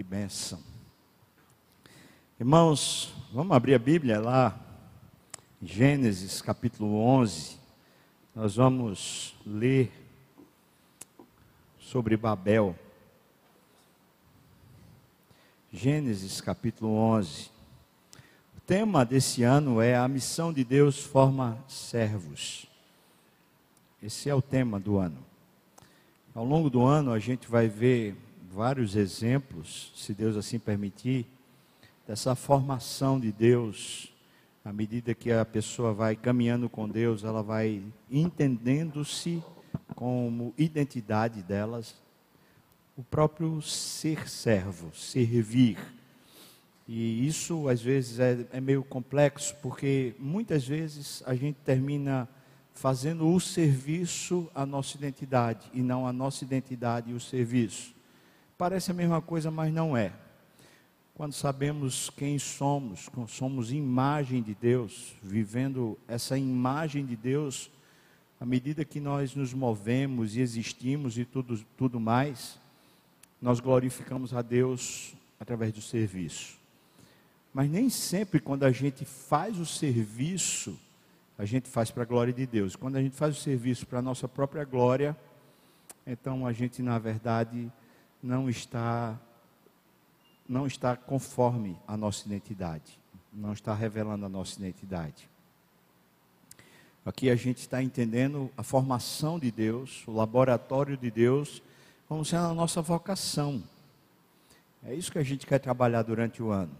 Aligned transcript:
Que 0.00 0.04
benção. 0.04 0.58
Irmãos, 2.38 3.12
vamos 3.34 3.54
abrir 3.54 3.74
a 3.74 3.78
Bíblia 3.78 4.18
lá, 4.18 4.58
Gênesis 5.60 6.40
capítulo 6.40 6.96
11. 7.04 7.58
Nós 8.34 8.56
vamos 8.56 9.36
ler 9.44 9.92
sobre 11.78 12.16
Babel. 12.16 12.74
Gênesis 15.70 16.40
capítulo 16.40 16.92
11. 16.92 17.50
O 18.56 18.60
tema 18.66 19.04
desse 19.04 19.42
ano 19.42 19.82
é 19.82 19.98
a 19.98 20.08
missão 20.08 20.50
de 20.50 20.64
Deus 20.64 20.98
forma 20.98 21.62
servos. 21.68 22.64
Esse 24.02 24.30
é 24.30 24.34
o 24.34 24.40
tema 24.40 24.80
do 24.80 24.96
ano. 24.96 25.18
Ao 26.34 26.42
longo 26.42 26.70
do 26.70 26.86
ano 26.86 27.12
a 27.12 27.18
gente 27.18 27.46
vai 27.46 27.68
ver 27.68 28.16
vários 28.52 28.96
exemplos, 28.96 29.92
se 29.94 30.12
Deus 30.12 30.36
assim 30.36 30.58
permitir, 30.58 31.26
dessa 32.06 32.34
formação 32.34 33.20
de 33.20 33.30
Deus. 33.30 34.12
À 34.64 34.72
medida 34.72 35.14
que 35.14 35.30
a 35.30 35.44
pessoa 35.44 35.94
vai 35.94 36.16
caminhando 36.16 36.68
com 36.68 36.88
Deus, 36.88 37.24
ela 37.24 37.42
vai 37.42 37.82
entendendo-se 38.10 39.42
como 39.94 40.52
identidade 40.58 41.42
delas, 41.42 41.94
o 42.96 43.02
próprio 43.02 43.62
ser 43.62 44.28
servo, 44.28 44.94
servir. 44.94 45.78
E 46.86 47.26
isso 47.26 47.68
às 47.68 47.80
vezes 47.80 48.18
é, 48.18 48.46
é 48.52 48.60
meio 48.60 48.82
complexo, 48.82 49.54
porque 49.62 50.14
muitas 50.18 50.66
vezes 50.66 51.22
a 51.24 51.34
gente 51.34 51.56
termina 51.64 52.28
fazendo 52.74 53.32
o 53.32 53.40
serviço 53.40 54.50
a 54.54 54.66
nossa 54.66 54.96
identidade 54.96 55.70
e 55.72 55.80
não 55.80 56.06
a 56.06 56.12
nossa 56.12 56.44
identidade 56.44 57.12
e 57.12 57.14
o 57.14 57.20
serviço. 57.20 57.99
Parece 58.60 58.90
a 58.90 58.94
mesma 58.94 59.22
coisa, 59.22 59.50
mas 59.50 59.72
não 59.72 59.96
é. 59.96 60.12
Quando 61.14 61.32
sabemos 61.32 62.10
quem 62.10 62.38
somos, 62.38 63.08
somos 63.26 63.72
imagem 63.72 64.42
de 64.42 64.54
Deus, 64.54 65.14
vivendo 65.22 65.96
essa 66.06 66.36
imagem 66.36 67.06
de 67.06 67.16
Deus, 67.16 67.70
à 68.38 68.44
medida 68.44 68.84
que 68.84 69.00
nós 69.00 69.34
nos 69.34 69.54
movemos 69.54 70.36
e 70.36 70.42
existimos 70.42 71.16
e 71.16 71.24
tudo, 71.24 71.58
tudo 71.74 71.98
mais, 71.98 72.60
nós 73.40 73.60
glorificamos 73.60 74.34
a 74.34 74.42
Deus 74.42 75.14
através 75.40 75.72
do 75.72 75.80
serviço. 75.80 76.58
Mas 77.54 77.70
nem 77.70 77.88
sempre, 77.88 78.40
quando 78.40 78.64
a 78.64 78.70
gente 78.70 79.06
faz 79.06 79.58
o 79.58 79.64
serviço, 79.64 80.78
a 81.38 81.46
gente 81.46 81.66
faz 81.66 81.90
para 81.90 82.02
a 82.02 82.06
glória 82.06 82.30
de 82.34 82.44
Deus. 82.44 82.76
Quando 82.76 82.96
a 82.96 83.02
gente 83.02 83.16
faz 83.16 83.38
o 83.38 83.40
serviço 83.40 83.86
para 83.86 84.00
a 84.00 84.02
nossa 84.02 84.28
própria 84.28 84.64
glória, 84.66 85.16
então 86.06 86.46
a 86.46 86.52
gente, 86.52 86.82
na 86.82 86.98
verdade, 86.98 87.72
não 88.22 88.48
está 88.48 89.18
não 90.48 90.66
está 90.66 90.96
conforme 90.96 91.78
a 91.86 91.96
nossa 91.96 92.26
identidade, 92.26 92.98
não 93.32 93.52
está 93.52 93.72
revelando 93.72 94.26
a 94.26 94.28
nossa 94.28 94.58
identidade. 94.58 95.30
Aqui 97.06 97.30
a 97.30 97.36
gente 97.36 97.58
está 97.58 97.80
entendendo 97.80 98.50
a 98.56 98.62
formação 98.64 99.38
de 99.38 99.50
Deus, 99.52 100.02
o 100.08 100.12
laboratório 100.12 100.96
de 100.96 101.08
Deus, 101.08 101.62
como 102.08 102.24
sendo 102.24 102.46
a 102.46 102.54
nossa 102.54 102.82
vocação. 102.82 103.62
É 104.84 104.92
isso 104.92 105.12
que 105.12 105.18
a 105.18 105.22
gente 105.22 105.46
quer 105.46 105.60
trabalhar 105.60 106.02
durante 106.02 106.42
o 106.42 106.50
ano. 106.50 106.76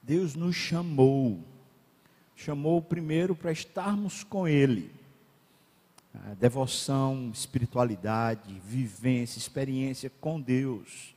Deus 0.00 0.36
nos 0.36 0.54
chamou, 0.54 1.40
chamou 2.36 2.80
primeiro 2.80 3.34
para 3.34 3.50
estarmos 3.50 4.22
com 4.22 4.46
Ele 4.46 4.92
devoção, 6.38 7.30
espiritualidade, 7.32 8.60
vivência, 8.64 9.38
experiência 9.38 10.10
com 10.20 10.40
Deus, 10.40 11.14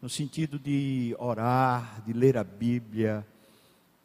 no 0.00 0.08
sentido 0.08 0.58
de 0.58 1.14
orar, 1.18 2.02
de 2.04 2.12
ler 2.12 2.36
a 2.36 2.44
Bíblia, 2.44 3.26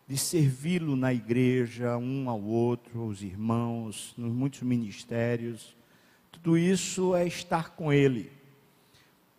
de 0.07 0.17
servi-lo 0.17 0.95
na 0.95 1.13
igreja, 1.13 1.97
um 1.97 2.29
ao 2.29 2.41
outro, 2.41 3.05
os 3.05 3.21
irmãos, 3.21 4.13
nos 4.17 4.31
muitos 4.31 4.61
ministérios. 4.61 5.75
Tudo 6.31 6.57
isso 6.57 7.15
é 7.15 7.27
estar 7.27 7.71
com 7.71 7.91
Ele. 7.91 8.31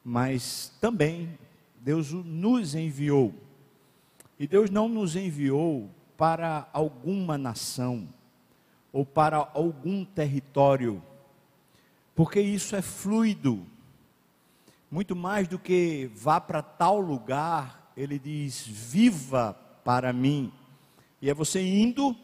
Mas 0.04 0.72
também 0.80 1.38
Deus 1.80 2.12
nos 2.12 2.74
enviou. 2.74 3.34
E 4.38 4.46
Deus 4.46 4.68
não 4.70 4.88
nos 4.88 5.16
enviou 5.16 5.90
para 6.16 6.68
alguma 6.72 7.38
nação 7.38 8.08
ou 8.92 9.04
para 9.04 9.50
algum 9.54 10.04
território, 10.04 11.02
porque 12.14 12.40
isso 12.40 12.74
é 12.74 12.82
fluido. 12.82 13.64
Muito 14.90 15.14
mais 15.14 15.46
do 15.46 15.58
que 15.58 16.10
vá 16.14 16.40
para 16.40 16.62
tal 16.62 16.98
lugar, 16.98 17.92
ele 17.96 18.18
diz: 18.18 18.66
viva 18.66 19.52
para 19.84 20.12
mim. 20.12 20.52
E 21.20 21.28
é 21.28 21.34
você 21.34 21.60
indo, 21.60 22.16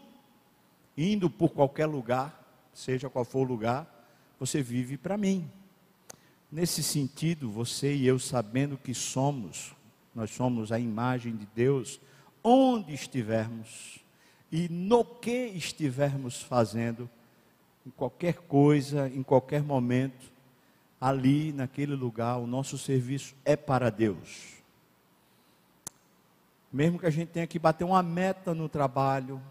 indo 0.97 1.29
por 1.29 1.51
qualquer 1.51 1.87
lugar, 1.87 2.69
seja 2.73 3.11
qual 3.11 3.25
for 3.25 3.41
o 3.41 3.49
lugar, 3.49 3.87
você 4.39 4.63
vive 4.63 4.97
para 4.97 5.17
mim. 5.17 5.51
Nesse 6.51 6.83
sentido, 6.83 7.51
você 7.51 7.95
e 7.95 8.07
eu 8.07 8.19
sabendo 8.19 8.77
que 8.77 8.95
somos, 8.95 9.75
nós 10.15 10.31
somos 10.31 10.71
a 10.71 10.79
imagem 10.79 11.35
de 11.35 11.47
Deus, 11.55 12.01
onde 12.43 12.95
estivermos, 12.95 14.04
e 14.57 14.69
no 14.69 15.05
que 15.05 15.47
estivermos 15.47 16.41
fazendo, 16.41 17.11
em 17.85 17.91
qualquer 17.91 18.35
coisa, 18.35 19.09
em 19.09 19.21
qualquer 19.21 19.65
momento, 19.65 20.31
ali 21.01 21.53
naquele 21.53 21.97
lugar, 21.97 22.37
o 22.37 22.47
nosso 22.47 22.79
serviço 22.79 23.35
é 23.45 23.57
para 23.57 23.91
Deus. 23.91 24.53
Mesmo 26.73 27.01
que 27.01 27.07
a 27.07 27.11
gente 27.11 27.31
tenha 27.31 27.49
que 27.49 27.59
bater 27.59 27.83
uma 27.83 28.01
meta 28.01 28.55
no 28.55 28.69
trabalho, 28.69 29.43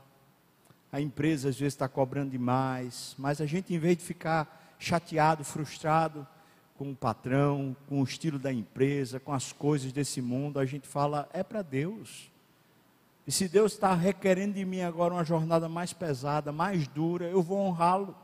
a 0.90 1.02
empresa 1.02 1.50
às 1.50 1.60
vezes 1.60 1.74
está 1.74 1.90
cobrando 1.90 2.32
demais, 2.32 3.14
mas 3.18 3.42
a 3.42 3.46
gente, 3.46 3.74
em 3.74 3.80
vez 3.80 3.98
de 3.98 4.06
ficar 4.06 4.74
chateado, 4.80 5.44
frustrado 5.44 6.26
com 6.78 6.92
o 6.92 6.96
patrão, 6.96 7.76
com 7.90 8.00
o 8.00 8.06
estilo 8.06 8.40
da 8.40 8.54
empresa, 8.54 9.20
com 9.20 9.34
as 9.34 9.52
coisas 9.52 9.92
desse 9.92 10.22
mundo, 10.22 10.60
a 10.60 10.66
gente 10.66 10.88
fala: 10.88 11.28
é 11.34 11.44
para 11.44 11.62
Deus. 11.62 12.32
E 13.26 13.32
se 13.32 13.48
Deus 13.48 13.74
está 13.74 13.94
requerendo 13.94 14.54
de 14.54 14.66
mim 14.66 14.82
agora 14.82 15.14
uma 15.14 15.24
jornada 15.24 15.70
mais 15.70 15.94
pesada, 15.94 16.52
mais 16.52 16.88
dura, 16.88 17.26
eu 17.26 17.42
vou 17.42 17.60
honrá-lo. 17.60 18.16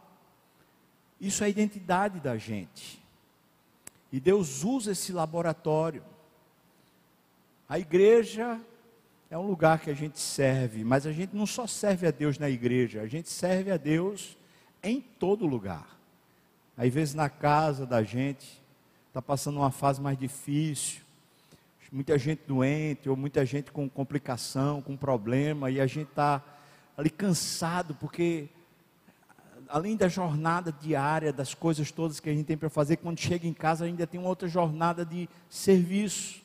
Isso 1.19 1.43
é 1.43 1.47
a 1.47 1.49
identidade 1.49 2.19
da 2.19 2.37
gente. 2.37 3.01
E 4.11 4.19
Deus 4.19 4.63
usa 4.63 4.91
esse 4.91 5.11
laboratório. 5.13 6.03
A 7.67 7.77
igreja 7.77 8.59
é 9.29 9.37
um 9.37 9.47
lugar 9.47 9.79
que 9.79 9.89
a 9.89 9.93
gente 9.93 10.19
serve, 10.19 10.83
mas 10.83 11.05
a 11.05 11.11
gente 11.11 11.35
não 11.35 11.45
só 11.45 11.67
serve 11.67 12.07
a 12.07 12.11
Deus 12.11 12.39
na 12.39 12.49
igreja, 12.49 13.01
a 13.01 13.07
gente 13.07 13.29
serve 13.29 13.71
a 13.71 13.77
Deus 13.77 14.37
em 14.81 14.99
todo 14.99 15.45
lugar. 15.45 15.97
Às 16.75 16.91
vezes 16.91 17.13
na 17.13 17.29
casa 17.29 17.85
da 17.85 18.01
gente, 18.01 18.59
está 19.07 19.21
passando 19.21 19.57
uma 19.57 19.71
fase 19.71 20.01
mais 20.01 20.17
difícil, 20.17 21.01
muita 21.91 22.17
gente 22.17 22.41
doente, 22.47 23.09
ou 23.09 23.15
muita 23.15 23.45
gente 23.45 23.71
com 23.71 23.89
complicação, 23.89 24.81
com 24.81 24.95
problema, 24.95 25.71
e 25.71 25.79
a 25.79 25.87
gente 25.87 26.09
está 26.09 26.43
ali 26.97 27.09
cansado, 27.09 27.95
porque 27.95 28.49
além 29.69 29.95
da 29.95 30.07
jornada 30.07 30.71
diária, 30.71 31.31
das 31.31 31.53
coisas 31.53 31.91
todas 31.91 32.19
que 32.19 32.29
a 32.29 32.33
gente 32.33 32.45
tem 32.45 32.57
para 32.57 32.69
fazer, 32.69 32.97
quando 32.97 33.19
chega 33.19 33.47
em 33.47 33.53
casa 33.53 33.85
ainda 33.85 34.07
tem 34.07 34.19
uma 34.19 34.29
outra 34.29 34.47
jornada 34.47 35.05
de 35.05 35.29
serviço. 35.47 36.41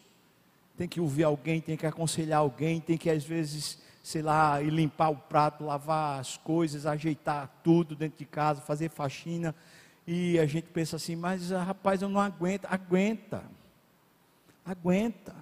Tem 0.77 0.87
que 0.87 1.01
ouvir 1.01 1.25
alguém, 1.25 1.61
tem 1.61 1.77
que 1.77 1.87
aconselhar 1.87 2.41
alguém, 2.41 2.81
tem 2.81 2.99
que 2.99 3.09
às 3.09 3.25
vezes, 3.25 3.79
sei 4.03 4.23
lá, 4.23 4.61
ir 4.61 4.71
limpar 4.71 5.09
o 5.09 5.17
prato, 5.17 5.65
lavar 5.65 6.21
as 6.21 6.37
coisas, 6.37 6.85
ajeitar 6.85 7.49
tudo 7.63 7.95
dentro 7.97 8.19
de 8.19 8.25
casa, 8.25 8.61
fazer 8.61 8.91
faxina. 8.91 9.55
E 10.07 10.39
a 10.39 10.47
gente 10.47 10.65
pensa 10.65 10.97
assim, 10.97 11.17
mas 11.17 11.51
rapaz, 11.51 12.03
eu 12.03 12.09
não 12.09 12.21
aguento. 12.21 12.67
Aguenta. 12.67 13.43
Aguenta. 14.65 15.35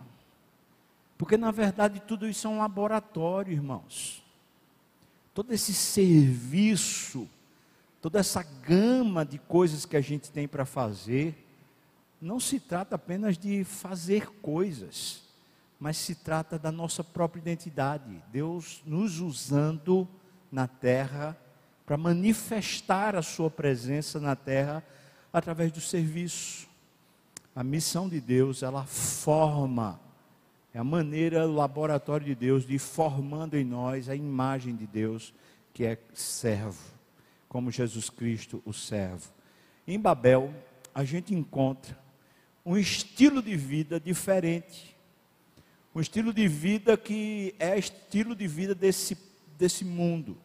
Porque 1.17 1.37
na 1.37 1.51
verdade 1.51 2.01
tudo 2.01 2.29
isso 2.29 2.47
é 2.47 2.51
um 2.51 2.59
laboratório, 2.59 3.53
irmãos. 3.53 4.23
Todo 5.33 5.53
esse 5.53 5.73
serviço, 5.73 7.29
toda 8.01 8.19
essa 8.19 8.43
gama 8.43 9.25
de 9.25 9.39
coisas 9.39 9.87
que 9.87 9.97
a 9.97 10.01
gente 10.01 10.31
tem 10.31 10.49
para 10.49 10.65
fazer, 10.65 11.35
não 12.21 12.39
se 12.39 12.61
trata 12.61 12.97
apenas 12.97 13.37
de 13.37 13.65
fazer 13.65 14.29
coisas, 14.41 15.23
mas 15.79 15.97
se 15.97 16.15
trata 16.15 16.59
da 16.59 16.71
nossa 16.71 17.03
própria 17.03 17.41
identidade. 17.41 18.23
Deus 18.31 18.83
nos 18.87 19.19
usando 19.19 20.07
na 20.51 20.69
terra 20.69 21.37
para 21.85 21.97
manifestar 21.97 23.17
a 23.17 23.23
sua 23.23 23.51
presença 23.51 24.21
na 24.21 24.37
terra 24.37 24.85
através 25.33 25.73
do 25.73 25.81
serviço. 25.81 26.69
A 27.55 27.63
missão 27.63 28.09
de 28.09 28.21
Deus, 28.21 28.63
ela 28.63 28.85
forma, 28.85 30.01
é 30.73 30.79
a 30.79 30.85
maneira, 30.85 31.47
o 31.47 31.53
laboratório 31.53 32.27
de 32.27 32.35
Deus 32.35 32.67
de 32.67 32.79
formando 32.79 33.57
em 33.57 33.65
nós 33.65 34.09
a 34.09 34.15
imagem 34.15 34.75
de 34.75 34.87
Deus, 34.87 35.35
que 35.75 35.85
é 35.85 35.99
servo, 36.15 36.83
como 37.49 37.71
Jesus 37.71 38.09
Cristo, 38.09 38.63
o 38.65 38.73
servo. 38.73 39.31
Em 39.87 39.99
Babel, 39.99 40.53
a 40.95 41.05
gente 41.05 41.35
encontra 41.35 41.99
um 42.65 42.77
estilo 42.79 43.43
de 43.43 43.57
vida 43.57 43.99
diferente 43.99 44.93
Um 45.95 46.01
estilo 46.01 46.33
de 46.33 46.49
vida 46.49 46.97
que 46.97 47.55
é 47.59 47.79
estilo 47.79 48.35
de 48.35 48.47
vida 48.47 48.75
desse, 48.75 49.15
desse 49.59 49.85
mundo. 49.85 50.39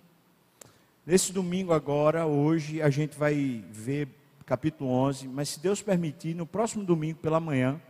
Nesse 1.06 1.31
domingo 1.31 1.71
agora, 1.71 2.25
hoje, 2.25 2.81
a 2.81 2.89
gente 2.89 3.18
vai 3.18 3.63
ver 3.71 4.10
capítulo 4.47 4.89
11, 4.89 5.27
mas 5.27 5.49
se 5.49 5.59
Deus 5.59 5.81
permitir, 5.81 6.33
no 6.33 6.45
próximo 6.45 6.81
domingo 6.85 7.19
pela 7.19 7.38
manhã, 7.38 7.81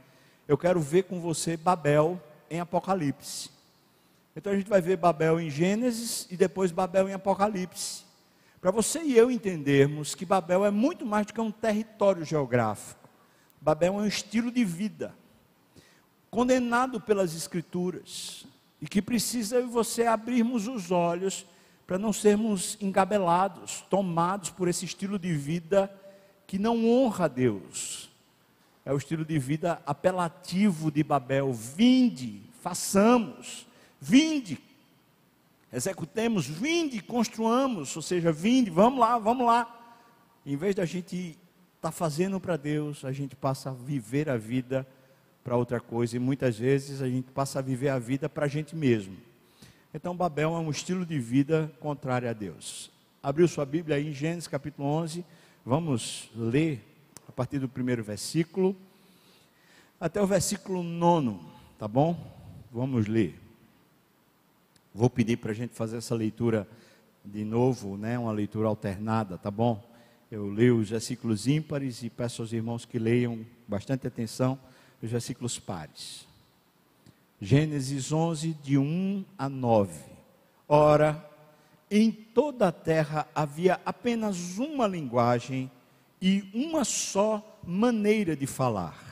eu 0.48 0.58
quero 0.58 0.82
ver 0.82 1.04
com 1.04 1.22
você 1.22 1.56
Babel 1.56 2.20
em 2.50 2.60
Apocalipse. 2.60 3.52
Então 4.36 4.52
a 4.52 4.56
gente 4.56 4.68
vai 4.68 4.82
ver 4.82 4.98
Babel 4.98 5.40
em 5.40 5.52
Gênesis 5.52 6.28
e 6.32 6.36
depois 6.36 6.72
Babel 6.72 7.08
em 7.08 7.14
Apocalipse. 7.14 8.04
Para 8.60 8.72
você 8.72 9.04
e 9.04 9.16
eu 9.16 9.30
entendermos 9.30 10.16
que 10.16 10.26
Babel 10.26 10.66
é 10.66 10.72
muito 10.72 11.06
mais 11.06 11.28
do 11.28 11.34
que 11.34 11.40
um 11.40 11.52
território 11.52 12.26
geográfico. 12.26 13.08
Babel 13.62 13.94
é 13.94 13.98
um 13.98 14.08
estilo 14.08 14.52
de 14.52 14.66
vida, 14.66 15.14
condenado 16.32 17.00
pelas 17.00 17.36
Escrituras, 17.36 18.48
e 18.82 18.88
que 18.88 19.00
precisa 19.00 19.58
eu 19.58 19.68
e 19.68 19.70
você 19.70 20.08
abrirmos 20.08 20.68
os 20.68 20.90
olhos 20.90 21.46
para 21.86 22.00
não 22.00 22.12
sermos 22.12 22.80
engabelados, 22.82 23.86
tomados 23.92 24.50
por 24.50 24.68
esse 24.68 24.86
estilo 24.86 25.20
de 25.20 25.34
vida 25.34 25.92
que 26.48 26.58
não 26.58 26.90
honra 26.90 27.26
a 27.26 27.28
Deus. 27.28 28.10
É 28.86 28.94
o 28.94 28.98
estilo 28.98 29.26
de 29.26 29.38
vida 29.38 29.82
apelativo 29.86 30.90
de 30.90 31.04
Babel. 31.04 31.52
Vinde, 31.52 32.42
façamos, 32.62 33.68
vinde, 34.00 34.58
executemos, 35.72 36.48
vinde, 36.48 37.02
construamos, 37.02 37.94
ou 37.98 38.02
seja, 38.02 38.32
vinde, 38.32 38.70
vamos 38.70 39.00
lá, 39.00 39.18
vamos 39.20 39.46
lá. 39.46 39.74
Em 40.46 40.56
vez 40.56 40.74
da 40.74 40.86
gente 40.86 41.38
estar 41.76 41.90
tá 41.90 41.92
fazendo 41.92 42.40
para 42.40 42.56
Deus, 42.56 43.04
a 43.04 43.12
gente 43.12 43.36
passa 43.36 43.70
a 43.70 43.74
viver 43.74 44.30
a 44.30 44.38
vida 44.38 44.88
para 45.44 45.58
outra 45.58 45.82
coisa 45.82 46.16
e 46.16 46.20
muitas 46.20 46.58
vezes 46.58 47.02
a 47.02 47.10
gente 47.10 47.30
passa 47.32 47.60
a 47.60 47.62
viver 47.62 47.90
a 47.90 48.00
vida 48.00 48.30
para 48.30 48.46
a 48.46 48.50
gente 48.50 48.74
mesmo. 48.74 49.18
Então, 49.94 50.16
Babel 50.16 50.54
é 50.56 50.60
um 50.60 50.70
estilo 50.70 51.06
de 51.06 51.20
vida 51.20 51.72
contrário 51.80 52.30
a 52.30 52.34
Deus. 52.34 52.90
Abriu 53.22 53.48
sua 53.48 53.66
Bíblia 53.66 53.98
aí 53.98 54.10
em 54.10 54.14
Gênesis 54.14 54.48
capítulo 54.48 54.88
11, 54.88 55.26
vamos 55.68 56.30
ler 56.34 56.82
a 57.28 57.32
partir 57.34 57.60
do 57.60 57.68
primeiro 57.68 58.02
versículo 58.02 58.74
até 60.00 60.22
o 60.22 60.26
versículo 60.26 60.82
9, 60.82 61.38
tá 61.78 61.90
bom? 61.90 62.16
Vamos 62.72 63.06
ler. 63.06 63.38
Vou 64.96 65.10
pedir 65.10 65.36
para 65.36 65.52
a 65.52 65.54
gente 65.54 65.74
fazer 65.74 65.98
essa 65.98 66.16
leitura 66.16 66.66
de 67.26 67.44
novo, 67.44 67.98
né? 67.98 68.18
Uma 68.18 68.32
leitura 68.32 68.70
alternada, 68.70 69.38
tá 69.38 69.52
bom? 69.52 69.84
Eu 70.32 70.50
leio 70.50 70.78
os 70.78 70.90
versículos 70.90 71.50
ímpares 71.50 72.02
e 72.02 72.10
peço 72.10 72.42
aos 72.42 72.54
irmãos 72.54 72.86
que 72.86 72.98
leiam 72.98 73.46
bastante 73.68 74.08
atenção 74.08 74.58
os 75.04 75.12
versículos 75.12 75.60
pares. 75.60 76.26
Gênesis 77.42 78.14
11, 78.14 78.54
de 78.64 78.78
1 78.78 79.26
a 79.38 79.50
9. 79.50 79.92
Ora, 80.66 81.27
em 81.90 82.12
toda 82.12 82.68
a 82.68 82.72
terra 82.72 83.28
havia 83.34 83.80
apenas 83.86 84.58
uma 84.58 84.88
linguagem 84.88 85.72
e 86.22 86.50
uma 86.54 86.84
só 86.84 87.60
maneira 87.64 88.36
de 88.36 88.46
falar 88.46 89.08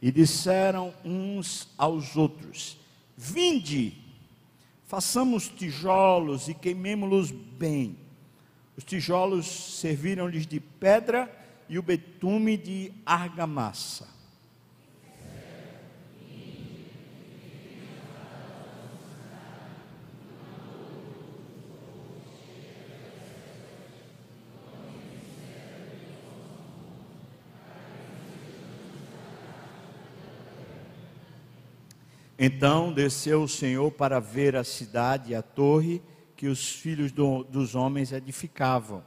E 0.00 0.12
disseram 0.12 0.94
uns 1.04 1.68
aos 1.76 2.16
outros: 2.16 2.78
Vinde, 3.16 3.94
façamos 4.86 5.48
tijolos 5.48 6.48
e 6.48 6.54
queimemo-los 6.54 7.30
bem. 7.30 7.98
Os 8.76 8.84
tijolos 8.84 9.46
serviram-lhes 9.46 10.46
de 10.46 10.60
pedra 10.60 11.28
e 11.68 11.78
o 11.78 11.82
betume 11.82 12.56
de 12.56 12.92
argamassa. 13.04 14.18
Então 32.38 32.92
desceu 32.92 33.42
o 33.42 33.48
Senhor 33.48 33.90
para 33.90 34.20
ver 34.20 34.54
a 34.54 34.62
cidade 34.62 35.32
e 35.32 35.34
a 35.34 35.42
torre 35.42 36.00
que 36.36 36.46
os 36.46 36.70
filhos 36.70 37.10
do, 37.10 37.42
dos 37.42 37.74
homens 37.74 38.12
edificavam. 38.12 39.02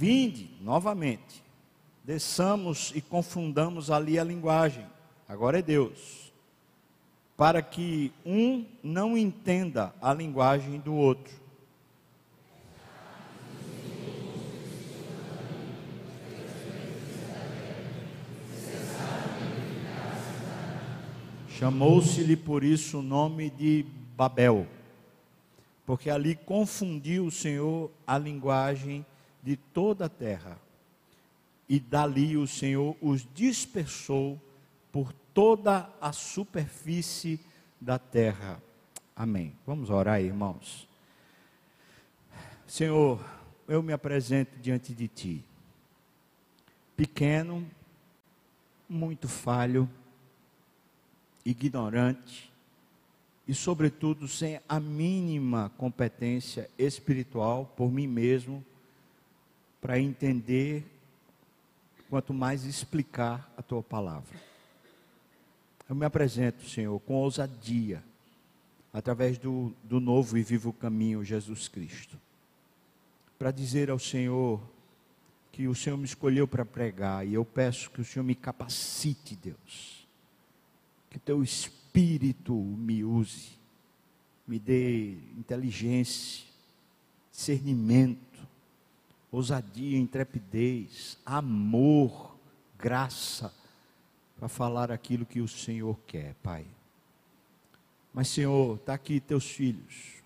Vinde 0.00 0.50
novamente, 0.62 1.44
desçamos 2.02 2.90
e 2.94 3.02
confundamos 3.02 3.90
ali 3.90 4.18
a 4.18 4.24
linguagem. 4.24 4.86
Agora 5.28 5.58
é 5.58 5.62
Deus 5.62 6.32
para 7.36 7.60
que 7.60 8.10
um 8.24 8.64
não 8.82 9.14
entenda 9.14 9.94
a 10.00 10.14
linguagem 10.14 10.80
do 10.80 10.94
outro. 10.94 11.34
Chamou-se-lhe 21.50 22.38
por 22.38 22.64
isso 22.64 23.00
o 23.00 23.02
nome 23.02 23.50
de 23.50 23.84
Babel, 24.16 24.66
porque 25.84 26.08
ali 26.08 26.34
confundiu 26.34 27.26
o 27.26 27.30
Senhor 27.30 27.90
a 28.06 28.16
linguagem 28.16 29.04
de 29.42 29.56
toda 29.56 30.06
a 30.06 30.08
terra, 30.08 30.58
e 31.68 31.78
dali 31.78 32.36
o 32.36 32.46
Senhor 32.46 32.96
os 33.00 33.26
dispersou 33.34 34.40
por 34.90 35.12
toda 35.32 35.88
a 36.00 36.12
superfície 36.12 37.40
da 37.80 37.98
terra. 37.98 38.60
Amém. 39.14 39.54
Vamos 39.66 39.88
orar, 39.88 40.20
irmãos. 40.20 40.88
Senhor, 42.66 43.24
eu 43.68 43.82
me 43.82 43.92
apresento 43.92 44.58
diante 44.60 44.92
de 44.92 45.08
Ti, 45.08 45.44
pequeno, 46.96 47.66
muito 48.88 49.28
falho, 49.28 49.88
ignorante 51.44 52.52
e, 53.46 53.54
sobretudo, 53.54 54.28
sem 54.28 54.60
a 54.68 54.78
mínima 54.78 55.70
competência 55.76 56.68
espiritual 56.78 57.72
por 57.76 57.90
mim 57.90 58.06
mesmo 58.06 58.64
para 59.80 59.98
entender, 59.98 60.84
quanto 62.08 62.34
mais 62.34 62.64
explicar 62.64 63.52
a 63.56 63.62
Tua 63.62 63.82
palavra. 63.82 64.38
Eu 65.88 65.94
me 65.94 66.04
apresento, 66.04 66.68
Senhor, 66.68 66.98
com 67.00 67.14
ousadia, 67.14 68.02
através 68.92 69.38
do, 69.38 69.72
do 69.82 70.00
novo 70.00 70.36
e 70.36 70.42
vivo 70.42 70.72
caminho, 70.72 71.24
Jesus 71.24 71.68
Cristo, 71.68 72.18
para 73.38 73.50
dizer 73.50 73.90
ao 73.90 73.98
Senhor 73.98 74.60
que 75.52 75.66
o 75.66 75.74
Senhor 75.74 75.96
me 75.96 76.04
escolheu 76.04 76.46
para 76.46 76.64
pregar 76.64 77.26
e 77.26 77.34
eu 77.34 77.44
peço 77.44 77.90
que 77.90 78.00
o 78.00 78.04
Senhor 78.04 78.24
me 78.24 78.34
capacite, 78.34 79.36
Deus, 79.36 80.06
que 81.08 81.18
teu 81.18 81.42
Espírito 81.42 82.54
me 82.54 83.04
use, 83.04 83.58
me 84.46 84.58
dê 84.58 85.12
inteligência, 85.36 86.44
discernimento, 87.32 88.29
ousadia, 89.30 89.98
intrepidez, 89.98 91.18
amor, 91.24 92.36
graça 92.78 93.54
para 94.36 94.48
falar 94.48 94.90
aquilo 94.90 95.26
que 95.26 95.40
o 95.40 95.48
Senhor 95.48 95.98
quer, 96.06 96.34
Pai. 96.42 96.66
Mas, 98.12 98.28
Senhor, 98.28 98.76
está 98.76 98.94
aqui 98.94 99.20
teus 99.20 99.44
filhos. 99.48 100.20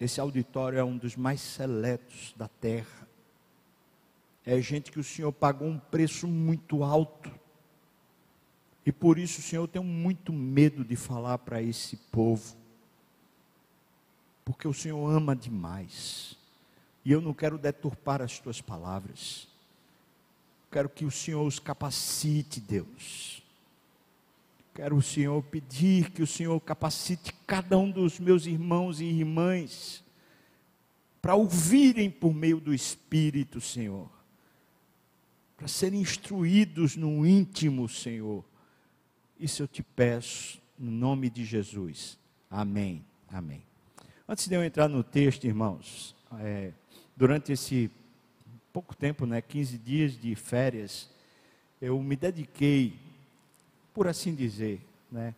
Esse 0.00 0.20
auditório 0.20 0.78
é 0.78 0.84
um 0.84 0.96
dos 0.96 1.14
mais 1.16 1.40
seletos 1.40 2.32
da 2.34 2.48
terra. 2.48 3.06
É 4.46 4.58
gente 4.60 4.90
que 4.90 4.98
o 4.98 5.04
Senhor 5.04 5.30
pagou 5.30 5.68
um 5.68 5.78
preço 5.78 6.26
muito 6.26 6.82
alto. 6.82 7.30
E 8.86 8.90
por 8.90 9.18
isso, 9.18 9.42
Senhor, 9.42 9.64
eu 9.64 9.68
tenho 9.68 9.84
muito 9.84 10.32
medo 10.32 10.82
de 10.82 10.96
falar 10.96 11.36
para 11.38 11.60
esse 11.60 11.96
povo. 11.96 12.56
Porque 14.50 14.66
o 14.66 14.74
Senhor 14.74 15.08
ama 15.08 15.36
demais. 15.36 16.36
E 17.04 17.12
eu 17.12 17.20
não 17.20 17.32
quero 17.32 17.56
deturpar 17.56 18.20
as 18.20 18.40
tuas 18.40 18.60
palavras. 18.60 19.46
Quero 20.72 20.88
que 20.88 21.04
o 21.04 21.10
Senhor 21.10 21.46
os 21.46 21.60
capacite, 21.60 22.60
Deus. 22.60 23.44
quero 24.74 24.96
o 24.96 25.02
Senhor 25.02 25.40
pedir 25.44 26.10
que 26.10 26.20
o 26.20 26.26
Senhor 26.26 26.58
capacite 26.62 27.32
cada 27.46 27.78
um 27.78 27.88
dos 27.88 28.18
meus 28.18 28.44
irmãos 28.44 29.00
e 29.00 29.04
irmãs 29.04 30.02
para 31.22 31.36
ouvirem 31.36 32.10
por 32.10 32.34
meio 32.34 32.58
do 32.58 32.74
Espírito, 32.74 33.60
Senhor, 33.60 34.10
para 35.56 35.68
serem 35.68 36.00
instruídos 36.00 36.96
no 36.96 37.24
íntimo, 37.24 37.88
Senhor. 37.88 38.44
Isso 39.38 39.62
eu 39.62 39.68
te 39.68 39.82
peço, 39.82 40.60
no 40.76 40.90
nome 40.90 41.30
de 41.30 41.44
Jesus. 41.44 42.18
Amém. 42.50 43.04
Amém. 43.28 43.69
Antes 44.32 44.46
de 44.46 44.54
eu 44.54 44.62
entrar 44.62 44.86
no 44.86 45.02
texto, 45.02 45.44
irmãos, 45.44 46.14
é, 46.38 46.70
durante 47.16 47.50
esse 47.50 47.90
pouco 48.72 48.94
tempo, 48.94 49.26
né, 49.26 49.42
15 49.42 49.76
dias 49.76 50.12
de 50.12 50.36
férias, 50.36 51.10
eu 51.82 52.00
me 52.00 52.14
dediquei, 52.14 52.94
por 53.92 54.06
assim 54.06 54.32
dizer, 54.32 54.80
né, 55.10 55.34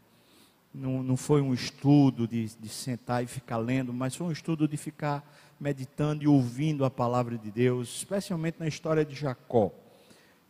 não, 0.75 1.03
não 1.03 1.17
foi 1.17 1.41
um 1.41 1.55
estudo 1.55 2.29
de, 2.29 2.55
de 2.55 2.69
sentar 2.69 3.25
e 3.25 3.27
ficar 3.27 3.57
lendo, 3.57 3.95
mas 3.95 4.15
foi 4.15 4.27
um 4.27 4.31
estudo 4.31 4.69
de 4.69 4.77
ficar 4.77 5.25
meditando 5.59 6.23
e 6.23 6.29
ouvindo 6.29 6.85
a 6.85 6.91
palavra 6.91 7.39
de 7.39 7.51
Deus, 7.51 7.97
especialmente 7.97 8.61
na 8.61 8.69
história 8.69 9.07
de 9.07 9.15
Jacó. 9.15 9.73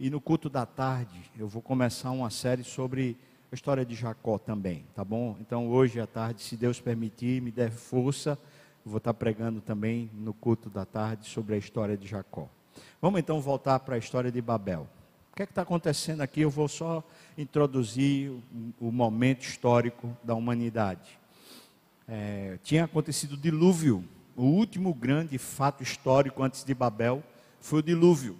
E 0.01 0.11
no 0.11 0.21
culto 0.21 0.51
da 0.51 0.67
tarde, 0.67 1.31
eu 1.39 1.47
vou 1.47 1.63
começar 1.63 2.11
uma 2.11 2.29
série 2.29 2.65
sobre 2.65 3.17
a 3.53 3.55
história 3.55 3.85
de 3.85 3.95
Jacó 3.95 4.39
também, 4.39 4.83
tá 4.95 5.05
bom? 5.05 5.37
Então 5.39 5.69
hoje 5.69 6.01
à 6.01 6.07
tarde, 6.07 6.41
se 6.41 6.57
Deus 6.57 6.81
permitir, 6.81 7.43
me 7.43 7.51
der 7.51 7.71
força, 7.71 8.39
vou 8.83 8.97
estar 8.97 9.13
pregando 9.13 9.61
também 9.61 10.11
no 10.15 10.33
culto 10.33 10.71
da 10.71 10.87
tarde 10.87 11.29
sobre 11.29 11.55
a 11.55 11.59
história 11.59 11.95
de 11.95 12.09
Jacó. 12.09 12.49
Vamos 13.01 13.21
então 13.21 13.43
voltar 13.43 13.79
para 13.81 13.97
a 13.97 13.99
história 13.99 14.33
de 14.33 14.41
Babel. 14.41 14.89
O 15.31 15.37
que 15.37 15.43
é 15.43 15.45
está 15.45 15.61
acontecendo 15.61 16.23
aqui? 16.23 16.41
Eu 16.41 16.49
vou 16.49 16.67
só 16.67 17.05
introduzir 17.37 18.31
o, 18.31 18.43
o 18.89 18.91
momento 18.91 19.43
histórico 19.43 20.17
da 20.25 20.35
humanidade. 20.35 21.19
É, 22.09 22.59
tinha 22.63 22.85
acontecido 22.85 23.33
o 23.33 23.37
dilúvio, 23.37 24.03
o 24.35 24.45
último 24.45 24.95
grande 24.95 25.37
fato 25.37 25.83
histórico 25.83 26.43
antes 26.43 26.65
de 26.65 26.73
Babel 26.73 27.23
foi 27.61 27.81
o 27.81 27.83
dilúvio. 27.83 28.35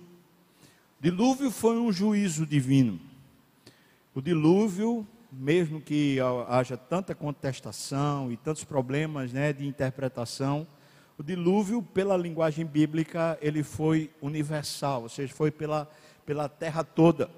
Dilúvio 0.99 1.51
foi 1.51 1.77
um 1.79 1.93
juízo 1.93 2.47
divino. 2.47 3.12
O 4.15 4.21
dilúvio, 4.21 5.09
mesmo 5.33 5.81
que 5.81 6.19
haja 6.47 6.77
tanta 6.77 7.15
contestação 7.15 8.31
e 8.31 8.37
tantos 8.37 8.63
problemas 8.63 9.33
né, 9.33 9.55
de 9.55 9.67
interpretação, 9.67 10.67
o 11.17 11.23
dilúvio, 11.23 11.83
pela 11.83 12.15
linguagem 12.15 12.67
bíblica, 12.67 13.39
ele 13.41 13.63
foi 13.63 14.11
universal, 14.21 15.05
ou 15.05 15.09
seja, 15.09 15.33
foi 15.33 15.51
pela, 15.51 15.91
pela 16.27 16.47
terra 16.47 16.85
toda. 16.85 17.31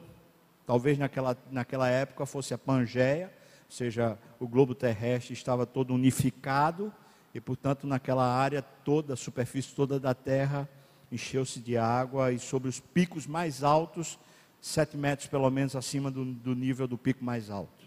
Talvez 0.66 0.99
naquela, 0.99 1.37
naquela 1.49 1.88
época 1.88 2.26
fosse 2.26 2.52
a 2.52 2.59
Pangeia, 2.59 3.33
ou 3.66 3.71
seja, 3.71 4.19
o 4.40 4.49
globo 4.49 4.75
terrestre 4.75 5.33
estava 5.33 5.64
todo 5.64 5.95
unificado, 5.95 6.93
e 7.33 7.40
portanto 7.40 7.87
naquela 7.87 8.26
área 8.26 8.62
toda, 8.62 9.14
a 9.14 9.16
superfície 9.16 9.73
toda 9.73 10.00
da 10.00 10.12
terra, 10.12 10.69
encheu-se 11.12 11.61
de 11.61 11.76
água, 11.76 12.33
e 12.33 12.38
sobre 12.40 12.69
os 12.69 12.81
picos 12.81 13.28
mais 13.28 13.62
altos 13.62 14.19
sete 14.64 14.97
metros 14.97 15.28
pelo 15.28 15.50
menos 15.50 15.76
acima 15.76 16.11
do, 16.11 16.25
do 16.25 16.54
nível 16.54 16.88
do 16.88 16.97
pico 16.97 17.23
mais 17.23 17.50
alto. 17.50 17.85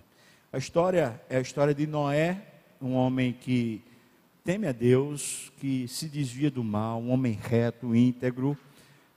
A 0.54 0.60
história 0.60 1.20
é 1.28 1.38
a 1.38 1.42
história 1.42 1.74
de 1.74 1.88
Noé, 1.88 2.40
um 2.80 2.94
homem 2.94 3.34
que 3.34 3.82
teme 4.44 4.68
a 4.68 4.72
Deus, 4.72 5.52
que 5.58 5.88
se 5.88 6.08
desvia 6.08 6.52
do 6.52 6.64
mal, 6.64 7.02
um 7.02 7.10
homem 7.10 7.34
reto, 7.34 7.96
íntegro, 7.96 8.56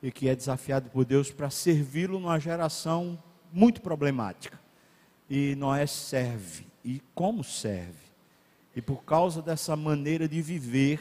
e 0.03 0.11
que 0.11 0.27
é 0.27 0.35
desafiado 0.35 0.89
por 0.89 1.05
Deus 1.05 1.31
para 1.31 1.51
servi-lo 1.51 2.19
numa 2.19 2.39
geração 2.39 3.23
muito 3.53 3.83
problemática. 3.83 4.59
E 5.29 5.55
Noé 5.57 5.87
serve. 5.87 6.67
E 6.83 7.03
como 7.15 7.45
serve? 7.45 8.09
E 8.75 8.81
por 8.81 9.05
causa 9.05 9.43
dessa 9.43 9.77
maneira 9.77 10.27
de 10.27 10.41
viver, 10.41 10.99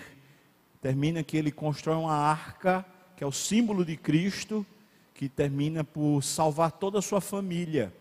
termina 0.82 1.24
que 1.24 1.38
ele 1.38 1.54
constrói 1.54 1.96
uma 1.96 2.16
arca, 2.16 2.86
que 3.16 3.24
é 3.24 3.28
o 3.28 3.32
símbolo 3.32 3.86
de 3.86 3.96
Cristo, 3.96 4.66
que 5.20 5.28
termina 5.28 5.84
por 5.84 6.24
salvar 6.24 6.72
toda 6.72 7.00
a 7.00 7.02
sua 7.02 7.20
família. 7.20 7.94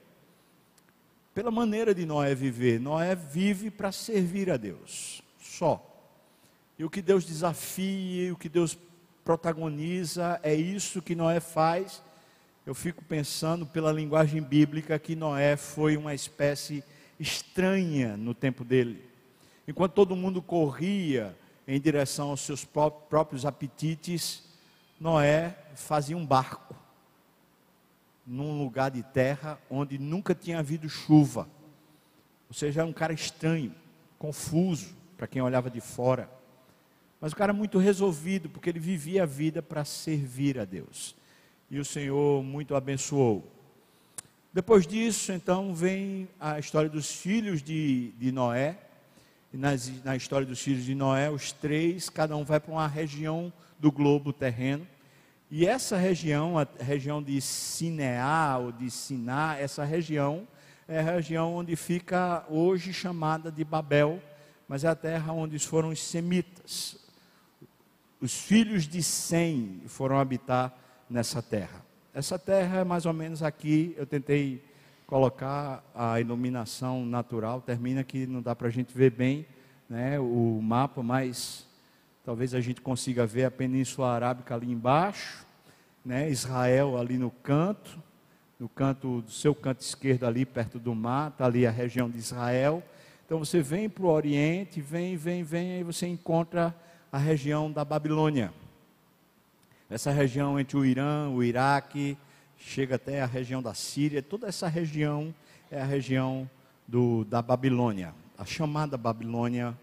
Pela 1.35 1.51
maneira 1.51 1.93
de 1.93 2.07
Noé 2.07 2.33
viver, 2.33 2.79
Noé 2.79 3.17
vive 3.17 3.73
para 3.73 3.91
servir 3.91 4.49
a 4.53 4.57
Deus, 4.57 5.21
só. 5.41 5.85
E 6.79 6.85
o 6.85 6.89
que 6.89 7.03
Deus 7.03 7.25
desafia, 7.25 8.33
o 8.33 8.37
que 8.37 8.49
Deus 8.49 8.79
protagoniza, 9.25 10.39
é 10.45 10.55
isso 10.55 11.03
que 11.03 11.17
Noé 11.17 11.41
faz. 11.41 12.01
Eu 12.65 12.73
fico 12.73 13.03
pensando 13.03 13.67
pela 13.67 13.91
linguagem 13.91 14.41
bíblica 14.41 14.97
que 14.97 15.17
Noé 15.17 15.57
foi 15.57 15.97
uma 15.97 16.15
espécie 16.15 16.85
estranha 17.19 18.17
no 18.17 18.33
tempo 18.33 18.63
dele. 18.63 19.05
Enquanto 19.67 19.95
todo 19.95 20.15
mundo 20.15 20.41
corria 20.41 21.37
em 21.67 21.81
direção 21.81 22.31
aos 22.31 22.43
seus 22.43 22.65
próprios 22.65 23.45
apetites, 23.45 24.45
Noé 25.01 25.57
fazia 25.75 26.17
um 26.17 26.25
barco 26.25 26.78
num 28.29 28.63
lugar 28.63 28.91
de 28.91 29.03
terra 29.03 29.59
onde 29.71 29.99
nunca 29.99 30.35
tinha 30.35 30.59
havido 30.59 30.89
chuva. 30.89 31.49
Ou 32.49 32.55
seja, 32.55 32.83
era 32.83 32.89
um 32.89 32.93
cara 32.93 33.13
estranho, 33.13 33.75
confuso 34.19 34.95
para 35.17 35.27
quem 35.27 35.41
olhava 35.41 35.71
de 35.71 35.81
fora. 35.81 36.31
Mas 37.21 37.33
o 37.33 37.37
cara 37.37 37.53
muito 37.53 37.79
resolvido, 37.79 38.49
porque 38.49 38.69
ele 38.69 38.79
vivia 38.79 39.23
a 39.25 39.27
vida 39.27 39.63
para 39.63 39.85
servir 39.85 40.59
a 40.59 40.65
Deus. 40.65 41.17
E 41.71 41.79
o 41.79 41.85
Senhor 41.85 42.43
muito 42.45 42.75
abençoou. 42.75 43.45
Depois 44.53 44.87
disso, 44.87 45.33
então, 45.33 45.75
vem 45.75 46.29
a 46.39 46.59
história 46.59 46.89
dos 46.89 47.11
filhos 47.11 47.63
de, 47.63 48.13
de 48.19 48.31
Noé. 48.31 48.79
E 49.53 49.57
nas, 49.57 49.91
na 50.05 50.15
história 50.15 50.47
dos 50.47 50.61
filhos 50.61 50.85
de 50.85 50.95
Noé, 50.95 51.31
os 51.31 51.53
três, 51.53 52.09
cada 52.09 52.37
um 52.37 52.45
vai 52.45 52.61
para 52.61 52.73
uma 52.73 52.87
região 52.87 53.53
do 53.79 53.91
globo 53.91 54.33
terreno. 54.33 54.87
E 55.51 55.67
essa 55.67 55.97
região, 55.97 56.59
a 56.59 56.67
região 56.79 57.23
de 57.23 57.41
Sineá 57.41 58.59
ou 58.59 58.71
de 58.71 58.91
Siná, 58.91 59.57
essa 59.59 59.83
região 59.83 60.47
é 60.87 61.01
a 61.01 61.03
região 61.03 61.55
onde 61.55 61.75
fica 61.75 62.45
hoje 62.51 62.93
chamada 62.93 63.51
de 63.51 63.65
Babel, 63.65 64.23
mas 64.69 64.85
é 64.85 64.89
a 64.89 64.95
terra 64.95 65.33
onde 65.33 65.59
foram 65.59 65.89
os 65.89 66.03
semitas. 66.03 66.99
Os 68.21 68.35
filhos 68.35 68.87
de 68.87 69.03
Sem 69.03 69.83
foram 69.87 70.19
habitar 70.19 70.77
nessa 71.09 71.41
terra. 71.41 71.83
Essa 72.13 72.39
terra 72.39 72.81
é 72.81 72.85
mais 72.85 73.07
ou 73.07 73.13
menos 73.13 73.43
aqui, 73.43 73.95
eu 73.97 74.07
tentei 74.07 74.63
colocar 75.07 75.83
a 75.95 76.21
iluminação 76.21 77.07
natural, 77.07 77.63
termina 77.63 78.05
que 78.05 78.27
não 78.27 78.43
dá 78.43 78.55
para 78.55 78.69
a 78.69 78.71
gente 78.71 78.93
ver 78.93 79.13
bem 79.13 79.47
né, 79.89 80.19
o 80.19 80.61
mapa, 80.63 81.03
mas 81.03 81.68
Talvez 82.29 82.53
a 82.53 82.61
gente 82.61 82.83
consiga 82.83 83.25
ver 83.25 83.47
a 83.47 83.51
Península 83.51 84.13
Arábica 84.13 84.55
ali 84.55 84.71
embaixo, 84.71 85.47
né? 86.05 86.29
Israel 86.29 86.99
ali 86.99 87.17
no 87.17 87.31
canto, 87.31 87.99
no 88.61 88.69
canto 88.69 89.23
do 89.23 89.31
seu 89.31 89.55
canto 89.55 89.81
esquerdo 89.81 90.27
ali 90.27 90.45
perto 90.45 90.79
do 90.79 90.95
mar, 90.95 91.31
está 91.31 91.47
ali 91.47 91.67
a 91.67 91.71
região 91.71 92.11
de 92.11 92.19
Israel. 92.19 92.83
Então 93.25 93.39
você 93.39 93.63
vem 93.63 93.89
para 93.89 94.05
o 94.05 94.09
Oriente, 94.09 94.79
vem, 94.79 95.17
vem, 95.17 95.43
vem, 95.43 95.81
e 95.81 95.83
você 95.83 96.07
encontra 96.07 96.77
a 97.11 97.17
região 97.17 97.73
da 97.73 97.83
Babilônia. 97.83 98.53
Essa 99.89 100.11
região 100.11 100.61
entre 100.61 100.77
o 100.77 100.85
Irã, 100.85 101.31
o 101.31 101.43
Iraque, 101.43 102.15
chega 102.59 102.97
até 102.97 103.23
a 103.23 103.27
região 103.27 103.63
da 103.63 103.73
Síria, 103.73 104.23
toda 104.23 104.47
essa 104.49 104.69
região 104.69 105.35
é 105.71 105.81
a 105.81 105.87
região 105.87 106.47
do, 106.87 107.25
da 107.25 107.41
Babilônia, 107.41 108.15
a 108.37 108.45
chamada 108.45 108.99
Babilônia, 108.99 109.75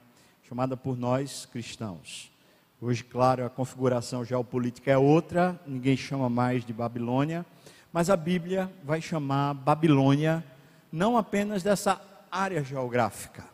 chamada 0.48 0.78
por 0.78 0.96
nós 0.96 1.48
cristãos. 1.48 2.35
Hoje, 2.82 3.05
claro, 3.05 3.46
a 3.46 3.50
configuração 3.50 4.25
geopolítica 4.25 4.91
é 4.91 4.98
outra, 4.98 5.58
ninguém 5.65 5.96
chama 5.96 6.29
mais 6.29 6.65
de 6.65 6.74
Babilônia, 6.74 7.46
mas 7.91 8.10
a 8.10 8.17
Bíblia 8.17 8.70
vai 8.84 9.01
chamar 9.01 9.53
Babilônia 9.53 10.44
não 10.91 11.17
apenas 11.17 11.63
dessa 11.63 12.01
área 12.29 12.62
geográfica. 12.62 13.46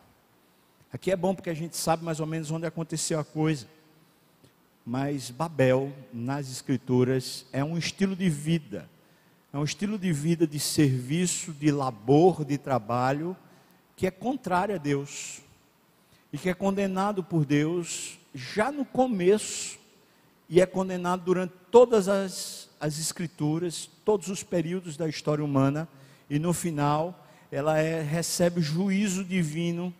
Aqui 0.92 1.12
é 1.12 1.16
bom 1.16 1.36
porque 1.36 1.50
a 1.50 1.54
gente 1.54 1.76
sabe 1.76 2.04
mais 2.04 2.18
ou 2.18 2.26
menos 2.26 2.50
onde 2.50 2.66
aconteceu 2.66 3.20
a 3.20 3.24
coisa. 3.24 3.68
Mas 4.84 5.30
Babel, 5.30 5.92
nas 6.12 6.50
Escrituras, 6.50 7.46
é 7.52 7.62
um 7.62 7.78
estilo 7.78 8.16
de 8.16 8.28
vida, 8.28 8.90
é 9.52 9.56
um 9.56 9.62
estilo 9.62 9.96
de 9.96 10.12
vida 10.12 10.48
de 10.48 10.58
serviço, 10.58 11.52
de 11.52 11.70
labor, 11.70 12.44
de 12.44 12.58
trabalho, 12.58 13.36
que 13.94 14.04
é 14.04 14.10
contrário 14.10 14.74
a 14.74 14.78
Deus 14.78 15.40
e 16.32 16.38
que 16.38 16.48
é 16.48 16.54
condenado 16.54 17.22
por 17.22 17.44
Deus 17.44 18.18
já 18.34 18.72
no 18.72 18.84
começo 18.84 19.78
e 20.48 20.60
é 20.60 20.66
condenado 20.66 21.24
durante 21.24 21.54
todas 21.70 22.08
as, 22.08 22.68
as 22.80 22.98
escrituras, 22.98 23.88
todos 24.04 24.28
os 24.28 24.42
períodos 24.42 24.96
da 24.96 25.08
história 25.08 25.44
humana, 25.44 25.88
e 26.28 26.38
no 26.38 26.52
final 26.52 27.26
ela 27.50 27.78
é, 27.78 28.02
recebe 28.02 28.60
juízo 28.60 29.24
divino 29.24 29.94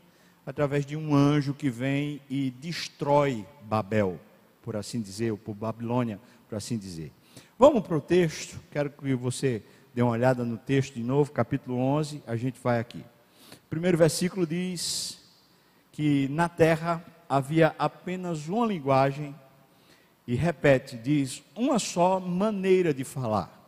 através 0.45 0.85
de 0.85 0.97
um 0.97 1.15
anjo 1.15 1.55
que 1.55 1.71
vem 1.71 2.21
e 2.29 2.51
destrói 2.51 3.47
Babel, 3.63 4.19
por 4.63 4.77
assim 4.77 5.01
dizer, 5.01 5.31
ou 5.31 5.39
por 5.39 5.55
Babilônia, 5.55 6.19
por 6.49 6.57
assim 6.57 6.77
dizer. 6.77 7.13
Vamos 7.59 7.87
para 7.87 7.97
o 7.97 8.01
texto, 8.01 8.59
quero 8.71 8.91
que 8.91 9.15
você 9.15 9.63
dê 9.95 10.03
uma 10.03 10.13
olhada 10.13 10.45
no 10.45 10.57
texto 10.57 10.95
de 10.95 11.03
novo, 11.03 11.31
capítulo 11.31 11.79
11, 11.79 12.23
a 12.27 12.37
gente 12.37 12.59
vai 12.61 12.81
aqui. 12.81 13.05
primeiro 13.71 13.97
versículo 13.97 14.47
diz 14.47 15.19
que 15.93 16.29
na 16.29 16.49
terra 16.49 17.05
havia 17.33 17.75
apenas 17.79 18.47
uma 18.47 18.67
linguagem 18.67 19.35
e 20.27 20.35
repete, 20.35 20.99
diz, 20.99 21.43
uma 21.57 21.79
só 21.79 22.21
maneira 22.21 22.93
de 22.93 23.05
falar. 23.05 23.59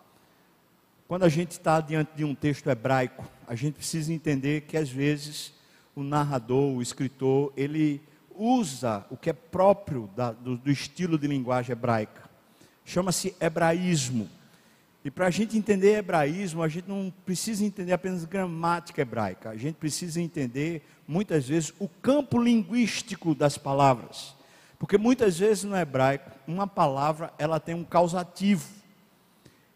Quando 1.09 1.23
a 1.23 1.31
gente 1.31 1.53
está 1.53 1.81
diante 1.81 2.11
de 2.15 2.27
um 2.27 2.35
texto 2.35 2.69
hebraico, 2.69 3.25
a 3.49 3.55
gente 3.55 3.77
precisa 3.77 4.13
entender 4.13 4.63
que 4.63 4.77
às 4.77 4.91
vezes 4.91 5.55
o 5.97 6.03
narrador, 6.03 6.77
o 6.77 6.83
escritor, 6.83 7.55
ele 7.57 8.03
usa 8.37 9.07
o 9.09 9.17
que 9.17 9.31
é 9.31 9.33
próprio 9.33 10.11
da, 10.15 10.33
do, 10.33 10.59
do 10.59 10.71
estilo 10.71 11.19
de 11.19 11.27
linguagem 11.27 11.73
hebraica. 11.73 12.23
Chama-se 12.85 13.35
hebraísmo. 13.41 14.29
E 15.03 15.11
para 15.11 15.29
a 15.29 15.31
gente 15.31 15.57
entender 15.57 15.95
hebraísmo, 15.95 16.63
a 16.63 16.69
gente 16.69 16.87
não 16.87 17.11
precisa 17.25 17.65
entender 17.65 17.95
apenas 17.95 18.27
gramática 18.27 19.01
hebraica, 19.01 19.49
a 19.49 19.57
gente 19.57 19.77
precisa 19.77 20.21
entender, 20.21 20.83
muitas 21.07 21.49
vezes, 21.49 21.73
o 21.79 21.89
campo 21.89 22.39
linguístico 22.39 23.35
das 23.35 23.59
palavras. 23.59 24.35
Porque 24.79 24.99
muitas 24.99 25.39
vezes 25.39 25.65
no 25.65 25.77
hebraico, 25.77 26.31
uma 26.47 26.67
palavra 26.67 27.33
ela 27.39 27.59
tem 27.59 27.75
um 27.75 27.85
causativo. 27.85 28.69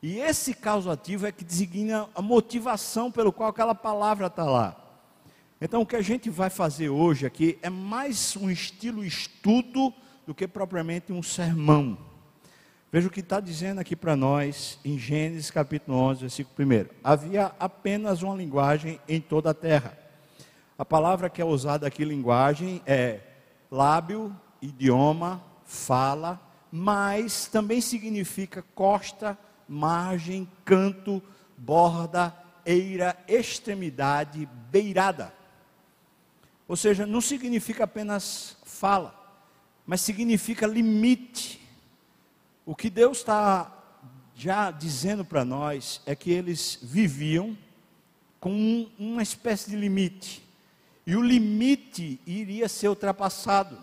E 0.02 0.18
esse 0.18 0.54
causativo 0.54 1.26
é 1.26 1.32
que 1.32 1.44
designa 1.44 2.08
a 2.14 2.23
motivação 2.23 3.11
pelo 3.11 3.32
qual 3.32 3.49
aquela 3.49 3.75
palavra 3.75 4.26
está 4.26 4.44
lá. 4.44 4.76
Então, 5.61 5.82
o 5.82 5.87
que 5.87 5.97
a 5.97 6.02
gente 6.02 6.30
vai 6.30 6.50
fazer 6.50 6.88
hoje 6.88 7.26
aqui 7.26 7.58
é 7.62 7.68
mais 7.68 8.37
um 8.37 8.49
estilo 8.49 9.04
estudo 9.04 9.92
do 10.25 10.32
que 10.32 10.47
propriamente 10.47 11.12
um 11.12 11.23
sermão. 11.23 11.99
Veja 12.92 13.08
o 13.08 13.11
que 13.11 13.20
está 13.20 13.40
dizendo 13.40 13.80
aqui 13.80 13.97
para 13.97 14.14
nós 14.14 14.78
em 14.85 14.97
Gênesis 14.97 15.50
capítulo 15.50 15.99
11, 15.99 16.20
versículo 16.20 16.68
1. 16.68 16.87
Havia 17.02 17.52
apenas 17.58 18.23
uma 18.23 18.37
linguagem 18.37 19.00
em 19.08 19.20
toda 19.20 19.50
a 19.50 19.54
terra. 19.54 19.98
A 20.78 20.85
palavra 20.85 21.28
que 21.28 21.42
é 21.42 21.44
usada 21.44 21.88
aqui, 21.88 22.04
linguagem, 22.04 22.80
é 22.87 23.18
lábio, 23.68 24.32
idioma, 24.62 25.44
fala, 25.64 26.40
mas 26.70 27.49
também 27.49 27.80
significa 27.80 28.64
costa, 28.76 29.37
margem, 29.68 30.49
canto, 30.64 31.20
borda, 31.56 32.32
eira, 32.64 33.18
extremidade, 33.26 34.49
beirada. 34.70 35.35
Ou 36.68 36.76
seja, 36.76 37.04
não 37.04 37.20
significa 37.20 37.82
apenas 37.82 38.56
fala, 38.62 39.12
mas 39.85 40.00
significa 40.00 40.64
limite. 40.64 41.61
O 42.64 42.76
que 42.76 42.88
Deus 42.88 43.18
está 43.18 43.76
já 44.32 44.70
dizendo 44.70 45.25
para 45.25 45.44
nós 45.44 46.00
é 46.06 46.14
que 46.14 46.30
eles 46.30 46.78
viviam 46.80 47.58
com 48.38 48.52
um, 48.52 48.88
uma 48.97 49.25
espécie 49.25 49.70
de 49.70 49.76
limite. 49.76 50.47
E 51.09 51.17
o 51.17 51.23
limite 51.23 52.21
iria 52.27 52.69
ser 52.69 52.88
ultrapassado 52.88 53.79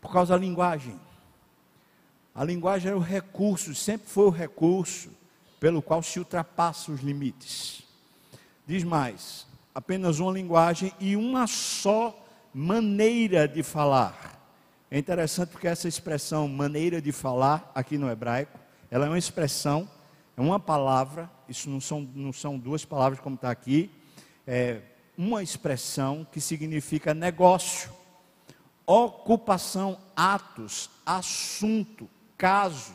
por 0.00 0.12
causa 0.12 0.34
da 0.34 0.38
linguagem. 0.38 0.94
A 2.32 2.44
linguagem 2.44 2.90
era 2.90 2.96
o 2.96 3.00
recurso, 3.00 3.74
sempre 3.74 4.08
foi 4.08 4.26
o 4.26 4.30
recurso 4.30 5.10
pelo 5.58 5.82
qual 5.82 6.00
se 6.00 6.20
ultrapassa 6.20 6.92
os 6.92 7.00
limites. 7.00 7.82
Diz 8.64 8.84
mais: 8.84 9.48
apenas 9.74 10.20
uma 10.20 10.30
linguagem 10.30 10.92
e 11.00 11.16
uma 11.16 11.48
só 11.48 12.16
maneira 12.54 13.48
de 13.48 13.64
falar. 13.64 14.40
É 14.92 14.98
interessante 15.00 15.48
porque 15.48 15.66
essa 15.66 15.88
expressão 15.88 16.46
maneira 16.46 17.02
de 17.02 17.10
falar 17.10 17.68
aqui 17.74 17.98
no 17.98 18.08
hebraico, 18.08 18.60
ela 18.92 19.06
é 19.06 19.08
uma 19.08 19.18
expressão, 19.18 19.90
é 20.36 20.40
uma 20.40 20.60
palavra, 20.60 21.28
isso 21.48 21.68
não 21.68 21.80
são, 21.80 22.08
não 22.14 22.32
são 22.32 22.56
duas 22.56 22.84
palavras 22.84 23.18
como 23.18 23.34
está 23.34 23.50
aqui, 23.50 23.90
é 24.46 24.82
uma 25.16 25.42
expressão 25.42 26.26
que 26.30 26.40
significa 26.40 27.14
negócio 27.14 27.90
ocupação, 28.86 29.98
atos, 30.14 30.90
assunto, 31.06 32.08
caso, 32.36 32.92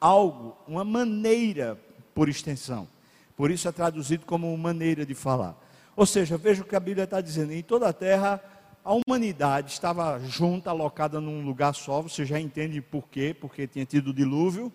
algo, 0.00 0.56
uma 0.66 0.84
maneira 0.84 1.78
por 2.14 2.28
extensão. 2.28 2.88
Por 3.36 3.50
isso 3.50 3.68
é 3.68 3.72
traduzido 3.72 4.26
como 4.26 4.56
maneira 4.56 5.06
de 5.06 5.14
falar. 5.14 5.56
Ou 5.96 6.04
seja, 6.04 6.36
veja 6.36 6.62
o 6.62 6.64
que 6.64 6.76
a 6.76 6.80
Bíblia 6.80 7.04
está 7.04 7.20
dizendo: 7.20 7.52
em 7.52 7.62
toda 7.62 7.88
a 7.88 7.92
terra, 7.92 8.42
a 8.84 8.92
humanidade 8.92 9.72
estava 9.72 10.18
junta, 10.18 10.70
alocada 10.70 11.20
num 11.20 11.44
lugar 11.44 11.74
só. 11.74 12.02
Você 12.02 12.24
já 12.24 12.38
entende 12.38 12.80
por 12.80 13.08
quê? 13.08 13.34
Porque 13.38 13.66
tinha 13.66 13.86
tido 13.86 14.12
dilúvio. 14.12 14.72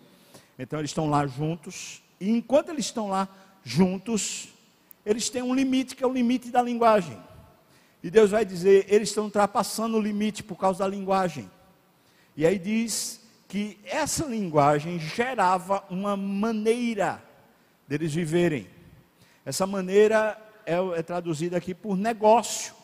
Então 0.58 0.78
eles 0.78 0.90
estão 0.90 1.08
lá 1.08 1.26
juntos. 1.26 2.02
E 2.20 2.30
enquanto 2.30 2.70
eles 2.70 2.86
estão 2.86 3.08
lá 3.08 3.28
juntos, 3.62 4.48
eles 5.06 5.30
têm 5.30 5.42
um 5.42 5.54
limite, 5.54 5.94
que 5.94 6.02
é 6.02 6.06
o 6.06 6.12
limite 6.12 6.50
da 6.50 6.60
linguagem. 6.60 7.16
E 8.02 8.10
Deus 8.10 8.32
vai 8.32 8.44
dizer: 8.44 8.84
eles 8.88 9.08
estão 9.08 9.24
ultrapassando 9.24 9.96
o 9.96 10.00
limite 10.00 10.42
por 10.42 10.56
causa 10.56 10.80
da 10.80 10.88
linguagem. 10.88 11.48
E 12.36 12.44
aí 12.44 12.58
diz 12.58 13.20
que 13.48 13.78
essa 13.84 14.26
linguagem 14.26 14.98
gerava 14.98 15.84
uma 15.88 16.16
maneira 16.16 17.22
deles 17.86 18.12
viverem. 18.12 18.68
Essa 19.44 19.66
maneira 19.66 20.36
é, 20.66 20.74
é 20.74 21.02
traduzida 21.02 21.56
aqui 21.56 21.72
por 21.72 21.96
negócio, 21.96 22.74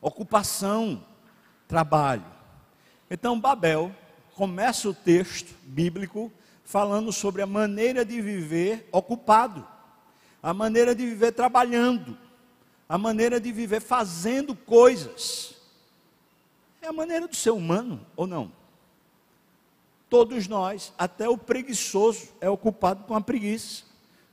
ocupação, 0.00 1.02
trabalho. 1.68 2.24
Então, 3.08 3.38
Babel 3.38 3.94
começa 4.34 4.88
o 4.88 4.94
texto 4.94 5.54
bíblico 5.62 6.32
falando 6.64 7.12
sobre 7.12 7.42
a 7.42 7.46
maneira 7.46 8.04
de 8.04 8.20
viver 8.20 8.88
ocupado, 8.90 9.64
a 10.44 10.54
maneira 10.54 10.94
de 10.94 11.04
viver 11.04 11.32
trabalhando 11.32 12.16
a 12.88 12.98
maneira 12.98 13.40
de 13.40 13.50
viver 13.50 13.80
fazendo 13.80 14.54
coisas. 14.54 15.54
É 16.80 16.86
a 16.86 16.92
maneira 16.92 17.26
do 17.26 17.34
ser 17.34 17.50
humano, 17.50 18.04
ou 18.14 18.26
não? 18.26 18.52
Todos 20.08 20.46
nós, 20.46 20.92
até 20.98 21.28
o 21.28 21.36
preguiçoso, 21.36 22.28
é 22.40 22.48
ocupado 22.48 23.04
com 23.04 23.14
a 23.14 23.20
preguiça. 23.20 23.84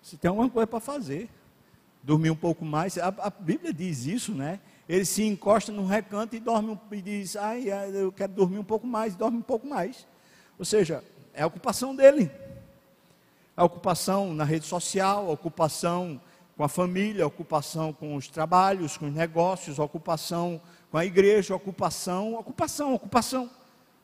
Se 0.01 0.17
tem 0.17 0.29
alguma 0.29 0.49
coisa 0.49 0.67
para 0.67 0.79
fazer, 0.79 1.29
dormir 2.03 2.29
um 2.29 2.35
pouco 2.35 2.65
mais, 2.65 2.97
a, 2.97 3.07
a, 3.07 3.29
Bíblia 3.29 3.73
diz 3.73 4.05
isso, 4.05 4.33
né? 4.33 4.59
Ele 4.87 5.05
se 5.05 5.23
encosta 5.23 5.71
num 5.71 5.85
recanto 5.85 6.35
e 6.35 6.39
dorme 6.39 6.77
e 6.91 7.01
diz: 7.01 7.35
Ai, 7.37 7.65
eu 7.93 8.11
quero 8.11 8.33
dormir 8.33 8.57
um 8.57 8.63
pouco 8.63 8.85
mais, 8.85 9.15
dorme 9.15 9.37
um 9.37 9.41
pouco 9.41 9.65
mais. 9.65 10.05
Ou 10.59 10.65
seja, 10.65 11.03
é 11.33 11.43
a 11.43 11.47
ocupação 11.47 11.95
dele. 11.95 12.29
A 13.61 13.63
ocupação 13.63 14.33
na 14.33 14.43
rede 14.43 14.65
social, 14.65 15.27
a 15.27 15.33
ocupação 15.33 16.19
com 16.57 16.63
a 16.63 16.67
família, 16.67 17.27
ocupação 17.27 17.93
com 17.93 18.15
os 18.15 18.27
trabalhos, 18.27 18.97
com 18.97 19.05
os 19.05 19.13
negócios, 19.13 19.77
ocupação 19.77 20.59
com 20.89 20.97
a 20.97 21.05
igreja, 21.05 21.53
ocupação, 21.53 22.33
ocupação, 22.33 22.91
ocupação. 22.95 23.51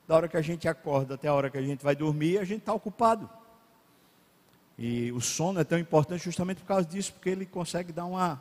Da 0.07 0.15
hora 0.15 0.27
que 0.27 0.37
a 0.37 0.43
gente 0.43 0.67
acorda 0.67 1.15
até 1.15 1.27
a 1.27 1.33
hora 1.33 1.49
que 1.49 1.57
a 1.57 1.61
gente 1.63 1.83
vai 1.83 1.95
dormir, 1.95 2.37
a 2.37 2.43
gente 2.43 2.59
está 2.59 2.71
ocupado. 2.71 3.27
E 4.77 5.11
o 5.11 5.19
sono 5.19 5.59
é 5.59 5.63
tão 5.63 5.79
importante 5.79 6.23
justamente 6.23 6.59
por 6.61 6.67
causa 6.67 6.85
disso, 6.85 7.13
porque 7.13 7.31
ele 7.31 7.47
consegue 7.47 7.91
dar 7.91 8.05
uma, 8.05 8.39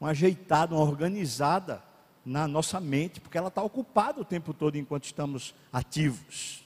uma 0.00 0.10
ajeitada, 0.10 0.72
uma 0.72 0.84
organizada 0.84 1.82
na 2.24 2.46
nossa 2.46 2.78
mente, 2.78 3.20
porque 3.20 3.36
ela 3.36 3.48
está 3.48 3.60
ocupada 3.60 4.20
o 4.20 4.24
tempo 4.24 4.54
todo 4.54 4.78
enquanto 4.78 5.02
estamos 5.02 5.52
ativos. 5.72 6.64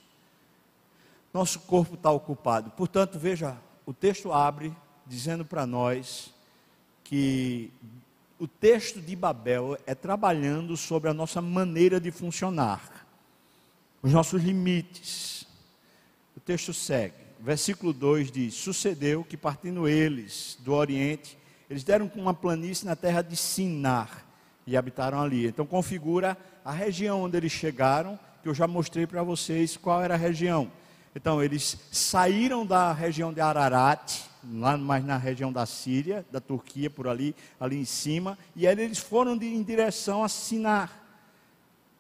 Nosso 1.33 1.61
corpo 1.61 1.95
está 1.95 2.11
ocupado. 2.11 2.71
Portanto, 2.73 3.19
veja, 3.19 3.57
o 3.89 3.95
texto 3.95 4.31
abre 4.31 4.71
dizendo 5.07 5.47
para 5.47 5.67
nós 5.67 6.35
que 7.03 7.71
o 8.39 8.47
texto 8.47 9.01
de 9.01 9.17
Babel 9.17 9.79
é 9.87 9.95
trabalhando 9.95 10.77
sobre 10.77 11.09
a 11.09 11.15
nossa 11.15 11.41
maneira 11.41 11.99
de 11.99 12.11
funcionar, 12.11 13.07
os 14.03 14.13
nossos 14.13 14.43
limites. 14.43 15.47
O 16.37 16.41
texto 16.41 16.75
segue, 16.75 17.15
versículo 17.41 17.95
2 17.95 18.31
diz: 18.31 18.53
Sucedeu 18.53 19.25
que 19.25 19.39
partindo 19.39 19.89
eles 19.89 20.59
do 20.61 20.75
Oriente, 20.75 21.39
eles 21.71 21.83
deram 21.83 22.11
com 22.11 22.21
uma 22.21 22.35
planície 22.35 22.85
na 22.85 22.95
terra 22.95 23.23
de 23.23 23.37
Sinar 23.39 24.23
e 24.67 24.77
habitaram 24.77 25.19
ali. 25.19 25.47
Então 25.47 25.65
configura 25.65 26.37
a 26.63 26.73
região 26.73 27.23
onde 27.23 27.39
eles 27.39 27.53
chegaram, 27.53 28.21
que 28.43 28.51
eu 28.51 28.55
já 28.55 28.67
mostrei 28.67 29.07
para 29.07 29.23
vocês 29.23 29.79
qual 29.79 30.03
era 30.03 30.13
a 30.13 30.19
região. 30.19 30.71
Então 31.19 31.43
eles 31.43 31.77
saíram 31.91 32.65
da 32.65 32.93
região 32.93 33.33
de 33.33 33.41
Ararat, 33.41 34.21
lá 34.53 34.77
mais 34.77 35.05
na 35.05 35.17
região 35.17 35.53
da 35.53 35.67
Síria, 35.67 36.25
da 36.31 36.39
Turquia, 36.39 36.89
por 36.89 37.09
ali, 37.09 37.35
ali 37.59 37.77
em 37.77 37.85
cima, 37.85 38.39
e 38.55 38.69
aí 38.69 38.81
eles 38.81 38.99
foram 38.99 39.37
de, 39.37 39.45
em 39.45 39.61
direção 39.61 40.23
a 40.23 40.29
Sinar. 40.29 40.97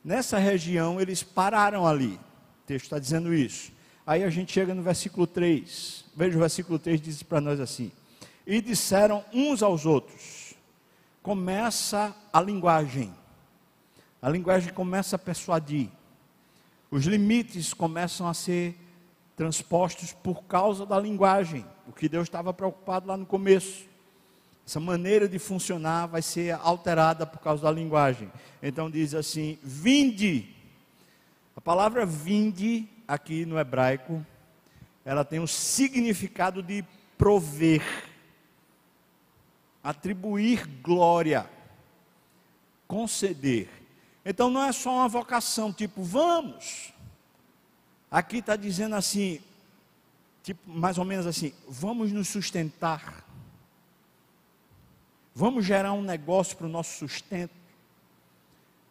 Nessa 0.04 0.38
região 0.38 1.00
eles 1.00 1.24
pararam 1.24 1.85
ali. 1.85 2.12
O 2.14 2.66
texto 2.68 2.85
está 2.85 3.00
dizendo 3.00 3.35
isso. 3.35 3.72
Aí 4.07 4.22
a 4.22 4.31
gente 4.31 4.52
chega 4.52 4.72
no 4.72 4.83
versículo 4.83 5.26
3. 5.26 6.04
Veja 6.14 6.37
o 6.37 6.40
versículo 6.40 6.78
3 6.78 7.00
diz 7.00 7.20
para 7.24 7.40
nós 7.40 7.59
assim: 7.59 7.90
E 8.46 8.61
disseram 8.61 9.24
uns 9.35 9.64
aos 9.64 9.85
outros. 9.85 10.54
Começa 11.24 12.14
a 12.33 12.40
linguagem. 12.40 13.12
A 14.22 14.28
linguagem 14.28 14.72
começa 14.72 15.16
a 15.16 15.18
persuadir. 15.18 15.88
Os 16.88 17.04
limites 17.04 17.74
começam 17.74 18.28
a 18.28 18.33
ser 18.33 18.78
transpostos 19.38 20.12
por 20.12 20.42
causa 20.42 20.85
da 20.85 20.98
linguagem, 20.98 21.64
o 21.87 21.92
que 21.92 22.09
Deus 22.09 22.24
estava 22.24 22.53
preocupado 22.53 23.07
lá 23.07 23.16
no 23.16 23.24
começo. 23.24 23.87
essa 24.66 24.81
maneira 24.81 25.29
de 25.29 25.38
funcionar 25.38 26.07
vai 26.07 26.20
ser 26.20 26.59
alterada 26.61 27.24
por 27.24 27.38
causa 27.38 27.62
da 27.62 27.70
linguagem. 27.70 28.31
Então 28.61 28.90
diz 28.90 29.14
assim: 29.14 29.57
vinde. 29.62 30.55
A 31.55 31.61
palavra 31.61 32.05
vinde, 32.05 32.88
aqui 33.07 33.46
no 33.46 33.59
hebraico, 33.59 34.27
ela 35.05 35.24
tem 35.24 35.38
o 35.38 35.46
significado 35.46 36.61
de 36.61 36.85
prover, 37.16 37.83
atribuir 39.85 40.66
glória, 40.83 41.48
conceder. 42.88 43.68
Então 44.24 44.51
não 44.51 44.64
é 44.64 44.72
só 44.72 44.96
uma 44.96 45.09
vocação, 45.09 45.72
tipo, 45.72 46.03
vamos. 46.03 46.92
Aqui 48.11 48.38
está 48.38 48.57
dizendo 48.57 48.94
assim, 48.94 49.40
tipo, 50.42 50.68
mais 50.68 50.97
ou 50.97 51.05
menos 51.05 51.27
assim, 51.27 51.53
vamos 51.68 52.11
nos 52.11 52.29
sustentar. 52.29 53.25
Vamos 55.35 55.64
gerar 55.64 55.92
um 55.92 56.03
negócio 56.03 56.57
para 56.57 56.66
o 56.66 56.71
nosso 56.71 56.99
sustento. 56.99 57.55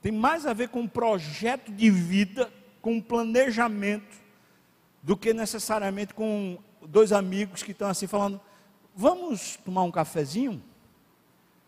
Tem 0.01 0.11
mais 0.11 0.45
a 0.45 0.53
ver 0.53 0.69
com 0.69 0.81
um 0.81 0.87
projeto 0.87 1.71
de 1.71 1.89
vida, 1.89 2.51
com 2.81 2.93
um 2.93 3.01
planejamento, 3.01 4.15
do 5.01 5.17
que 5.17 5.33
necessariamente 5.33 6.13
com 6.13 6.57
dois 6.81 7.11
amigos 7.11 7.63
que 7.63 7.71
estão 7.71 7.89
assim 7.89 8.07
falando: 8.07 8.39
vamos 8.95 9.57
tomar 9.57 9.83
um 9.83 9.91
cafezinho? 9.91 10.61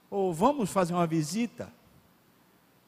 Ou 0.09 0.33
vamos 0.33 0.69
fazer 0.69 0.93
uma 0.93 1.07
visita? 1.07 1.71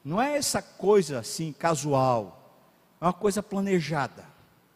Não 0.04 0.20
é 0.20 0.36
essa 0.36 0.60
coisa 0.60 1.18
assim 1.18 1.52
casual, 1.52 2.56
é 3.00 3.04
uma 3.04 3.12
coisa 3.12 3.42
planejada. 3.42 4.31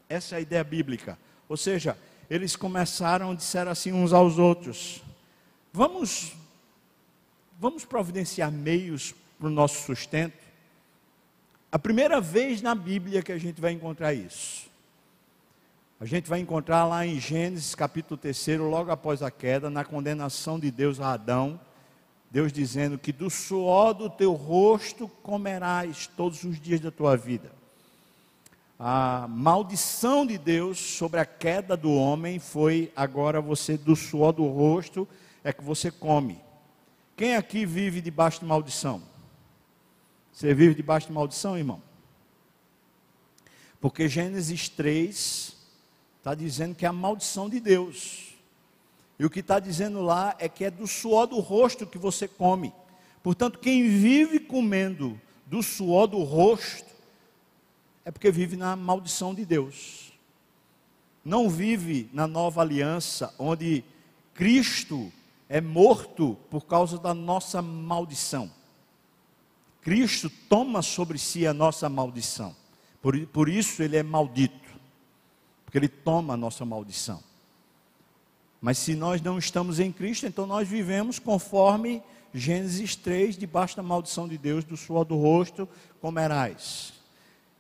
Essa 0.09 0.37
é 0.37 0.39
a 0.39 0.41
ideia 0.41 0.65
bíblica. 0.65 1.19
Ou 1.49 1.57
seja, 1.57 1.97
eles 2.29 2.57
começaram, 2.57 3.35
disseram 3.35 3.71
assim 3.71 3.93
uns 3.93 4.13
aos 4.13 4.39
outros: 4.39 5.03
vamos 5.73 6.35
vamos 7.59 7.85
providenciar 7.85 8.51
meios 8.51 9.15
para 9.39 9.49
o 9.49 9.51
nosso 9.51 9.83
sustento. 9.85 10.45
A 11.71 11.79
primeira 11.79 12.21
vez 12.21 12.63
na 12.63 12.75
Bíblia 12.75 13.23
que 13.23 13.33
a 13.33 13.39
gente 13.39 13.61
vai 13.61 13.73
encontrar 13.73 14.13
isso. 14.15 14.67
A 15.99 16.05
gente 16.05 16.29
vai 16.29 16.41
encontrar 16.41 16.85
lá 16.85 17.07
em 17.07 17.19
Gênesis 17.19 17.75
capítulo 17.75 18.19
3, 18.19 18.59
logo 18.59 18.91
após 18.91 19.23
a 19.23 19.31
queda, 19.31 19.71
na 19.71 19.85
condenação 19.85 20.61
de 20.61 20.71
Deus 20.71 21.01
a 21.01 21.13
Adão, 21.13 21.59
Deus 22.31 22.53
dizendo 22.53 22.99
que 22.99 23.13
do 23.13 23.31
suor 23.31 23.95
do 23.95 24.11
teu 24.11 24.35
rosto 24.35 25.09
comerás 25.23 26.07
todos 26.07 26.45
os 26.45 26.61
dias 26.61 26.81
da 26.81 26.91
tua 26.91 27.17
vida. 27.17 27.51
A 28.79 29.27
maldição 29.29 30.27
de 30.27 30.37
Deus 30.37 30.79
sobre 30.79 31.19
a 31.19 31.25
queda 31.25 31.77
do 31.77 31.93
homem 31.93 32.39
foi 32.39 32.93
agora 32.95 33.41
você 33.41 33.79
do 33.79 33.97
suor 33.97 34.33
do 34.33 34.47
rosto 34.47 35.09
é 35.43 35.51
que 35.51 35.65
você 35.65 35.91
come. 35.91 36.39
Quem 37.17 37.37
aqui 37.37 37.65
vive 37.65 38.03
debaixo 38.03 38.41
de 38.41 38.45
maldição? 38.45 39.03
Você 40.31 40.53
vive 40.53 40.75
debaixo 40.75 41.07
de 41.07 41.15
maldição, 41.15 41.57
irmão? 41.57 41.83
Porque 43.81 44.09
Gênesis 44.09 44.69
3 44.69 45.57
está 46.19 46.35
dizendo 46.35 46.75
que 46.75 46.85
é 46.85 46.89
a 46.89 46.93
maldição 46.93 47.49
de 47.49 47.59
Deus. 47.59 48.35
E 49.19 49.25
o 49.25 49.31
que 49.31 49.41
está 49.41 49.59
dizendo 49.59 50.03
lá 50.03 50.37
é 50.39 50.51
que 50.51 50.65
é 50.65 50.71
do 50.71 50.87
suor 50.87 51.27
do 51.27 51.41
rosto 51.41 51.87
que 51.87 51.97
você 51.97 52.29
come. 52.29 52.75
Portanto, 53.23 53.59
quem 53.59 53.89
vive 53.89 54.39
comendo 54.39 55.19
do 55.47 55.63
suor 55.63 56.07
do 56.07 56.23
rosto 56.23 56.96
é 58.07 58.11
porque 58.13 58.31
vive 58.31 58.57
na 58.57 58.77
maldição 58.77 59.35
de 59.35 59.45
Deus. 59.45 60.13
Não 61.25 61.51
vive 61.51 62.09
na 62.13 62.25
nova 62.29 62.61
aliança, 62.61 63.35
onde 63.37 63.83
Cristo 64.33 65.13
é 65.49 65.61
morto 65.61 66.39
por 66.49 66.67
causa 66.67 67.01
da 67.01 67.13
nossa 67.13 67.61
maldição. 67.61 68.49
Cristo 69.83 70.31
toma 70.49 70.83
sobre 70.83 71.19
si 71.19 71.49
a 71.49 71.53
nossa 71.53 71.89
maldição. 71.89 72.55
Por, 73.03 73.27
por 73.27 73.49
isso 73.49 73.83
ele 73.83 73.97
é 73.97 74.05
maldito. 74.05 74.55
Porque 75.65 75.77
ele 75.77 75.89
toma 75.89 76.35
a 76.35 76.37
nossa 76.37 76.65
maldição. 76.65 77.21
Mas 78.61 78.79
se 78.79 78.95
nós 78.95 79.21
não 79.21 79.37
estamos 79.37 79.81
em 79.81 79.91
Cristo, 79.91 80.27
então 80.27 80.47
nós 80.47 80.69
vivemos 80.69 81.19
conforme 81.19 82.01
Gênesis 82.33 82.95
3, 82.95 83.37
debaixo 83.37 83.77
da 83.77 83.83
maldição 83.83 84.29
de 84.29 84.39
Deus, 84.39 84.63
do 84.63 84.77
suor 84.77 85.05
do 85.05 85.17
rosto 85.17 85.69
comerás. 86.01 86.96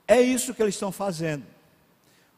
É 0.07 0.21
isso 0.21 0.55
que 0.55 0.63
eles 0.63 0.75
estão 0.75 0.93
fazendo. 0.93 1.45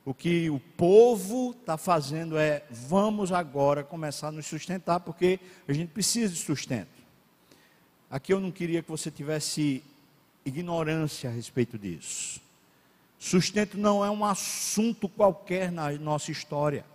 O 0.04 0.14
que 0.14 0.48
o 0.48 0.58
povo 0.58 1.50
está 1.50 1.76
fazendo 1.76 2.38
é: 2.38 2.64
vamos 2.70 3.30
agora 3.30 3.84
começar 3.84 4.28
a 4.28 4.32
nos 4.32 4.46
sustentar, 4.46 5.00
porque 5.00 5.38
a 5.66 5.72
gente 5.72 5.90
precisa 5.90 6.32
de 6.32 6.40
sustento. 6.40 6.98
Aqui 8.10 8.32
eu 8.32 8.40
não 8.40 8.50
queria 8.50 8.82
que 8.82 8.88
você 8.88 9.10
tivesse 9.10 9.82
ignorância 10.44 11.28
a 11.28 11.32
respeito 11.32 11.78
disso. 11.78 12.40
Sustento 13.18 13.76
não 13.76 14.02
é 14.04 14.10
um 14.10 14.24
assunto 14.24 15.08
qualquer 15.08 15.70
na 15.70 15.90
nossa 15.92 16.30
história. 16.30 16.86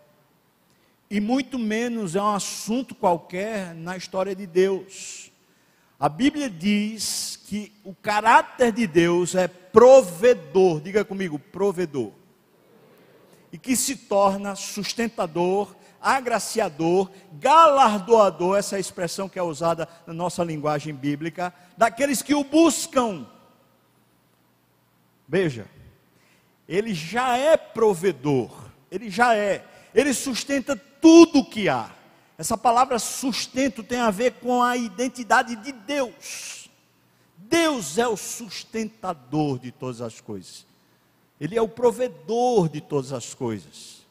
E 1.09 1.19
muito 1.19 1.59
menos 1.59 2.15
é 2.15 2.21
um 2.21 2.33
assunto 2.33 2.95
qualquer 2.95 3.75
na 3.75 3.95
história 3.95 4.36
de 4.36 4.47
Deus. 4.47 5.31
A 5.99 6.10
Bíblia 6.10 6.49
diz 6.49 7.39
que 7.45 7.71
o 7.84 7.93
caráter 7.93 8.71
de 8.71 8.86
Deus 8.86 9.36
é 9.36 9.47
provedor. 9.47 10.82
Diga 10.82 11.06
comigo, 11.06 11.38
provedor 11.38 12.12
e 13.53 13.58
que 13.60 13.75
se 13.75 13.95
torna 13.95 14.56
sustentador, 14.56 15.75
agraciador, 16.01 17.12
galardoador, 17.34 18.58
essa 18.58 18.77
é 18.77 18.79
expressão 18.79 19.29
que 19.29 19.38
é 19.38 19.43
usada 19.43 19.88
na 20.08 20.13
nossa 20.13 20.43
linguagem 20.43 20.91
bíblica, 20.91 21.53
daqueles 21.77 22.23
que 22.23 22.34
o 22.34 22.43
buscam. 22.43 23.27
Veja, 25.27 25.67
ele 26.67 26.95
já 26.95 27.38
é 27.38 27.56
provedor, 27.56 28.71
ele 28.89 29.08
já 29.12 29.36
é, 29.36 29.63
ele 29.93 30.15
sustenta 30.15 30.75
tudo 30.75 31.39
o 31.39 31.45
que 31.45 31.69
há. 31.69 31.91
Essa 32.43 32.58
palavra 32.58 32.99
sustento 32.99 33.82
tem 33.82 33.99
a 33.99 34.12
ver 34.12 34.34
com 34.34 34.62
a 34.62 34.75
identidade 34.75 35.56
de 35.56 35.71
Deus. 35.71 36.69
Deus 37.38 37.97
é 37.97 38.06
o 38.06 38.17
sustentador 38.17 39.58
de 39.58 39.71
todas 39.71 40.01
as 40.01 40.19
coisas. 40.19 40.65
Ele 41.39 41.58
é 41.58 41.62
o 41.62 41.69
provedor 41.69 42.67
de 42.67 42.82
todas 42.82 43.13
as 43.13 43.34
coisas. 43.34 44.06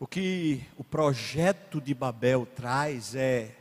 O 0.00 0.06
que 0.06 0.64
o 0.78 0.82
projeto 0.82 1.78
de 1.78 1.92
Babel 1.92 2.46
traz 2.46 3.14
é: 3.14 3.54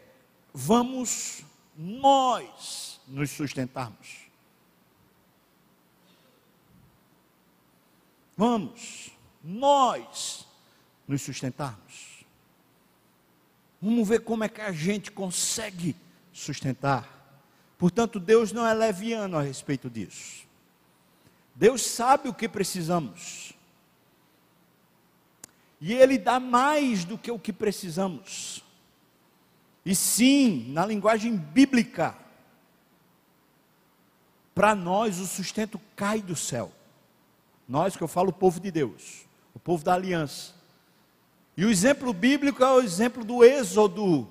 vamos 0.53 1.43
nós 1.77 3.01
nos 3.09 3.29
sustentarmos. 3.29 4.19
Vamos 8.37 9.11
nós 9.43 10.47
nos 11.05 11.21
sustentarmos. 11.21 12.14
Vamos 13.85 14.07
ver 14.07 14.21
como 14.21 14.43
é 14.43 14.49
que 14.49 14.61
a 14.61 14.71
gente 14.71 15.11
consegue 15.11 15.95
sustentar. 16.33 17.07
Portanto, 17.77 18.19
Deus 18.19 18.51
não 18.51 18.65
é 18.65 18.73
leviano 18.73 19.37
a 19.37 19.43
respeito 19.43 19.91
disso. 19.91 20.43
Deus 21.53 21.83
sabe 21.83 22.27
o 22.27 22.33
que 22.33 22.49
precisamos. 22.49 23.53
E 25.79 25.93
Ele 25.93 26.17
dá 26.17 26.39
mais 26.39 27.05
do 27.05 27.15
que 27.15 27.29
o 27.29 27.37
que 27.37 27.53
precisamos. 27.53 28.63
E 29.85 29.93
sim, 29.93 30.73
na 30.73 30.83
linguagem 30.83 31.37
bíblica, 31.37 32.17
para 34.55 34.73
nós 34.73 35.19
o 35.19 35.27
sustento 35.27 35.79
cai 35.95 36.23
do 36.23 36.35
céu. 36.35 36.71
Nós 37.69 37.95
que 37.95 38.01
eu 38.01 38.07
falo, 38.07 38.29
o 38.29 38.33
povo 38.33 38.59
de 38.59 38.71
Deus, 38.71 39.27
o 39.53 39.59
povo 39.59 39.83
da 39.83 39.93
aliança. 39.93 40.54
E 41.57 41.63
o 41.63 41.71
exemplo 41.71 42.11
bíblico 42.13 42.63
é 42.63 42.71
o 42.71 42.81
exemplo 42.81 43.23
do 43.23 43.43
Êxodo. 43.43 44.27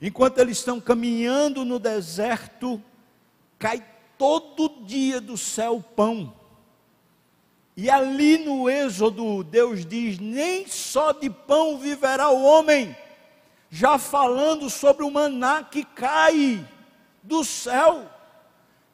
Enquanto 0.00 0.38
eles 0.38 0.58
estão 0.58 0.80
caminhando 0.80 1.64
no 1.64 1.78
deserto, 1.78 2.82
cai 3.58 3.84
todo 4.16 4.84
dia 4.84 5.20
do 5.20 5.36
céu 5.36 5.84
pão. 5.94 6.32
E 7.76 7.90
ali 7.90 8.38
no 8.38 8.68
Êxodo, 8.68 9.42
Deus 9.42 9.84
diz: 9.84 10.18
nem 10.18 10.66
só 10.66 11.12
de 11.12 11.28
pão 11.28 11.78
viverá 11.78 12.30
o 12.30 12.42
homem, 12.42 12.96
já 13.68 13.98
falando 13.98 14.70
sobre 14.70 15.04
o 15.04 15.10
maná 15.10 15.64
que 15.64 15.84
cai 15.84 16.66
do 17.22 17.44
céu. 17.44 18.08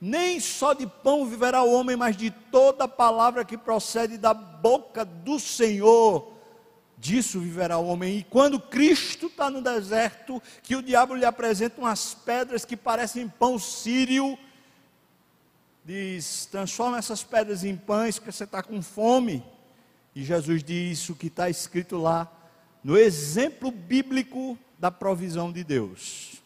Nem 0.01 0.38
só 0.40 0.72
de 0.72 0.87
pão 0.87 1.27
viverá 1.27 1.62
o 1.62 1.72
homem, 1.72 1.96
mas 1.96 2.16
de 2.16 2.31
toda 2.31 2.87
palavra 2.87 3.44
que 3.44 3.57
procede 3.57 4.18
da 4.18 4.35
boca 4.35 5.05
do 5.05 5.40
Senhor. 5.40 6.36
Disso 6.99 7.41
viverá 7.41 7.79
o 7.79 7.87
homem. 7.87 8.19
E 8.19 8.25
quando 8.25 8.59
Cristo 8.59 9.27
está 9.27 9.51
no 9.51 9.61
deserto, 9.61 10.43
que 10.63 10.75
o 10.75 10.83
diabo 10.83 11.15
lhe 11.15 11.25
apresenta 11.25 11.81
umas 11.81 12.15
pedras 12.15 12.65
que 12.65 12.77
parecem 12.77 13.29
pão 13.29 13.59
sírio, 13.59 14.39
diz: 15.85 16.47
transforma 16.47 16.99
essas 16.99 17.23
pedras 17.23 17.65
em 17.65 17.77
pães, 17.77 18.19
porque 18.19 18.33
você 18.33 18.45
está 18.45 18.63
com 18.63 18.81
fome. 18.83 19.45
E 20.15 20.25
Jesus 20.25 20.65
diz 20.65 21.09
o 21.11 21.15
que 21.15 21.27
está 21.27 21.51
escrito 21.51 21.99
lá, 21.99 22.31
no 22.83 22.97
exemplo 22.97 23.71
bíblico 23.71 24.59
da 24.79 24.91
provisão 24.91 25.53
de 25.53 25.63
Deus. 25.63 26.43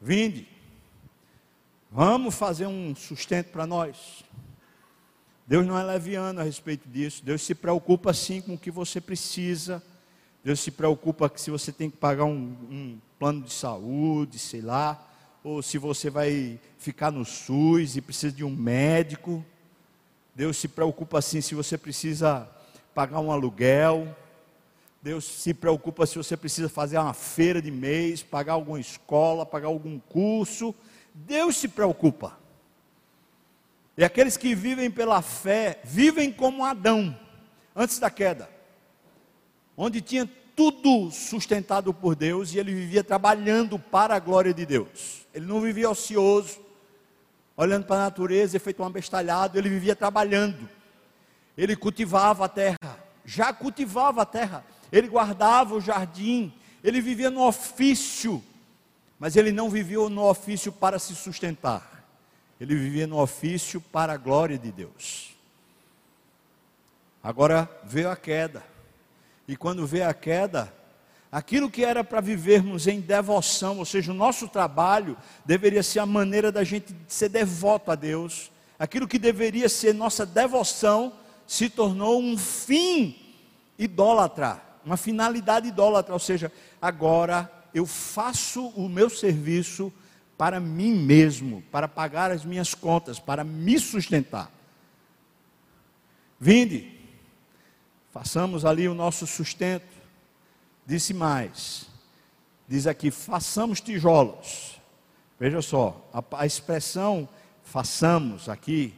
Vinde, 0.00 0.48
vamos 1.90 2.34
fazer 2.34 2.66
um 2.66 2.96
sustento 2.96 3.48
para 3.48 3.66
nós. 3.66 4.24
Deus 5.50 5.66
não 5.66 5.76
é 5.76 5.82
leviano 5.82 6.38
a 6.38 6.44
respeito 6.44 6.88
disso. 6.88 7.24
Deus 7.24 7.42
se 7.42 7.56
preocupa 7.56 8.14
sim 8.14 8.40
com 8.40 8.54
o 8.54 8.56
que 8.56 8.70
você 8.70 9.00
precisa. 9.00 9.82
Deus 10.44 10.60
se 10.60 10.70
preocupa 10.70 11.28
que 11.28 11.40
se 11.40 11.50
você 11.50 11.72
tem 11.72 11.90
que 11.90 11.96
pagar 11.96 12.24
um, 12.24 12.56
um 12.70 12.98
plano 13.18 13.42
de 13.42 13.52
saúde, 13.52 14.38
sei 14.38 14.60
lá, 14.60 15.04
ou 15.42 15.60
se 15.60 15.76
você 15.76 16.08
vai 16.08 16.56
ficar 16.78 17.10
no 17.10 17.24
SUS 17.24 17.96
e 17.96 18.00
precisa 18.00 18.32
de 18.32 18.44
um 18.44 18.54
médico. 18.54 19.44
Deus 20.36 20.56
se 20.56 20.68
preocupa 20.68 21.18
assim 21.18 21.40
se 21.40 21.56
você 21.56 21.76
precisa 21.76 22.48
pagar 22.94 23.18
um 23.18 23.32
aluguel. 23.32 24.16
Deus 25.02 25.24
se 25.24 25.52
preocupa 25.52 26.06
se 26.06 26.16
você 26.16 26.36
precisa 26.36 26.68
fazer 26.68 26.96
uma 26.96 27.12
feira 27.12 27.60
de 27.60 27.72
mês, 27.72 28.22
pagar 28.22 28.52
alguma 28.52 28.78
escola, 28.78 29.44
pagar 29.44 29.66
algum 29.66 29.98
curso. 29.98 30.72
Deus 31.12 31.56
se 31.56 31.66
preocupa. 31.66 32.38
E 34.00 34.04
aqueles 34.04 34.38
que 34.38 34.54
vivem 34.54 34.90
pela 34.90 35.20
fé, 35.20 35.78
vivem 35.84 36.32
como 36.32 36.64
Adão, 36.64 37.14
antes 37.76 37.98
da 37.98 38.08
queda, 38.08 38.48
onde 39.76 40.00
tinha 40.00 40.26
tudo 40.56 41.12
sustentado 41.12 41.92
por 41.92 42.16
Deus 42.16 42.54
e 42.54 42.58
ele 42.58 42.74
vivia 42.74 43.04
trabalhando 43.04 43.78
para 43.78 44.16
a 44.16 44.18
glória 44.18 44.54
de 44.54 44.64
Deus. 44.64 45.26
Ele 45.34 45.44
não 45.44 45.60
vivia 45.60 45.90
ocioso, 45.90 46.58
olhando 47.54 47.84
para 47.84 47.96
a 47.96 48.04
natureza 48.04 48.56
e 48.56 48.60
feito 48.60 48.82
um 48.82 48.86
abestalhado, 48.86 49.58
ele 49.58 49.68
vivia 49.68 49.94
trabalhando. 49.94 50.66
Ele 51.54 51.76
cultivava 51.76 52.46
a 52.46 52.48
terra, 52.48 52.98
já 53.24 53.52
cultivava 53.52 54.22
a 54.22 54.26
terra 54.26 54.64
ele 54.92 55.08
guardava 55.08 55.74
o 55.74 55.80
jardim, 55.80 56.52
ele 56.82 57.00
vivia 57.00 57.30
no 57.30 57.46
ofício, 57.46 58.42
mas 59.18 59.36
ele 59.36 59.52
não 59.52 59.70
vivia 59.70 60.08
no 60.08 60.28
ofício 60.28 60.72
para 60.72 60.98
se 60.98 61.14
sustentar, 61.14 61.99
ele 62.60 62.74
vivia 62.74 63.06
no 63.06 63.18
ofício 63.20 63.80
para 63.80 64.12
a 64.12 64.16
glória 64.16 64.58
de 64.58 64.70
Deus. 64.70 65.34
Agora 67.22 67.68
veio 67.84 68.10
a 68.10 68.16
queda, 68.16 68.62
e 69.48 69.56
quando 69.56 69.86
veio 69.86 70.08
a 70.08 70.14
queda, 70.14 70.72
aquilo 71.30 71.70
que 71.70 71.84
era 71.84 72.04
para 72.04 72.20
vivermos 72.20 72.86
em 72.86 73.00
devoção, 73.00 73.78
ou 73.78 73.84
seja, 73.84 74.12
o 74.12 74.14
nosso 74.14 74.48
trabalho 74.48 75.16
deveria 75.44 75.82
ser 75.82 75.98
a 76.00 76.06
maneira 76.06 76.52
da 76.52 76.64
gente 76.64 76.94
ser 77.08 77.28
devoto 77.28 77.90
a 77.90 77.94
Deus, 77.94 78.50
aquilo 78.78 79.08
que 79.08 79.18
deveria 79.18 79.68
ser 79.68 79.94
nossa 79.94 80.24
devoção 80.24 81.12
se 81.46 81.68
tornou 81.68 82.20
um 82.20 82.38
fim 82.38 83.16
idólatra 83.78 84.70
uma 84.84 84.96
finalidade 84.96 85.68
idólatra, 85.68 86.12
ou 86.12 86.18
seja, 86.18 86.52
agora 86.80 87.50
eu 87.72 87.86
faço 87.86 88.68
o 88.68 88.88
meu 88.88 89.10
serviço 89.10 89.92
para 90.40 90.58
mim 90.58 90.94
mesmo, 90.94 91.60
para 91.70 91.86
pagar 91.86 92.30
as 92.30 92.46
minhas 92.46 92.74
contas, 92.74 93.18
para 93.18 93.44
me 93.44 93.78
sustentar. 93.78 94.50
Vinde, 96.40 96.90
façamos 98.10 98.64
ali 98.64 98.88
o 98.88 98.94
nosso 98.94 99.26
sustento. 99.26 99.94
Disse 100.86 101.12
mais, 101.12 101.90
diz 102.66 102.86
aqui, 102.86 103.10
façamos 103.10 103.82
tijolos. 103.82 104.80
Veja 105.38 105.60
só, 105.60 106.08
a, 106.10 106.24
a 106.38 106.46
expressão 106.46 107.28
façamos 107.62 108.48
aqui, 108.48 108.94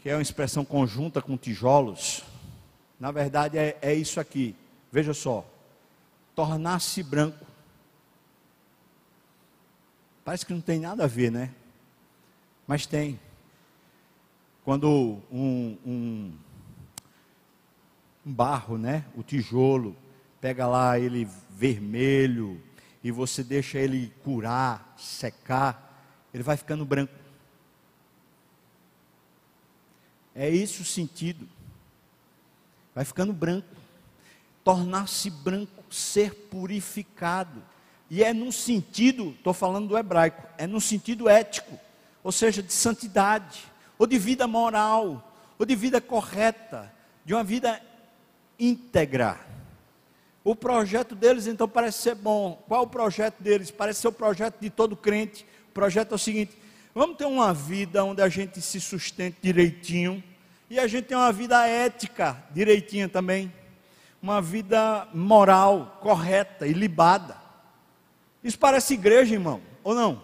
que 0.00 0.10
é 0.10 0.16
uma 0.16 0.22
expressão 0.22 0.64
conjunta 0.64 1.22
com 1.22 1.36
tijolos, 1.36 2.24
na 2.98 3.12
verdade, 3.12 3.58
é, 3.58 3.78
é 3.80 3.94
isso 3.94 4.18
aqui. 4.18 4.56
Veja 4.90 5.14
só. 5.14 5.46
Tornar-se 6.34 7.00
branco. 7.04 7.46
Parece 10.26 10.44
que 10.44 10.52
não 10.52 10.60
tem 10.60 10.80
nada 10.80 11.04
a 11.04 11.06
ver, 11.06 11.30
né? 11.30 11.54
Mas 12.66 12.84
tem. 12.84 13.20
Quando 14.64 15.22
um, 15.30 15.78
um, 15.86 16.32
um 18.26 18.32
barro, 18.34 18.76
né? 18.76 19.04
O 19.14 19.22
tijolo, 19.22 19.96
pega 20.40 20.66
lá 20.66 20.98
ele 20.98 21.28
vermelho 21.48 22.60
e 23.04 23.12
você 23.12 23.44
deixa 23.44 23.78
ele 23.78 24.12
curar, 24.24 24.96
secar, 24.98 26.04
ele 26.34 26.42
vai 26.42 26.56
ficando 26.56 26.84
branco. 26.84 27.14
É 30.34 30.50
isso 30.50 30.82
o 30.82 30.84
sentido 30.84 31.48
vai 32.92 33.04
ficando 33.04 33.32
branco. 33.32 33.76
Tornar-se 34.64 35.30
branco, 35.30 35.84
ser 35.88 36.34
purificado. 36.50 37.62
E 38.10 38.22
é 38.22 38.32
no 38.32 38.52
sentido, 38.52 39.30
estou 39.30 39.52
falando 39.52 39.88
do 39.88 39.98
hebraico, 39.98 40.46
é 40.56 40.66
no 40.66 40.80
sentido 40.80 41.28
ético, 41.28 41.78
ou 42.22 42.30
seja, 42.30 42.62
de 42.62 42.72
santidade, 42.72 43.64
ou 43.98 44.06
de 44.06 44.18
vida 44.18 44.46
moral, 44.46 45.34
ou 45.58 45.66
de 45.66 45.74
vida 45.74 46.00
correta, 46.00 46.92
de 47.24 47.34
uma 47.34 47.42
vida 47.42 47.80
íntegra. 48.58 49.40
O 50.44 50.54
projeto 50.54 51.16
deles 51.16 51.48
então 51.48 51.68
parece 51.68 52.02
ser 52.02 52.14
bom. 52.14 52.62
Qual 52.68 52.84
o 52.84 52.86
projeto 52.86 53.42
deles? 53.42 53.70
Parece 53.70 54.02
ser 54.02 54.08
o 54.08 54.12
projeto 54.12 54.60
de 54.60 54.70
todo 54.70 54.96
crente. 54.96 55.44
O 55.68 55.72
projeto 55.72 56.12
é 56.12 56.14
o 56.14 56.18
seguinte: 56.18 56.56
vamos 56.94 57.16
ter 57.16 57.24
uma 57.24 57.52
vida 57.52 58.04
onde 58.04 58.22
a 58.22 58.28
gente 58.28 58.60
se 58.60 58.80
sustente 58.80 59.38
direitinho 59.42 60.22
e 60.70 60.78
a 60.78 60.86
gente 60.86 61.06
tem 61.06 61.16
uma 61.16 61.32
vida 61.32 61.66
ética 61.66 62.42
direitinha 62.52 63.08
também, 63.08 63.52
uma 64.22 64.40
vida 64.40 65.08
moral 65.12 65.98
correta 66.00 66.66
e 66.66 66.72
libada. 66.72 67.45
Isso 68.46 68.60
parece 68.60 68.94
igreja, 68.94 69.34
irmão, 69.34 69.60
ou 69.82 69.92
não? 69.92 70.22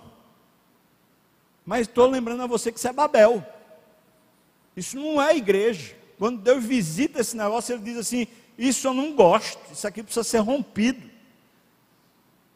Mas 1.67 1.89
estou 1.89 2.07
lembrando 2.07 2.45
a 2.45 2.47
você 2.47 2.71
que 2.71 2.79
isso 2.79 2.87
é 2.87 2.93
Babel. 2.93 3.45
Isso 4.77 4.97
não 4.97 5.21
é 5.21 5.37
igreja. 5.37 5.97
Quando 6.21 6.41
Deus 6.41 6.63
visita 6.63 7.21
esse 7.21 7.37
negócio, 7.37 7.75
ele 7.75 7.83
diz 7.83 7.97
assim: 7.99 8.29
Isso 8.57 8.87
eu 8.87 8.95
não 8.95 9.13
gosto, 9.17 9.59
isso 9.73 9.89
aqui 9.89 10.05
precisa 10.05 10.23
ser 10.23 10.39
rompido. 10.39 11.11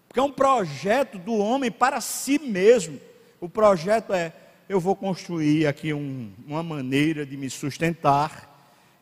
Porque 0.07 0.21
é 0.21 0.23
um 0.23 0.31
projeto 0.31 1.19
do 1.19 1.35
homem 1.35 1.69
para 1.69 2.01
si 2.01 2.39
mesmo. 2.39 3.01
O 3.41 3.49
projeto 3.49 4.15
é: 4.15 4.33
eu 4.69 4.79
vou 4.79 4.95
construir 4.95 5.67
aqui 5.67 5.93
um, 5.93 6.33
uma 6.47 6.63
maneira 6.63 7.27
de 7.27 7.37
me 7.37 7.51
sustentar. 7.51 8.55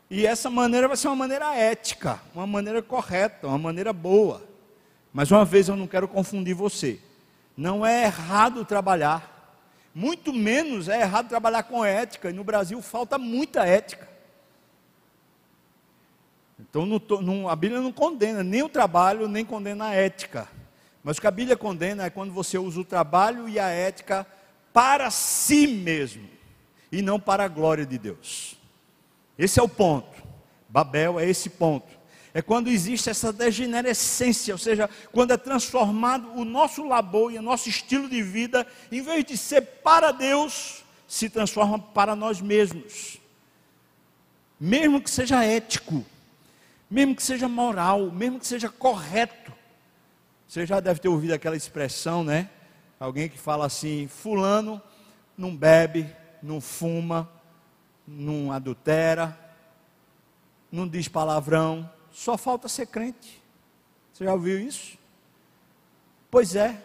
E 0.09 0.27
essa 0.27 0.48
maneira 0.48 0.88
vai 0.88 0.96
ser 0.96 1.09
uma 1.09 1.16
maneira 1.16 1.55
ética, 1.55 2.22
uma 2.35 2.46
maneira 2.46 2.81
correta, 2.81 3.48
uma 3.48 3.59
maneira 3.59 3.92
boa. 3.92 4.53
Mas 5.14 5.31
uma 5.31 5.44
vez 5.44 5.68
eu 5.68 5.77
não 5.77 5.87
quero 5.87 6.09
confundir 6.09 6.57
você. 6.57 6.98
Não 7.57 7.87
é 7.87 8.07
errado 8.07 8.64
trabalhar. 8.64 9.62
Muito 9.94 10.33
menos 10.33 10.88
é 10.88 11.00
errado 11.00 11.29
trabalhar 11.29 11.62
com 11.62 11.85
ética. 11.85 12.31
E 12.31 12.33
no 12.33 12.42
Brasil 12.42 12.83
falta 12.83 13.16
muita 13.16 13.64
ética. 13.64 14.09
Então 16.59 16.85
não, 16.85 17.00
não, 17.20 17.48
a 17.48 17.55
Bíblia 17.55 17.81
não 17.81 17.92
condena 17.92 18.42
nem 18.42 18.64
o 18.64 18.68
trabalho, 18.68 19.29
nem 19.29 19.44
condena 19.44 19.87
a 19.87 19.94
ética. 19.94 20.48
Mas 21.05 21.16
o 21.16 21.20
que 21.20 21.29
a 21.29 21.31
Bíblia 21.31 21.57
condena 21.57 22.05
é 22.05 22.11
quando 22.11 22.33
você 22.33 22.59
usa 22.59 22.81
o 22.81 22.85
trabalho 22.85 23.48
e 23.48 23.61
a 23.61 23.68
ética 23.68 24.27
para 24.72 25.12
si 25.12 25.68
mesmo 25.68 26.29
e 26.90 27.00
não 27.00 27.20
para 27.20 27.44
a 27.44 27.48
glória 27.48 27.87
de 27.87 27.98
Deus. 27.98 28.59
Esse 29.38 29.61
é 29.61 29.62
o 29.62 29.68
ponto. 29.68 30.24
Babel 30.68 31.20
é 31.20 31.29
esse 31.29 31.50
ponto. 31.50 31.87
É 32.36 32.42
quando 32.42 32.66
existe 32.66 33.08
essa 33.08 33.32
degenerescência, 33.32 34.52
ou 34.52 34.58
seja, 34.58 34.90
quando 35.12 35.30
é 35.30 35.36
transformado 35.36 36.32
o 36.34 36.44
nosso 36.44 36.84
labor 36.84 37.32
e 37.32 37.38
o 37.38 37.42
nosso 37.42 37.68
estilo 37.68 38.08
de 38.08 38.20
vida, 38.24 38.66
em 38.90 39.00
vez 39.00 39.24
de 39.24 39.38
ser 39.38 39.60
para 39.62 40.10
Deus, 40.10 40.82
se 41.06 41.30
transforma 41.30 41.78
para 41.78 42.16
nós 42.16 42.40
mesmos. 42.40 43.18
Mesmo 44.58 45.00
que 45.00 45.08
seja 45.08 45.44
ético, 45.44 46.04
mesmo 46.90 47.14
que 47.14 47.22
seja 47.22 47.48
moral, 47.48 48.10
mesmo 48.10 48.40
que 48.40 48.46
seja 48.48 48.68
correto. 48.68 49.52
Você 50.48 50.66
já 50.66 50.80
deve 50.80 50.98
ter 50.98 51.08
ouvido 51.08 51.34
aquela 51.34 51.56
expressão, 51.56 52.24
né? 52.24 52.50
Alguém 52.98 53.28
que 53.28 53.38
fala 53.38 53.66
assim: 53.66 54.08
Fulano 54.08 54.82
não 55.38 55.54
bebe, 55.54 56.10
não 56.42 56.60
fuma, 56.60 57.30
não 58.06 58.50
adultera, 58.50 59.38
não 60.70 60.88
diz 60.88 61.06
palavrão, 61.06 61.88
só 62.14 62.38
falta 62.38 62.68
ser 62.68 62.87
crente. 62.87 63.42
Você 64.12 64.24
já 64.24 64.33
ouviu 64.33 64.59
isso? 64.59 64.96
Pois 66.31 66.55
é, 66.55 66.81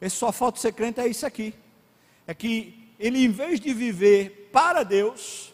esse 0.00 0.16
só 0.16 0.30
falta 0.30 0.60
ser 0.60 0.72
crente 0.72 1.00
é 1.00 1.08
isso 1.08 1.26
aqui. 1.26 1.52
É 2.26 2.32
que 2.32 2.88
ele, 2.98 3.24
em 3.24 3.30
vez 3.30 3.58
de 3.58 3.74
viver 3.74 4.48
para 4.52 4.84
Deus, 4.84 5.52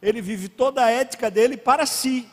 ele 0.00 0.22
vive 0.22 0.48
toda 0.48 0.82
a 0.82 0.90
ética 0.90 1.30
dele 1.30 1.58
para 1.58 1.84
si. 1.84 2.26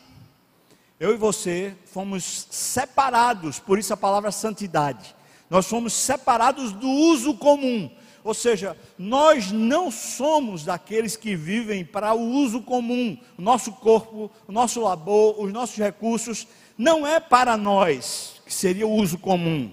Eu 0.98 1.14
e 1.14 1.18
você 1.18 1.76
fomos 1.86 2.48
separados, 2.50 3.60
por 3.60 3.78
isso 3.78 3.94
a 3.94 3.98
palavra 3.98 4.32
santidade. 4.32 5.14
Nós 5.50 5.66
somos 5.66 5.94
separados 5.94 6.72
do 6.72 6.88
uso 6.88 7.36
comum. 7.36 7.94
Ou 8.24 8.34
seja, 8.34 8.76
nós 8.98 9.52
não 9.52 9.90
somos 9.90 10.66
daqueles 10.66 11.16
que 11.16 11.36
vivem 11.36 11.86
para 11.86 12.14
o 12.14 12.22
uso 12.22 12.62
comum. 12.62 13.18
O 13.38 13.42
nosso 13.42 13.72
corpo, 13.72 14.30
o 14.48 14.52
nosso 14.52 14.82
labor, 14.82 15.40
os 15.42 15.52
nossos 15.52 15.78
recursos 15.78 16.48
não 16.78 17.06
é 17.06 17.20
para 17.20 17.58
nós, 17.58 18.42
que 18.46 18.54
seria 18.54 18.88
o 18.88 18.94
uso 18.94 19.18
comum, 19.18 19.72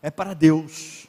é 0.00 0.10
para 0.10 0.34
Deus. 0.34 1.06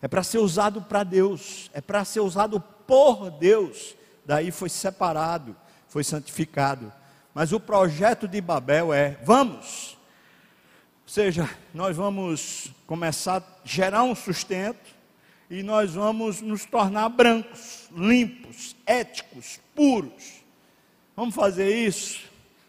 É 0.00 0.06
para 0.06 0.22
ser 0.22 0.38
usado 0.38 0.82
para 0.82 1.02
Deus, 1.02 1.70
é 1.72 1.80
para 1.80 2.04
ser 2.04 2.20
usado 2.20 2.60
por 2.86 3.30
Deus. 3.30 3.96
Daí 4.24 4.50
foi 4.50 4.68
separado, 4.68 5.56
foi 5.88 6.04
santificado. 6.04 6.92
Mas 7.34 7.52
o 7.52 7.58
projeto 7.58 8.28
de 8.28 8.40
Babel 8.40 8.92
é: 8.92 9.18
vamos, 9.24 9.96
ou 11.04 11.08
seja, 11.12 11.48
nós 11.72 11.96
vamos 11.96 12.72
começar 12.86 13.38
a 13.38 13.42
gerar 13.64 14.02
um 14.02 14.14
sustento 14.14 14.97
e 15.50 15.62
nós 15.62 15.94
vamos 15.94 16.40
nos 16.40 16.64
tornar 16.64 17.08
brancos, 17.08 17.88
limpos, 17.96 18.76
éticos, 18.84 19.58
puros. 19.74 20.42
Vamos 21.16 21.34
fazer 21.34 21.74
isso? 21.74 22.28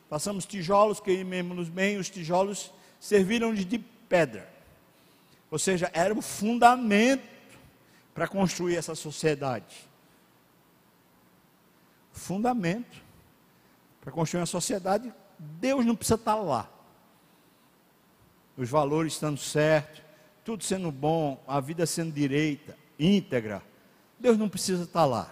Passamos 0.09 0.45
tijolos, 0.45 0.99
queimemos 0.99 1.69
bem, 1.69 1.97
os 1.97 2.09
tijolos 2.09 2.71
serviram 2.99 3.53
de 3.53 3.77
pedra. 4.07 4.49
Ou 5.51 5.59
seja, 5.59 5.91
era 5.93 6.13
o 6.13 6.21
fundamento 6.21 7.27
para 8.13 8.27
construir 8.27 8.75
essa 8.75 8.95
sociedade. 8.95 9.87
Fundamento 12.11 13.01
para 14.01 14.11
construir 14.11 14.39
uma 14.39 14.45
sociedade, 14.45 15.13
Deus 15.37 15.85
não 15.85 15.95
precisa 15.95 16.15
estar 16.15 16.35
lá. 16.35 16.69
Os 18.57 18.69
valores 18.69 19.13
estando 19.13 19.37
certos, 19.37 20.01
tudo 20.49 20.63
sendo 20.63 20.91
bom, 20.91 21.39
a 21.47 21.59
vida 21.59 21.85
sendo 21.85 22.11
direita, 22.11 22.75
íntegra. 22.97 23.61
Deus 24.19 24.35
não 24.35 24.49
precisa 24.49 24.81
estar 24.81 25.05
lá. 25.05 25.29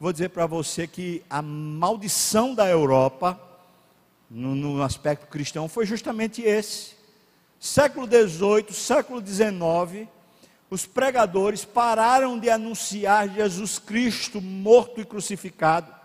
Vou 0.00 0.12
dizer 0.12 0.30
para 0.30 0.46
você 0.46 0.84
que 0.84 1.22
a 1.30 1.40
maldição 1.40 2.52
da 2.52 2.68
Europa, 2.68 3.40
no, 4.28 4.56
no 4.56 4.82
aspecto 4.82 5.28
cristão, 5.28 5.68
foi 5.68 5.86
justamente 5.86 6.42
esse. 6.42 6.96
Século 7.60 8.04
XVIII, 8.04 8.72
século 8.72 9.24
XIX, 9.24 10.08
os 10.68 10.86
pregadores 10.86 11.64
pararam 11.64 12.36
de 12.36 12.50
anunciar 12.50 13.28
Jesus 13.28 13.78
Cristo 13.78 14.40
morto 14.40 15.00
e 15.00 15.04
crucificado 15.04 16.02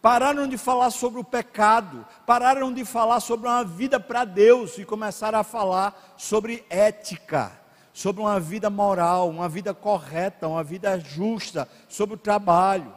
pararam 0.00 0.46
de 0.46 0.56
falar 0.56 0.90
sobre 0.90 1.20
o 1.20 1.24
pecado, 1.24 2.06
pararam 2.24 2.72
de 2.72 2.84
falar 2.84 3.20
sobre 3.20 3.48
uma 3.48 3.64
vida 3.64 3.98
para 3.98 4.24
Deus 4.24 4.78
e 4.78 4.84
começaram 4.84 5.38
a 5.38 5.44
falar 5.44 6.14
sobre 6.16 6.64
ética, 6.70 7.57
sobre 7.98 8.22
uma 8.22 8.38
vida 8.38 8.70
moral, 8.70 9.28
uma 9.28 9.48
vida 9.48 9.74
correta, 9.74 10.46
uma 10.46 10.62
vida 10.62 11.00
justa, 11.00 11.68
sobre 11.88 12.14
o 12.14 12.16
trabalho. 12.16 12.94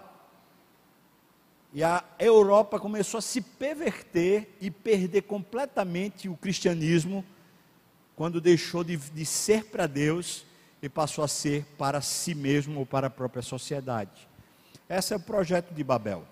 E 1.73 1.83
a 1.83 2.03
Europa 2.19 2.79
começou 2.79 3.17
a 3.17 3.21
se 3.21 3.41
perverter 3.41 4.55
e 4.61 4.69
perder 4.69 5.23
completamente 5.23 6.29
o 6.29 6.37
cristianismo 6.37 7.25
quando 8.15 8.39
deixou 8.39 8.83
de, 8.83 8.95
de 8.95 9.25
ser 9.25 9.71
para 9.71 9.87
Deus 9.87 10.45
e 10.83 10.87
passou 10.87 11.23
a 11.23 11.27
ser 11.27 11.65
para 11.79 11.99
si 11.99 12.35
mesmo 12.35 12.81
ou 12.81 12.85
para 12.85 13.07
a 13.07 13.09
própria 13.09 13.41
sociedade. 13.41 14.29
Esse 14.87 15.15
é 15.15 15.17
o 15.17 15.19
projeto 15.19 15.73
de 15.73 15.83
Babel. 15.83 16.23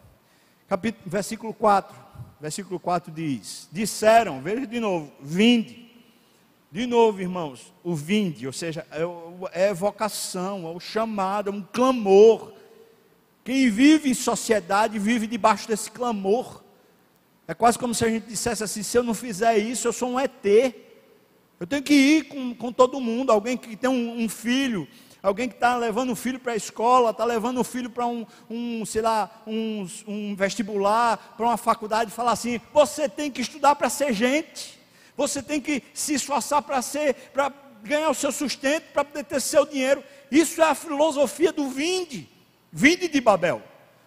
Capítulo, 0.67 1.09
versículo 1.09 1.55
4. 1.55 1.97
Versículo 2.39 2.79
4 2.79 3.11
diz: 3.11 3.67
Disseram, 3.71 4.43
veja 4.43 4.67
de 4.67 4.79
novo, 4.79 5.11
vinde. 5.19 5.88
De 6.71 6.85
novo, 6.85 7.19
irmãos, 7.19 7.73
o 7.83 7.95
vinde, 7.95 8.45
ou 8.45 8.53
seja, 8.53 8.85
é, 8.91 9.69
é 9.69 9.73
vocação, 9.73 10.67
é 10.67 10.71
o 10.71 10.79
chamado, 10.79 11.49
é 11.49 11.53
um 11.53 11.61
clamor. 11.61 12.53
Quem 13.43 13.69
vive 13.69 14.09
em 14.09 14.13
sociedade 14.13 14.99
vive 14.99 15.25
debaixo 15.25 15.67
desse 15.67 15.89
clamor. 15.89 16.63
É 17.47 17.55
quase 17.55 17.79
como 17.79 17.95
se 17.95 18.05
a 18.05 18.09
gente 18.09 18.27
dissesse 18.27 18.63
assim: 18.63 18.83
se 18.83 18.97
eu 18.97 19.03
não 19.03 19.15
fizer 19.15 19.57
isso, 19.57 19.87
eu 19.87 19.93
sou 19.93 20.11
um 20.11 20.19
ET. 20.19 20.45
Eu 21.59 21.65
tenho 21.65 21.81
que 21.81 21.93
ir 21.93 22.23
com, 22.25 22.53
com 22.53 22.71
todo 22.71 23.01
mundo. 23.01 23.31
Alguém 23.31 23.57
que 23.57 23.75
tem 23.75 23.89
um, 23.89 24.23
um 24.23 24.29
filho, 24.29 24.87
Alguém 25.21 25.49
que 25.49 25.55
está 25.55 25.75
levando 25.75 26.11
o 26.11 26.15
filho 26.15 26.39
para 26.39 26.53
a 26.53 26.55
escola, 26.55 27.11
está 27.11 27.25
levando 27.25 27.59
o 27.59 27.63
filho 27.63 27.89
para 27.89 28.07
um, 28.07 28.25
um, 28.49 28.85
sei 28.85 29.01
lá, 29.01 29.29
um, 29.45 29.85
um 30.07 30.33
vestibular, 30.33 31.33
para 31.35 31.45
uma 31.45 31.57
faculdade, 31.57 32.09
fala 32.09 32.31
assim: 32.31 32.61
você 32.73 33.09
tem 33.09 33.29
que 33.29 33.41
estudar 33.41 33.75
para 33.75 33.89
ser 33.89 34.13
gente, 34.13 34.78
você 35.19 35.43
tem 35.43 35.59
que 35.59 35.83
se 35.93 36.13
esforçar 36.13 36.61
para 36.61 36.81
ser, 36.81 37.13
para 37.33 37.51
ganhar 37.83 38.09
o 38.09 38.13
seu 38.13 38.31
sustento, 38.31 38.85
para 38.93 39.03
poder 39.03 39.25
ter 39.25 39.41
seu 39.41 39.65
dinheiro. 39.65 40.01
Isso 40.31 40.61
é 40.61 40.63
a 40.63 40.73
filosofia 40.73 41.51
do 41.51 41.67
vinde, 41.67 42.29
vinde 42.71 43.09
de 43.09 43.19
Babel. 43.19 43.61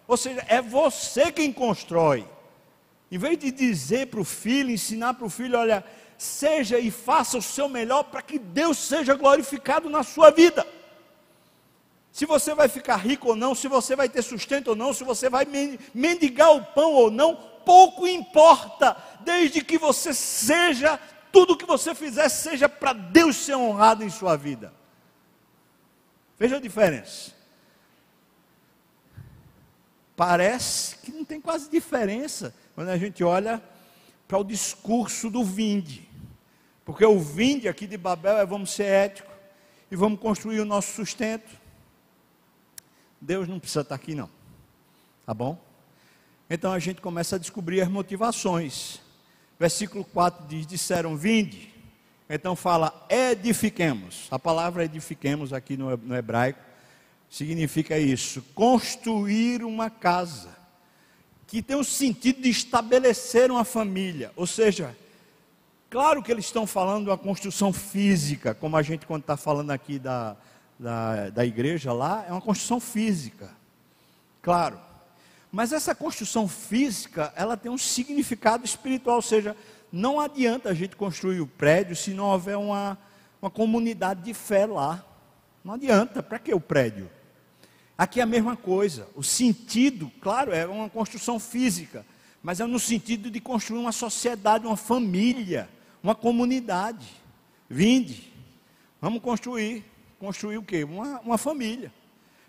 Ou 0.07 0.17
seja, 0.17 0.43
é 0.47 0.59
você 0.59 1.31
quem 1.31 1.53
constrói. 1.53 2.27
Em 3.11 3.19
vez 3.19 3.37
de 3.37 3.51
dizer 3.51 4.07
para 4.07 4.21
o 4.21 4.25
filho, 4.25 4.71
ensinar 4.71 5.13
para 5.13 5.27
o 5.27 5.29
filho, 5.29 5.59
olha, 5.59 5.85
seja 6.17 6.79
e 6.79 6.89
faça 6.89 7.37
o 7.37 7.43
seu 7.43 7.69
melhor 7.69 8.05
para 8.05 8.23
que 8.23 8.39
Deus 8.39 8.79
seja 8.79 9.13
glorificado 9.13 9.91
na 9.91 10.01
sua 10.01 10.31
vida 10.31 10.65
se 12.13 12.27
você 12.27 12.53
vai 12.53 12.69
ficar 12.69 12.97
rico 12.97 13.29
ou 13.29 13.35
não, 13.35 13.55
se 13.55 13.67
você 13.67 13.95
vai 13.95 14.07
ter 14.07 14.21
sustento 14.21 14.67
ou 14.67 14.75
não, 14.75 14.93
se 14.93 15.03
você 15.03 15.31
vai 15.31 15.47
mendigar 15.95 16.55
o 16.55 16.63
pão 16.63 16.93
ou 16.93 17.09
não, 17.09 17.35
pouco 17.65 18.07
importa, 18.07 18.95
desde 19.23 19.63
que 19.63 19.77
você 19.77 20.13
seja, 20.13 20.99
tudo 21.31 21.57
que 21.57 21.65
você 21.65 21.95
fizer 21.95 22.29
seja 22.29 22.67
para 22.67 22.93
Deus 22.93 23.35
ser 23.37 23.55
honrado 23.55 24.03
em 24.03 24.09
sua 24.09 24.35
vida. 24.35 24.73
Veja 26.37 26.57
a 26.57 26.59
diferença. 26.59 27.31
Parece 30.15 30.97
que 30.97 31.11
não 31.11 31.25
tem 31.25 31.41
quase 31.41 31.69
diferença 31.69 32.53
quando 32.75 32.89
a 32.89 32.97
gente 32.97 33.23
olha 33.23 33.61
para 34.27 34.37
o 34.37 34.43
discurso 34.43 35.29
do 35.29 35.43
vinde. 35.43 36.09
Porque 36.85 37.05
o 37.05 37.19
vinde 37.19 37.67
aqui 37.67 37.87
de 37.87 37.97
Babel 37.97 38.37
é 38.37 38.45
vamos 38.45 38.71
ser 38.71 38.85
éticos 38.85 39.33
e 39.89 39.95
vamos 39.95 40.19
construir 40.19 40.59
o 40.59 40.65
nosso 40.65 40.93
sustento 40.93 41.63
Deus 43.23 43.47
não 43.47 43.57
precisa 43.57 43.81
estar 43.81 43.95
aqui 43.95 44.13
não. 44.13 44.29
Tá 45.25 45.33
bom? 45.33 45.57
Então 46.49 46.73
a 46.73 46.79
gente 46.79 46.99
começa 46.99 47.37
a 47.37 47.39
descobrir 47.39 47.79
as 47.79 47.87
motivações. 47.87 48.99
Versículo 49.63 50.03
4 50.03 50.45
diz: 50.45 50.67
Disseram, 50.67 51.15
vinde. 51.15 51.69
Então 52.29 52.53
fala, 52.53 53.07
edifiquemos. 53.09 54.27
A 54.29 54.37
palavra 54.37 54.83
edifiquemos 54.83 55.53
aqui 55.53 55.77
no, 55.77 56.13
hebraico 56.13 56.59
significa 57.29 57.97
isso: 57.97 58.43
construir 58.53 59.63
uma 59.63 59.89
casa. 59.89 60.49
Que 61.47 61.61
tem 61.61 61.77
o 61.77 61.83
sentido 61.85 62.41
de 62.41 62.49
estabelecer 62.49 63.49
uma 63.49 63.63
família. 63.63 64.33
Ou 64.35 64.45
seja, 64.45 64.93
claro 65.89 66.21
que 66.21 66.29
eles 66.29 66.43
estão 66.43 66.67
falando 66.67 67.05
de 67.05 67.09
uma 67.11 67.17
construção 67.17 67.71
física, 67.71 68.53
como 68.53 68.75
a 68.75 68.81
gente, 68.81 69.05
quando 69.05 69.21
está 69.21 69.37
falando 69.37 69.71
aqui 69.71 69.97
da, 69.97 70.35
da, 70.77 71.29
da 71.29 71.45
igreja 71.45 71.93
lá 71.93 72.25
é 72.27 72.33
uma 72.33 72.41
construção 72.41 72.81
física, 72.81 73.49
claro. 74.41 74.77
Mas 75.53 75.71
essa 75.71 75.93
construção 75.93 76.47
física, 76.47 77.31
ela 77.35 77.55
tem 77.55 77.71
um 77.71 77.77
significado 77.77 78.65
espiritual, 78.65 79.17
ou 79.17 79.21
seja, 79.21 79.55
não 79.91 80.19
adianta 80.19 80.69
a 80.69 80.73
gente 80.73 80.95
construir 80.95 81.39
o 81.39 81.45
prédio 81.45 81.95
se 81.95 82.11
não 82.11 82.25
houver 82.25 82.57
uma, 82.57 82.97
uma 83.39 83.51
comunidade 83.51 84.23
de 84.23 84.33
fé 84.33 84.65
lá. 84.65 85.05
Não 85.63 85.75
adianta, 85.75 86.23
para 86.23 86.39
que 86.39 86.51
o 86.51 86.59
prédio? 86.59 87.07
Aqui 87.95 88.19
é 88.19 88.23
a 88.23 88.25
mesma 88.25 88.57
coisa. 88.57 89.07
O 89.15 89.21
sentido, 89.21 90.11
claro, 90.19 90.51
é 90.51 90.65
uma 90.65 90.89
construção 90.89 91.39
física, 91.39 92.03
mas 92.41 92.59
é 92.59 92.65
no 92.65 92.79
sentido 92.79 93.29
de 93.29 93.39
construir 93.39 93.79
uma 93.79 93.91
sociedade, 93.91 94.65
uma 94.65 94.75
família, 94.75 95.69
uma 96.01 96.15
comunidade. 96.15 97.07
Vinde, 97.69 98.33
vamos 98.99 99.21
construir 99.21 99.85
construir 100.23 100.57
o 100.57 100.63
quê? 100.63 100.85
Uma, 100.85 101.19
uma 101.19 101.37
família. 101.37 101.91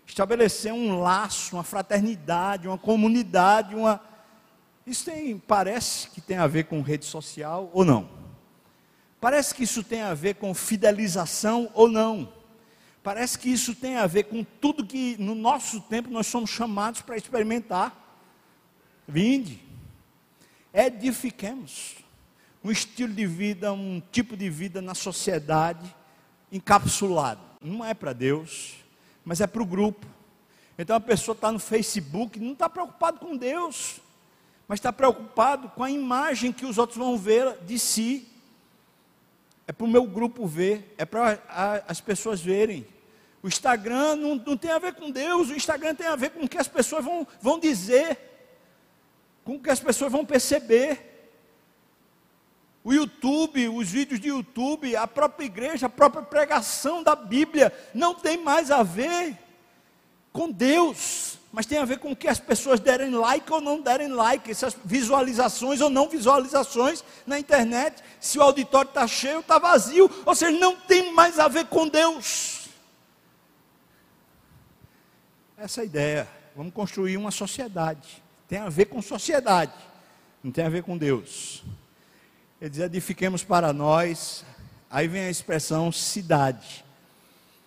Estabelecer 0.05 0.71
um 0.71 0.99
laço, 0.99 1.55
uma 1.55 1.63
fraternidade, 1.63 2.67
uma 2.67 2.77
comunidade, 2.77 3.75
uma. 3.75 3.99
Isso 4.85 5.05
tem, 5.05 5.37
parece 5.37 6.09
que 6.09 6.21
tem 6.21 6.37
a 6.37 6.47
ver 6.47 6.65
com 6.65 6.81
rede 6.81 7.05
social 7.05 7.69
ou 7.73 7.83
não? 7.83 8.09
Parece 9.19 9.55
que 9.55 9.63
isso 9.63 9.83
tem 9.83 10.01
a 10.01 10.13
ver 10.13 10.35
com 10.35 10.53
fidelização 10.53 11.69
ou 11.73 11.89
não? 11.89 12.31
Parece 13.01 13.37
que 13.37 13.49
isso 13.49 13.73
tem 13.73 13.97
a 13.97 14.05
ver 14.05 14.23
com 14.23 14.43
tudo 14.43 14.85
que 14.85 15.15
no 15.17 15.33
nosso 15.33 15.81
tempo 15.81 16.09
nós 16.09 16.27
somos 16.27 16.49
chamados 16.49 17.01
para 17.01 17.17
experimentar. 17.17 18.23
Vinde, 19.07 19.61
edifiquemos 20.73 21.95
um 22.63 22.71
estilo 22.71 23.13
de 23.13 23.25
vida, 23.25 23.73
um 23.73 24.01
tipo 24.11 24.37
de 24.37 24.49
vida 24.49 24.81
na 24.81 24.93
sociedade 24.93 25.95
encapsulado 26.51 27.45
não 27.65 27.83
é 27.83 27.93
para 27.93 28.13
Deus, 28.13 28.75
mas 29.25 29.41
é 29.41 29.47
para 29.47 29.61
o 29.61 29.65
grupo. 29.65 30.05
Então 30.77 30.95
a 30.95 30.99
pessoa 30.99 31.33
está 31.33 31.51
no 31.51 31.59
Facebook, 31.59 32.39
não 32.39 32.53
está 32.53 32.69
preocupado 32.69 33.19
com 33.19 33.35
Deus, 33.35 33.99
mas 34.67 34.79
está 34.79 34.93
preocupado 34.93 35.69
com 35.69 35.83
a 35.83 35.89
imagem 35.89 36.51
que 36.51 36.65
os 36.65 36.77
outros 36.77 36.97
vão 36.97 37.17
ver 37.17 37.57
de 37.63 37.79
si. 37.79 38.27
É 39.67 39.71
para 39.71 39.85
o 39.85 39.89
meu 39.89 40.05
grupo 40.05 40.45
ver, 40.45 40.93
é 40.97 41.05
para 41.05 41.39
as 41.87 41.99
pessoas 41.99 42.39
verem. 42.39 42.85
O 43.41 43.47
Instagram 43.47 44.15
não, 44.15 44.35
não, 44.35 44.57
tem 44.57 44.71
a 44.71 44.79
ver 44.79 44.93
com 44.93 45.09
Deus, 45.09 45.49
o 45.49 45.55
Instagram 45.55 45.95
tem 45.95 46.07
a 46.07 46.15
ver 46.15 46.31
com 46.31 46.43
o 46.45 46.49
que 46.49 46.57
as 46.57 46.67
pessoas 46.67 47.03
vão, 47.03 47.27
vão 47.41 47.59
dizer, 47.59 48.17
com 49.43 49.55
o 49.55 49.59
que 49.59 49.69
as 49.69 49.79
pessoas 49.79 50.11
vão 50.11 50.25
perceber. 50.25 51.14
O 52.85 52.93
YouTube, 52.93 53.67
os 53.69 53.89
vídeos 53.89 54.19
de 54.19 54.27
YouTube, 54.27 54.95
a 54.95 55.07
própria 55.07 55.47
igreja, 55.47 55.87
a 55.87 55.89
própria 55.89 56.21
pregação 56.21 57.01
da 57.01 57.15
Bíblia 57.15 57.73
não 57.95 58.13
tem 58.13 58.37
mais 58.37 58.69
a 58.69 58.83
ver 58.83 59.35
com 60.31 60.51
Deus, 60.51 61.39
mas 61.51 61.65
tem 61.65 61.79
a 61.79 61.85
ver 61.85 61.97
com 61.97 62.15
que 62.15 62.27
as 62.27 62.39
pessoas 62.39 62.79
derem 62.79 63.09
like 63.09 63.51
ou 63.51 63.59
não 63.59 63.81
derem 63.81 64.09
like, 64.09 64.51
essas 64.51 64.77
visualizações 64.85 65.81
ou 65.81 65.89
não 65.89 66.07
visualizações 66.07 67.03
na 67.25 67.39
internet, 67.39 68.03
se 68.19 68.37
o 68.37 68.43
auditório 68.43 68.89
está 68.89 69.07
cheio 69.07 69.37
ou 69.37 69.41
está 69.41 69.57
vazio, 69.57 70.07
ou 70.23 70.35
seja, 70.35 70.55
não 70.55 70.75
tem 70.75 71.11
mais 71.11 71.39
a 71.39 71.47
ver 71.47 71.65
com 71.65 71.87
Deus. 71.87 72.69
Essa 75.57 75.81
é 75.81 75.85
ideia. 75.85 76.29
Vamos 76.55 76.71
construir 76.71 77.17
uma 77.17 77.31
sociedade. 77.31 78.21
Tem 78.47 78.59
a 78.59 78.69
ver 78.69 78.85
com 78.85 79.01
sociedade, 79.01 79.73
não 80.43 80.51
tem 80.51 80.63
a 80.63 80.69
ver 80.69 80.83
com 80.83 80.95
Deus. 80.95 81.63
Ele 82.59 82.69
diz: 82.69 82.79
edifiquemos 82.79 83.43
para 83.43 83.73
nós. 83.73 84.45
Aí 84.89 85.07
vem 85.07 85.23
a 85.23 85.29
expressão 85.29 85.91
cidade. 85.91 86.85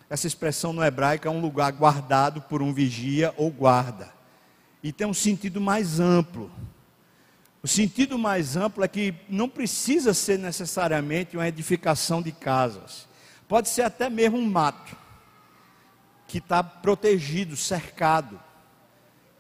Essa 0.09 0.27
expressão 0.27 0.73
no 0.73 0.83
hebraico 0.83 1.29
é 1.29 1.31
um 1.31 1.41
lugar 1.41 1.71
guardado 1.73 2.41
por 2.43 2.63
um 2.63 2.73
vigia 2.73 3.35
ou 3.37 3.51
guarda. 3.51 4.11
E 4.83 4.93
tem 4.93 5.07
um 5.07 5.15
sentido 5.15 5.61
mais 5.61 6.01
amplo. 6.01 6.51
O 7.63 7.69
sentido 7.69 8.19
mais 8.19 8.57
amplo 8.57 8.83
é 8.83 8.89
que 8.89 9.15
não 9.29 9.49
precisa 9.49 10.15
ser 10.15 10.39
necessariamente 10.39 11.37
uma 11.37 11.47
edificação 11.47 12.23
de 12.23 12.33
casas. 12.33 13.07
Pode 13.47 13.69
ser 13.69 13.83
até 13.83 14.09
mesmo 14.09 14.39
um 14.39 14.49
mato, 14.49 14.97
que 16.27 16.39
está 16.39 16.63
protegido, 16.63 17.57
cercado. 17.57 18.41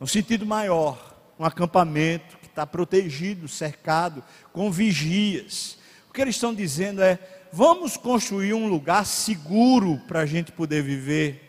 Um 0.01 0.07
sentido 0.07 0.44
maior, 0.44 1.16
um 1.38 1.44
acampamento 1.44 2.38
está 2.59 2.66
protegido, 2.66 3.46
cercado, 3.46 4.22
com 4.52 4.70
vigias. 4.70 5.78
O 6.11 6.12
que 6.12 6.20
eles 6.20 6.34
estão 6.34 6.52
dizendo 6.52 7.00
é: 7.00 7.18
vamos 7.52 7.96
construir 7.96 8.52
um 8.52 8.68
lugar 8.68 9.06
seguro 9.06 10.00
para 10.09 10.20
a 10.20 10.26
gente 10.26 10.50
poder 10.50 10.82
viver. 10.82 11.44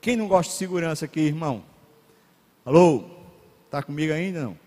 Quem 0.00 0.16
não 0.16 0.26
gosta 0.26 0.50
de 0.50 0.58
segurança 0.58 1.04
aqui, 1.04 1.20
irmão? 1.20 1.62
Alô? 2.64 3.04
Está 3.66 3.82
comigo 3.82 4.12
ainda 4.12 4.42
não? 4.42 4.58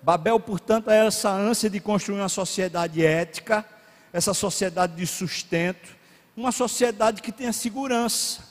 Babel, 0.00 0.38
portanto, 0.38 0.90
é 0.90 1.06
essa 1.06 1.30
ânsia 1.30 1.68
de 1.68 1.80
construir 1.80 2.18
uma 2.18 2.28
sociedade 2.28 3.04
ética, 3.04 3.64
essa 4.12 4.32
sociedade 4.32 4.94
de 4.94 5.06
sustento, 5.06 5.96
uma 6.36 6.52
sociedade 6.52 7.20
que 7.20 7.32
tenha 7.32 7.52
segurança. 7.52 8.42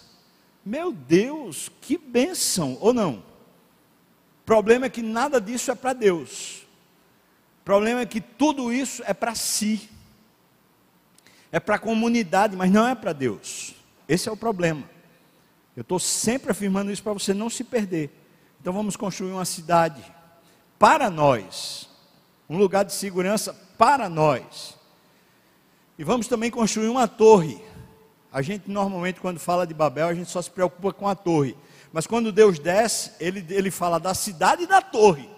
Meu 0.65 0.91
Deus, 0.91 1.69
que 1.81 1.97
bênção, 1.97 2.77
ou 2.79 2.93
não? 2.93 3.30
Problema 4.51 4.87
é 4.87 4.89
que 4.89 5.01
nada 5.01 5.39
disso 5.39 5.71
é 5.71 5.75
para 5.75 5.93
Deus. 5.93 6.63
O 7.61 7.63
problema 7.63 8.01
é 8.01 8.05
que 8.05 8.19
tudo 8.19 8.73
isso 8.73 9.01
é 9.05 9.13
para 9.13 9.33
si 9.33 9.89
é 11.53 11.57
para 11.57 11.75
a 11.75 11.79
comunidade, 11.79 12.57
mas 12.57 12.69
não 12.69 12.85
é 12.85 12.93
para 12.93 13.13
Deus. 13.13 13.73
Esse 14.09 14.27
é 14.27 14.31
o 14.31 14.35
problema. 14.35 14.83
Eu 15.73 15.83
estou 15.83 15.97
sempre 15.99 16.51
afirmando 16.51 16.91
isso 16.91 17.01
para 17.01 17.13
você 17.13 17.33
não 17.33 17.49
se 17.49 17.63
perder. 17.63 18.09
Então 18.59 18.73
vamos 18.73 18.97
construir 18.97 19.31
uma 19.31 19.45
cidade 19.45 20.03
para 20.77 21.09
nós, 21.09 21.89
um 22.49 22.57
lugar 22.57 22.83
de 22.83 22.91
segurança 22.91 23.53
para 23.77 24.09
nós. 24.09 24.77
E 25.97 26.03
vamos 26.03 26.27
também 26.27 26.51
construir 26.51 26.89
uma 26.89 27.07
torre. 27.07 27.57
A 28.33 28.41
gente 28.41 28.69
normalmente, 28.69 29.21
quando 29.21 29.39
fala 29.39 29.65
de 29.65 29.73
Babel, 29.73 30.09
a 30.09 30.13
gente 30.13 30.29
só 30.29 30.41
se 30.41 30.51
preocupa 30.51 30.91
com 30.91 31.07
a 31.07 31.15
torre. 31.15 31.55
Mas 31.91 32.07
quando 32.07 32.31
Deus 32.31 32.57
desce, 32.57 33.11
ele, 33.19 33.45
ele 33.49 33.69
fala 33.69 33.99
da 33.99 34.13
cidade 34.13 34.63
e 34.63 34.67
da 34.67 34.81
torre. 34.81 35.29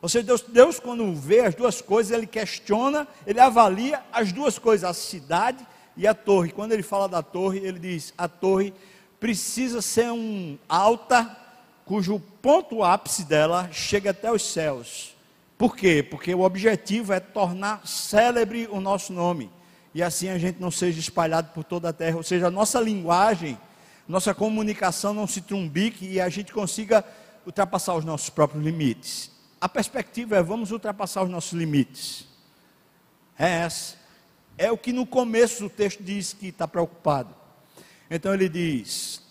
Ou 0.00 0.08
seja, 0.08 0.24
Deus, 0.24 0.42
Deus, 0.42 0.80
quando 0.80 1.14
vê 1.14 1.40
as 1.40 1.54
duas 1.54 1.80
coisas, 1.80 2.12
ele 2.12 2.26
questiona, 2.26 3.06
ele 3.26 3.38
avalia 3.38 4.02
as 4.12 4.32
duas 4.32 4.58
coisas, 4.58 4.88
a 4.88 4.92
cidade 4.92 5.64
e 5.96 6.06
a 6.06 6.12
torre. 6.12 6.50
Quando 6.50 6.72
ele 6.72 6.82
fala 6.82 7.08
da 7.08 7.22
torre, 7.22 7.60
ele 7.60 7.78
diz: 7.78 8.12
a 8.18 8.26
torre 8.26 8.74
precisa 9.20 9.80
ser 9.80 10.10
um 10.10 10.58
alta, 10.68 11.38
cujo 11.84 12.20
ponto 12.42 12.82
ápice 12.82 13.24
dela 13.24 13.68
chega 13.70 14.10
até 14.10 14.30
os 14.30 14.42
céus. 14.42 15.14
Por 15.56 15.76
quê? 15.76 16.02
Porque 16.02 16.34
o 16.34 16.40
objetivo 16.40 17.12
é 17.12 17.20
tornar 17.20 17.86
célebre 17.86 18.68
o 18.70 18.80
nosso 18.80 19.12
nome. 19.12 19.48
E 19.94 20.02
assim 20.02 20.28
a 20.28 20.36
gente 20.36 20.60
não 20.60 20.72
seja 20.72 20.98
espalhado 20.98 21.50
por 21.54 21.62
toda 21.62 21.90
a 21.90 21.92
terra. 21.92 22.16
Ou 22.16 22.22
seja, 22.24 22.48
a 22.48 22.50
nossa 22.50 22.80
linguagem, 22.80 23.56
nossa 24.12 24.32
comunicação 24.32 25.12
não 25.12 25.26
se 25.26 25.40
trumbique 25.40 26.06
e 26.06 26.20
a 26.20 26.28
gente 26.28 26.52
consiga 26.52 27.04
ultrapassar 27.44 27.94
os 27.96 28.04
nossos 28.04 28.30
próprios 28.30 28.62
limites 28.64 29.32
a 29.62 29.68
perspectiva 29.68 30.34
é 30.34 30.42
vamos 30.42 30.72
ultrapassar 30.72 31.22
os 31.22 31.30
nossos 31.30 31.52
limites. 31.52 32.26
É 33.38 33.48
essa. 33.48 33.94
É 34.58 34.72
o 34.72 34.76
que 34.76 34.92
no 34.92 35.06
começo 35.06 35.62
do 35.62 35.70
texto 35.70 36.02
diz 36.02 36.32
que 36.32 36.48
está 36.48 36.66
preocupado. 36.66 37.32
Então 38.10 38.34
ele 38.34 38.48
diz: 38.48 39.22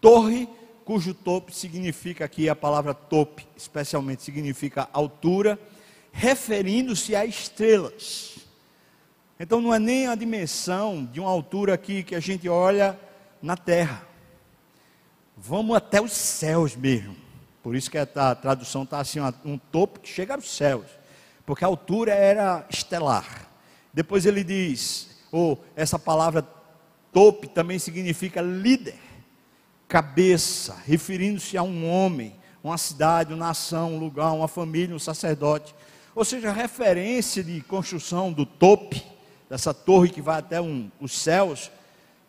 torre 0.00 0.48
cujo 0.84 1.12
topo 1.12 1.52
significa 1.52 2.24
aqui 2.24 2.48
a 2.48 2.54
palavra 2.54 2.94
tope, 2.94 3.44
especialmente 3.56 4.22
significa 4.22 4.88
altura, 4.92 5.58
referindo-se 6.12 7.16
a 7.16 7.26
estrelas. 7.26 8.38
Então 9.40 9.60
não 9.60 9.74
é 9.74 9.80
nem 9.80 10.06
a 10.06 10.14
dimensão 10.14 11.04
de 11.04 11.18
uma 11.18 11.30
altura 11.30 11.74
aqui 11.74 12.04
que 12.04 12.14
a 12.14 12.20
gente 12.20 12.48
olha 12.48 12.96
na 13.42 13.56
terra. 13.56 14.06
Vamos 15.36 15.76
até 15.76 16.00
os 16.00 16.12
céus 16.12 16.76
mesmo. 16.76 17.16
Por 17.62 17.76
isso 17.76 17.90
que 17.90 17.98
a 17.98 18.06
tradução 18.34 18.82
está 18.82 19.00
assim, 19.00 19.18
um 19.44 19.58
topo 19.58 20.00
que 20.00 20.08
chega 20.08 20.34
aos 20.34 20.50
céus. 20.50 20.86
Porque 21.44 21.64
a 21.64 21.68
altura 21.68 22.12
era 22.12 22.66
estelar. 22.70 23.48
Depois 23.92 24.24
ele 24.24 24.42
diz, 24.42 25.18
ou 25.30 25.52
oh, 25.52 25.64
essa 25.76 25.98
palavra 25.98 26.46
tope 27.12 27.46
também 27.46 27.78
significa 27.78 28.40
líder, 28.40 28.98
cabeça, 29.86 30.76
referindo-se 30.86 31.58
a 31.58 31.62
um 31.62 31.88
homem, 31.88 32.34
uma 32.64 32.78
cidade, 32.78 33.34
uma 33.34 33.46
nação, 33.46 33.94
um 33.94 33.98
lugar, 33.98 34.32
uma 34.32 34.48
família, 34.48 34.94
um 34.94 34.98
sacerdote. 34.98 35.74
Ou 36.14 36.24
seja, 36.24 36.50
a 36.50 36.52
referência 36.52 37.42
de 37.42 37.60
construção 37.62 38.32
do 38.32 38.46
tope, 38.46 39.02
dessa 39.48 39.74
torre 39.74 40.08
que 40.08 40.22
vai 40.22 40.38
até 40.38 40.60
um, 40.60 40.90
os 41.00 41.12
céus, 41.12 41.70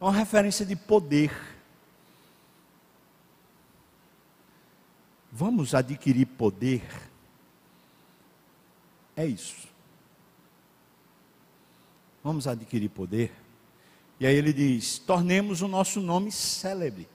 é 0.03 0.09
uma 0.09 0.17
referência 0.19 0.65
de 0.65 0.75
poder 0.75 1.31
Vamos 5.35 5.73
adquirir 5.73 6.27
poder. 6.27 6.83
É 9.15 9.25
isso. 9.25 9.67
Vamos 12.23 12.47
adquirir 12.47 12.89
poder. 12.89 13.33
E 14.19 14.27
aí 14.27 14.35
ele 14.35 14.53
diz: 14.53 14.99
tornemos 14.99 15.63
o 15.63 15.67
nosso 15.67 15.99
nome 15.99 16.31
célebre. 16.31 17.09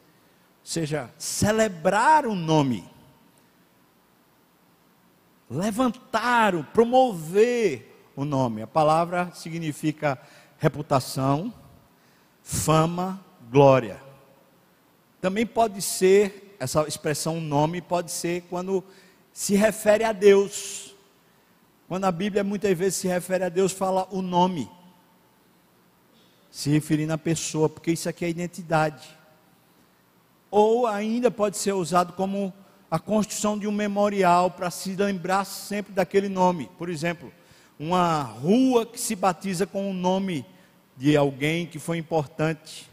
Ou 0.60 0.66
seja, 0.66 1.08
celebrar 1.16 2.26
o 2.26 2.34
nome. 2.34 2.90
Levantar, 5.48 6.60
promover 6.72 8.10
o 8.16 8.24
nome. 8.24 8.62
A 8.62 8.66
palavra 8.66 9.30
significa 9.32 10.20
reputação, 10.58 11.54
fama, 12.48 13.22
glória. 13.50 14.00
Também 15.20 15.44
pode 15.44 15.82
ser 15.82 16.56
essa 16.58 16.88
expressão 16.88 17.42
nome 17.42 17.82
pode 17.82 18.10
ser 18.10 18.40
quando 18.48 18.82
se 19.34 19.54
refere 19.54 20.02
a 20.02 20.12
Deus. 20.12 20.94
Quando 21.86 22.06
a 22.06 22.10
Bíblia 22.10 22.42
muitas 22.42 22.76
vezes 22.76 23.00
se 23.00 23.06
refere 23.06 23.44
a 23.44 23.50
Deus, 23.50 23.70
fala 23.70 24.08
o 24.10 24.22
nome, 24.22 24.68
se 26.50 26.70
referindo 26.70 27.12
à 27.12 27.18
pessoa, 27.18 27.68
porque 27.68 27.92
isso 27.92 28.08
aqui 28.08 28.24
é 28.24 28.30
identidade. 28.30 29.06
Ou 30.50 30.86
ainda 30.86 31.30
pode 31.30 31.58
ser 31.58 31.72
usado 31.72 32.14
como 32.14 32.52
a 32.90 32.98
construção 32.98 33.58
de 33.58 33.66
um 33.66 33.72
memorial 33.72 34.50
para 34.50 34.70
se 34.70 34.96
lembrar 34.96 35.44
sempre 35.44 35.92
daquele 35.92 36.30
nome. 36.30 36.70
Por 36.78 36.88
exemplo, 36.88 37.30
uma 37.78 38.22
rua 38.22 38.86
que 38.86 38.98
se 38.98 39.14
batiza 39.14 39.66
com 39.66 39.90
o 39.90 39.94
nome 39.94 40.46
de 40.98 41.16
alguém 41.16 41.64
que 41.64 41.78
foi 41.78 41.96
importante 41.96 42.90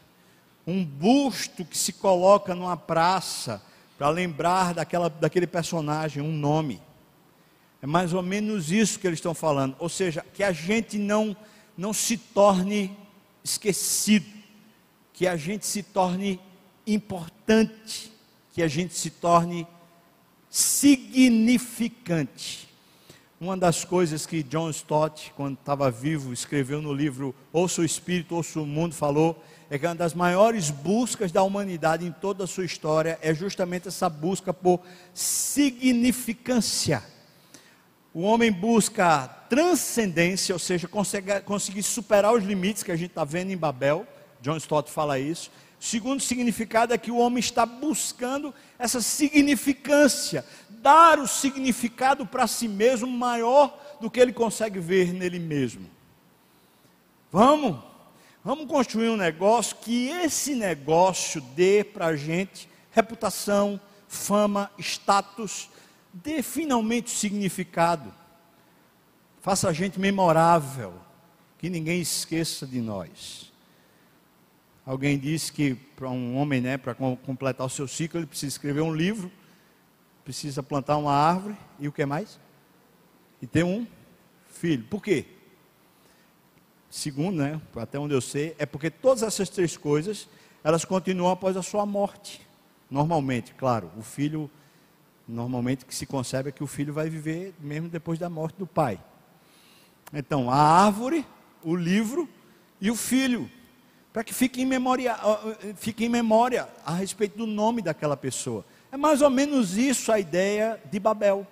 um 0.67 0.85
busto 0.85 1.65
que 1.65 1.77
se 1.77 1.93
coloca 1.93 2.55
numa 2.55 2.77
praça 2.77 3.61
para 3.97 4.09
lembrar 4.09 4.73
daquela, 4.73 5.09
daquele 5.09 5.47
personagem, 5.47 6.21
um 6.21 6.31
nome. 6.31 6.81
É 7.81 7.87
mais 7.87 8.13
ou 8.13 8.21
menos 8.21 8.71
isso 8.71 8.99
que 8.99 9.07
eles 9.07 9.17
estão 9.17 9.33
falando. 9.33 9.75
Ou 9.79 9.89
seja, 9.89 10.23
que 10.33 10.43
a 10.43 10.51
gente 10.51 10.97
não, 10.97 11.35
não 11.77 11.93
se 11.93 12.17
torne 12.17 12.95
esquecido, 13.43 14.25
que 15.13 15.27
a 15.27 15.35
gente 15.35 15.65
se 15.65 15.83
torne 15.83 16.39
importante, 16.85 18.11
que 18.53 18.61
a 18.61 18.67
gente 18.67 18.93
se 18.95 19.09
torne 19.09 19.65
significante. 20.49 22.64
Uma 23.39 23.57
das 23.57 23.83
coisas 23.83 24.25
que 24.25 24.41
John 24.41 24.69
Stott, 24.69 25.33
quando 25.35 25.57
estava 25.57 25.91
vivo, 25.91 26.31
escreveu 26.31 26.81
no 26.81 26.93
livro 26.93 27.35
Ouça 27.51 27.81
o 27.81 27.85
Espírito, 27.85 28.33
Ouça 28.33 28.61
o 28.61 28.65
Mundo, 28.65 28.95
falou 28.95 29.43
é 29.69 29.77
que 29.77 29.85
uma 29.85 29.95
das 29.95 30.13
maiores 30.13 30.69
buscas 30.69 31.31
da 31.31 31.43
humanidade 31.43 32.05
em 32.05 32.11
toda 32.11 32.43
a 32.43 32.47
sua 32.47 32.63
história 32.63 33.19
é 33.21 33.33
justamente 33.33 33.87
essa 33.87 34.07
busca 34.07 34.53
por 34.53 34.79
significância. 35.13 37.03
O 38.13 38.21
homem 38.21 38.51
busca 38.51 39.27
transcendência, 39.49 40.53
ou 40.55 40.59
seja, 40.59 40.87
consegue, 40.87 41.41
conseguir 41.41 41.83
superar 41.83 42.33
os 42.33 42.43
limites 42.43 42.83
que 42.83 42.91
a 42.91 42.95
gente 42.95 43.09
está 43.09 43.25
vendo 43.25 43.51
em 43.51 43.57
Babel. 43.57 44.07
John 44.41 44.55
Stott 44.57 44.89
fala 44.89 45.19
isso. 45.19 45.51
Segundo 45.79 46.21
significado 46.21 46.93
é 46.93 46.97
que 46.97 47.11
o 47.11 47.17
homem 47.17 47.39
está 47.39 47.65
buscando 47.65 48.53
essa 48.79 49.01
significância, 49.01 50.45
dar 50.69 51.19
o 51.19 51.27
significado 51.27 52.25
para 52.25 52.47
si 52.47 52.67
mesmo 52.67 53.07
maior 53.07 53.77
do 53.99 54.09
que 54.09 54.19
ele 54.19 54.33
consegue 54.33 54.79
ver 54.79 55.13
nele 55.13 55.39
mesmo. 55.39 55.89
Vamos, 57.31 57.83
vamos 58.43 58.67
construir 58.67 59.09
um 59.09 59.17
negócio 59.17 59.75
que 59.77 60.07
esse 60.09 60.55
negócio 60.55 61.41
dê 61.55 61.83
para 61.83 62.07
a 62.07 62.15
gente 62.15 62.69
reputação, 62.91 63.79
fama, 64.07 64.71
status, 64.79 65.69
dê 66.13 66.41
finalmente 66.41 67.09
significado. 67.09 68.13
Faça 69.41 69.67
a 69.67 69.73
gente 69.73 69.99
memorável, 69.99 70.93
que 71.57 71.69
ninguém 71.69 71.99
esqueça 71.99 72.65
de 72.65 72.79
nós. 72.79 73.51
Alguém 74.85 75.17
disse 75.17 75.51
que 75.51 75.73
para 75.73 76.09
um 76.09 76.37
homem, 76.37 76.61
né, 76.61 76.77
para 76.77 76.93
completar 76.93 77.65
o 77.65 77.69
seu 77.69 77.87
ciclo, 77.87 78.19
ele 78.19 78.27
precisa 78.27 78.51
escrever 78.51 78.81
um 78.81 78.93
livro, 78.93 79.31
precisa 80.23 80.61
plantar 80.61 80.97
uma 80.97 81.13
árvore 81.13 81.55
e 81.79 81.87
o 81.87 81.91
que 81.91 82.05
mais? 82.05 82.39
E 83.41 83.47
ter 83.47 83.63
um 83.63 83.87
filho. 84.47 84.83
Por 84.83 85.01
quê? 85.01 85.25
Segundo, 86.89 87.37
né, 87.37 87.59
até 87.75 87.97
onde 87.97 88.13
eu 88.13 88.21
sei, 88.21 88.55
é 88.59 88.65
porque 88.65 88.91
todas 88.91 89.23
essas 89.23 89.49
três 89.49 89.75
coisas, 89.75 90.29
elas 90.63 90.85
continuam 90.85 91.31
após 91.31 91.57
a 91.57 91.63
sua 91.63 91.85
morte. 91.85 92.45
Normalmente, 92.89 93.55
claro, 93.55 93.91
o 93.97 94.03
filho, 94.03 94.49
normalmente 95.27 95.83
que 95.83 95.95
se 95.95 96.05
concebe 96.05 96.49
é 96.49 96.51
que 96.51 96.63
o 96.63 96.67
filho 96.67 96.93
vai 96.93 97.09
viver 97.09 97.55
mesmo 97.59 97.89
depois 97.89 98.19
da 98.19 98.29
morte 98.29 98.55
do 98.57 98.67
pai. 98.67 98.99
Então, 100.13 100.49
a 100.49 100.55
árvore, 100.55 101.25
o 101.63 101.75
livro 101.75 102.29
e 102.79 102.91
o 102.91 102.95
filho, 102.95 103.49
para 104.15 104.23
que 104.23 104.33
fique 104.33 104.61
em, 104.61 104.65
memória, 104.65 105.13
fique 105.75 106.05
em 106.05 106.07
memória 106.07 106.69
a 106.85 106.93
respeito 106.93 107.37
do 107.37 107.45
nome 107.45 107.81
daquela 107.81 108.15
pessoa. 108.15 108.65
É 108.89 108.95
mais 108.95 109.21
ou 109.21 109.29
menos 109.29 109.75
isso 109.75 110.09
a 110.09 110.17
ideia 110.17 110.79
de 110.89 111.01
Babel, 111.01 111.45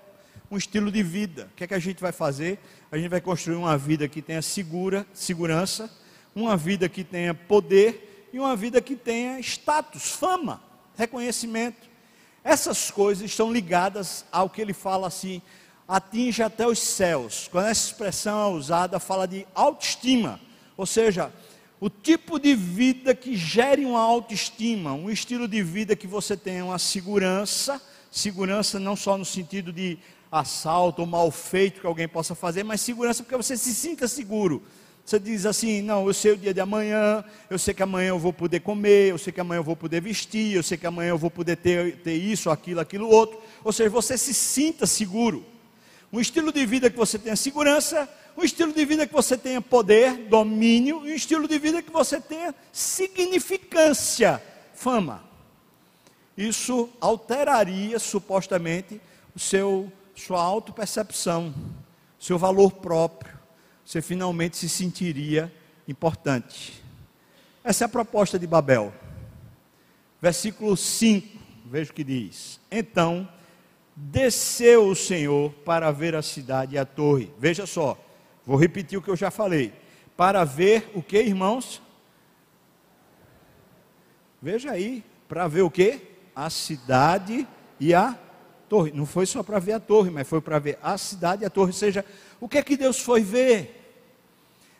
um 0.50 0.56
estilo 0.56 0.90
de 0.90 1.04
vida. 1.04 1.50
O 1.52 1.58
que 1.58 1.66
é 1.66 1.68
que 1.68 1.74
a 1.74 1.80
gente 1.80 2.00
vai 2.00 2.14
fazer? 2.14 2.58
A 2.90 2.98
gente 2.98 3.10
vai 3.10 3.20
construir 3.20 3.58
uma 3.58 3.78
vida 3.78 4.08
que 4.08 4.22
tenha 4.22 4.42
segura, 4.42 5.06
segurança, 5.14 5.92
uma 6.34 6.56
vida 6.56 6.88
que 6.88 7.04
tenha 7.04 7.34
poder 7.34 8.30
e 8.32 8.40
uma 8.40 8.56
vida 8.56 8.80
que 8.80 8.96
tenha 8.96 9.38
status, 9.42 10.12
fama, 10.12 10.64
reconhecimento. 10.98 11.90
Essas 12.46 12.90
coisas 12.90 13.26
estão 13.26 13.52
ligadas 13.52 14.24
ao 14.32 14.50
que 14.50 14.62
ele 14.62 14.72
fala 14.72 15.08
assim, 15.08 15.42
atinge 15.86 16.42
até 16.42 16.66
os 16.66 16.80
céus. 16.80 17.50
Quando 17.52 17.66
essa 17.66 17.88
expressão 17.88 18.54
é 18.54 18.56
usada, 18.56 19.02
fala 19.02 19.28
de 19.28 19.46
autoestima, 19.54 20.40
ou 20.78 20.86
seja, 20.86 21.30
o 21.84 21.90
tipo 21.90 22.40
de 22.40 22.56
vida 22.56 23.14
que 23.14 23.36
gere 23.36 23.84
uma 23.84 24.00
autoestima, 24.00 24.94
um 24.94 25.10
estilo 25.10 25.50
de 25.50 25.62
vida 25.62 25.98
que 25.98 26.08
você 26.08 26.38
tenha 26.38 26.64
uma 26.64 26.80
segurança, 26.80 27.82
segurança 28.10 28.80
não 28.80 28.96
só 28.96 29.18
no 29.18 29.26
sentido 29.26 29.74
de 29.74 29.98
assalto 30.32 31.02
ou 31.02 31.06
mal 31.06 31.30
feito 31.30 31.82
que 31.82 31.86
alguém 31.86 32.08
possa 32.08 32.34
fazer, 32.34 32.64
mas 32.64 32.80
segurança 32.80 33.22
porque 33.22 33.36
você 33.36 33.58
se 33.58 33.76
sinta 33.76 34.08
seguro. 34.08 34.64
Você 35.06 35.20
diz 35.20 35.46
assim: 35.46 35.82
não, 35.82 36.08
eu 36.08 36.14
sei 36.14 36.32
o 36.32 36.38
dia 36.38 36.54
de 36.54 36.62
amanhã, 36.62 37.22
eu 37.50 37.60
sei 37.60 37.74
que 37.74 37.84
amanhã 37.84 38.12
eu 38.12 38.20
vou 38.20 38.32
poder 38.32 38.62
comer, 38.62 39.10
eu 39.10 39.18
sei 39.18 39.34
que 39.34 39.42
amanhã 39.42 39.60
eu 39.60 39.64
vou 39.66 39.76
poder 39.76 40.02
vestir, 40.02 40.56
eu 40.56 40.64
sei 40.64 40.78
que 40.78 40.88
amanhã 40.88 41.10
eu 41.10 41.18
vou 41.18 41.30
poder 41.30 41.58
ter, 41.58 41.98
ter 41.98 42.14
isso, 42.14 42.50
aquilo, 42.50 42.80
aquilo, 42.80 43.10
outro. 43.10 43.42
Ou 43.62 43.74
seja, 43.74 43.90
você 43.90 44.18
se 44.18 44.34
sinta 44.34 44.88
seguro. 44.88 45.46
Um 46.14 46.22
estilo 46.22 46.54
de 46.54 46.66
vida 46.66 46.90
que 46.90 46.96
você 46.96 47.20
tenha 47.20 47.36
segurança, 47.36 48.08
um 48.38 48.44
estilo 48.44 48.74
de 48.74 48.86
vida 48.86 49.08
que 49.08 49.14
você 49.14 49.38
tenha 49.38 49.62
poder, 49.62 50.28
domínio, 50.28 51.06
e 51.06 51.12
um 51.12 51.16
estilo 51.16 51.48
de 51.48 51.58
vida 51.60 51.82
que 51.82 51.92
você 51.92 52.20
tenha 52.20 52.54
significância, 52.72 54.42
fama. 54.74 55.24
Isso 56.38 56.90
alteraria 57.00 58.00
supostamente 58.00 59.00
o 59.36 59.40
seu 59.40 59.92
sua 60.16 60.42
autopercepção, 60.42 61.54
seu 62.20 62.38
valor 62.38 62.74
próprio, 62.74 63.38
você 63.86 64.02
finalmente 64.02 64.58
se 64.58 64.70
sentiria 64.70 65.52
importante. 65.88 66.84
Essa 67.64 67.84
é 67.84 67.86
a 67.86 67.90
proposta 67.90 68.38
de 68.38 68.48
Babel. 68.48 68.94
Versículo 70.22 70.78
5, 70.78 71.40
veja 71.66 71.92
o 71.92 71.94
que 71.94 72.04
diz. 72.04 72.60
Então, 72.72 73.28
desceu 73.96 74.88
o 74.88 74.96
Senhor 74.96 75.52
para 75.66 75.92
ver 75.92 76.16
a 76.16 76.22
cidade 76.22 76.76
e 76.76 76.78
a 76.78 76.86
torre. 76.86 77.32
Veja 77.38 77.66
só, 77.66 77.98
vou 78.46 78.58
repetir 78.58 78.98
o 78.98 79.02
que 79.02 79.10
eu 79.10 79.16
já 79.16 79.32
falei. 79.32 79.74
Para 80.16 80.44
ver 80.44 80.92
o 80.94 81.02
que, 81.02 81.20
irmãos? 81.20 81.82
Veja 84.42 84.72
aí, 84.72 85.04
para 85.28 85.48
ver 85.48 85.62
o 85.62 85.72
que? 85.72 86.02
A 86.36 86.50
cidade 86.50 87.48
e 87.80 87.94
a 87.94 88.18
torre. 88.68 88.92
Não 88.92 89.06
foi 89.06 89.26
só 89.26 89.42
para 89.42 89.60
ver 89.60 89.74
a 89.74 89.80
torre, 89.80 90.10
mas 90.10 90.28
foi 90.28 90.42
para 90.42 90.60
ver 90.60 90.78
a 90.82 90.98
cidade 90.98 91.44
e 91.44 91.46
a 91.46 91.50
torre. 91.50 91.68
Ou 91.68 91.74
seja, 91.74 92.06
o 92.40 92.50
que 92.50 92.58
é 92.58 92.64
que 92.64 92.76
Deus 92.76 93.00
foi 93.00 93.22
ver? 93.22 93.80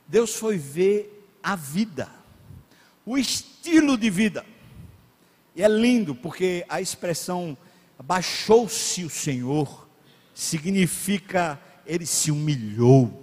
Deus 0.08 0.36
foi 0.36 0.58
ver 0.58 1.38
a 1.42 1.56
vida, 1.56 2.10
o 3.06 3.18
estilo 3.18 3.98
de 3.98 4.10
vida. 4.10 4.46
E 5.56 5.62
é 5.62 5.68
lindo, 5.68 6.16
porque 6.16 6.66
a 6.68 6.82
expressão 6.82 7.58
baixou-se 8.04 9.04
o 9.04 9.10
Senhor 9.10 9.88
significa 10.34 11.60
ele 11.86 12.06
se 12.06 12.32
humilhou, 12.32 13.23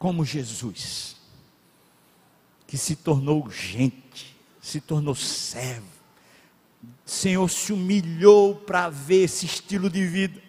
como 0.00 0.24
Jesus, 0.24 1.14
que 2.66 2.76
se 2.76 2.96
tornou 2.96 3.48
gente, 3.48 4.36
se 4.60 4.80
tornou 4.80 5.14
servo 5.14 6.00
Senhor 7.04 7.48
se 7.50 7.72
humilhou 7.72 8.54
para 8.54 8.88
ver 8.88 9.24
esse 9.24 9.44
estilo 9.44 9.90
de 9.90 10.06
vida. 10.06 10.40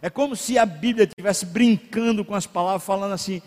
É 0.00 0.08
como 0.08 0.34
se 0.34 0.56
a 0.56 0.64
Bíblia 0.64 1.04
estivesse 1.04 1.44
brincando 1.44 2.24
com 2.24 2.34
as 2.34 2.46
palavras, 2.46 2.82
falando 2.82 3.12
assim: 3.12 3.42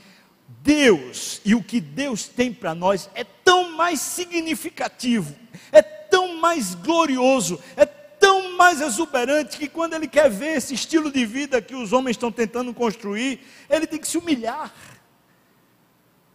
Deus 0.62 1.42
e 1.44 1.56
o 1.56 1.64
que 1.64 1.82
Deus 1.82 2.28
tem 2.28 2.54
para 2.54 2.76
nós 2.76 3.10
é 3.16 3.24
tão 3.24 3.72
mais 3.72 4.00
significativo, 4.00 5.36
é 5.72 5.82
tão 5.82 6.38
mais 6.40 6.76
glorioso, 6.76 7.60
é 7.76 7.86
tão 7.86 8.56
mais 8.58 8.80
exuberante 8.80 9.58
que 9.58 9.68
quando 9.68 9.96
Ele 9.96 10.08
quer 10.08 10.30
ver 10.30 10.58
esse 10.58 10.76
estilo 10.76 11.12
de 11.12 11.26
vida 11.26 11.62
que 11.62 11.74
os 11.74 11.92
homens 11.92 12.16
estão 12.16 12.32
tentando 12.32 12.74
construir, 12.74 13.40
Ele 13.70 13.88
tem 13.88 14.00
que 14.00 14.08
se 14.08 14.18
humilhar. 14.20 14.72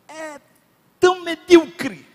É 0.09 0.41
tão 0.99 1.23
medíocre, 1.23 2.07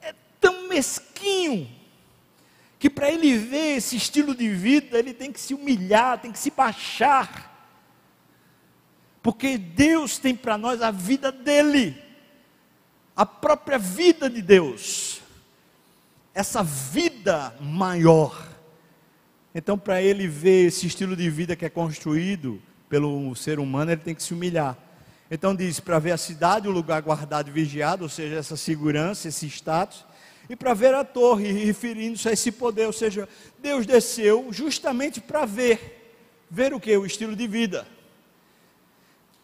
é 0.00 0.14
tão 0.40 0.68
mesquinho 0.68 1.68
que 2.82 2.90
para 2.90 3.08
ele 3.10 3.38
ver 3.38 3.76
esse 3.76 3.94
estilo 3.94 4.34
de 4.34 4.48
vida, 4.48 4.98
ele 4.98 5.14
tem 5.14 5.30
que 5.30 5.38
se 5.38 5.54
humilhar, 5.54 6.20
tem 6.20 6.32
que 6.32 6.38
se 6.38 6.50
baixar. 6.50 7.48
Porque 9.22 9.56
Deus 9.56 10.18
tem 10.18 10.34
para 10.34 10.58
nós 10.58 10.82
a 10.82 10.90
vida 10.90 11.30
dele, 11.30 11.96
a 13.14 13.24
própria 13.24 13.78
vida 13.78 14.28
de 14.28 14.42
Deus, 14.42 15.20
essa 16.34 16.64
vida 16.64 17.54
maior. 17.60 18.48
Então, 19.54 19.78
para 19.78 20.02
ele 20.02 20.26
ver 20.26 20.66
esse 20.66 20.84
estilo 20.88 21.14
de 21.14 21.30
vida 21.30 21.54
que 21.54 21.64
é 21.64 21.70
construído 21.70 22.60
pelo 22.88 23.32
ser 23.36 23.60
humano, 23.60 23.92
ele 23.92 24.00
tem 24.00 24.14
que 24.14 24.24
se 24.24 24.34
humilhar. 24.34 24.76
Então, 25.34 25.54
diz: 25.54 25.80
para 25.80 25.98
ver 25.98 26.12
a 26.12 26.18
cidade, 26.18 26.68
o 26.68 26.70
lugar 26.70 27.00
guardado 27.00 27.48
e 27.48 27.50
vigiado, 27.50 28.02
ou 28.02 28.08
seja, 28.08 28.36
essa 28.36 28.54
segurança, 28.54 29.28
esse 29.28 29.46
status 29.46 30.04
e 30.46 30.54
para 30.54 30.74
ver 30.74 30.92
a 30.92 31.02
torre, 31.02 31.50
referindo-se 31.50 32.28
a 32.28 32.32
esse 32.32 32.52
poder, 32.52 32.86
ou 32.86 32.92
seja, 32.92 33.26
Deus 33.58 33.86
desceu 33.86 34.48
justamente 34.50 35.18
para 35.18 35.46
ver, 35.46 36.12
ver 36.50 36.74
o 36.74 36.80
que? 36.80 36.94
O 36.94 37.06
estilo 37.06 37.34
de 37.34 37.46
vida. 37.46 37.86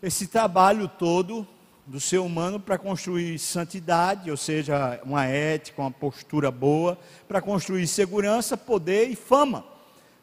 Esse 0.03 0.27
trabalho 0.27 0.87
todo 0.87 1.49
do 1.87 1.99
ser 1.99 2.19
humano 2.19 2.61
para 2.61 2.77
construir 2.77 3.39
santidade, 3.39 4.31
ou 4.31 4.37
seja, 4.37 5.01
uma 5.03 5.25
ética, 5.25 5.81
uma 5.81 5.91
postura 5.91 6.51
boa, 6.51 6.99
para 7.27 7.41
construir 7.41 7.87
segurança, 7.87 8.59
poder 8.59 9.09
e 9.09 9.17
fama, 9.17 9.65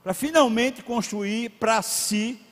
para 0.04 0.14
finalmente 0.14 0.84
construir 0.84 1.50
para 1.50 1.82
si 1.82 2.45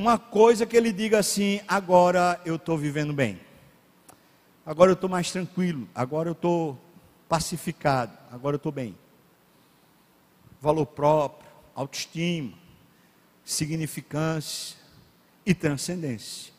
uma 0.00 0.18
coisa 0.18 0.64
que 0.64 0.74
ele 0.74 0.92
diga 0.92 1.18
assim: 1.18 1.60
agora 1.68 2.40
eu 2.46 2.56
estou 2.56 2.78
vivendo 2.78 3.12
bem, 3.12 3.38
agora 4.64 4.90
eu 4.90 4.94
estou 4.94 5.10
mais 5.10 5.30
tranquilo, 5.30 5.86
agora 5.94 6.30
eu 6.30 6.32
estou 6.32 6.80
pacificado, 7.28 8.16
agora 8.32 8.54
eu 8.54 8.56
estou 8.56 8.72
bem. 8.72 8.96
Valor 10.58 10.86
próprio, 10.86 11.50
autoestima, 11.74 12.54
significância 13.44 14.78
e 15.44 15.54
transcendência. 15.54 16.50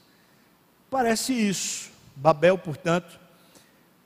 Parece 0.90 1.34
isso. 1.34 1.90
Babel, 2.16 2.58
portanto, 2.60 3.20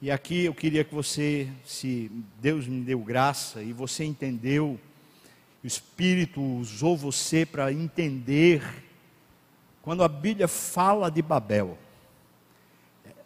e 0.01 0.09
aqui 0.09 0.45
eu 0.45 0.53
queria 0.53 0.83
que 0.86 0.95
você, 0.95 1.49
se 1.65 2.09
Deus 2.39 2.67
me 2.67 2.81
deu 2.81 2.99
graça 2.99 3.61
e 3.61 3.73
você 3.73 4.05
entendeu, 4.05 4.79
o 5.61 5.67
Espírito 5.67 6.41
usou 6.41 6.95
você 6.95 7.45
para 7.45 7.73
entender 7.73 8.84
quando 9.86 10.03
a 10.03 10.07
Bíblia 10.07 10.47
fala 10.47 11.11
de 11.11 11.21
Babel, 11.21 11.77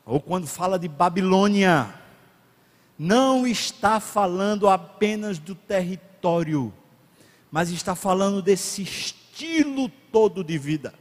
ou 0.05 0.20
quando 0.20 0.45
fala 0.45 0.78
de 0.78 0.89
Babilônia, 0.89 1.95
não 2.97 3.47
está 3.47 4.01
falando 4.01 4.68
apenas 4.68 5.39
do 5.39 5.55
território, 5.55 6.74
mas 7.49 7.70
está 7.70 7.95
falando 7.95 8.41
desse 8.41 8.82
estilo 8.82 9.88
todo 10.12 10.43
de 10.43 10.57
vida. 10.57 10.93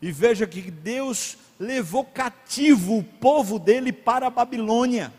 E 0.00 0.10
veja 0.10 0.46
que 0.46 0.70
Deus 0.70 1.36
levou 1.60 2.06
cativo 2.06 2.96
o 2.96 3.04
povo 3.04 3.58
dele 3.58 3.92
para 3.92 4.28
a 4.28 4.30
Babilônia. 4.30 5.12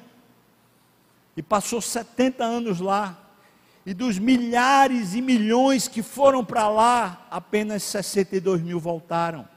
E 1.38 1.44
passou 1.44 1.80
70 1.80 2.44
anos 2.44 2.80
lá. 2.80 3.23
E 3.86 3.94
dos 3.94 4.18
milhares 4.18 5.14
e 5.14 5.22
milhões 5.22 5.88
que 5.88 6.02
foram 6.02 6.44
para 6.44 6.70
lá, 6.70 7.28
apenas 7.30 7.84
62 7.84 8.62
mil 8.62 8.80
voltaram. 8.80 9.48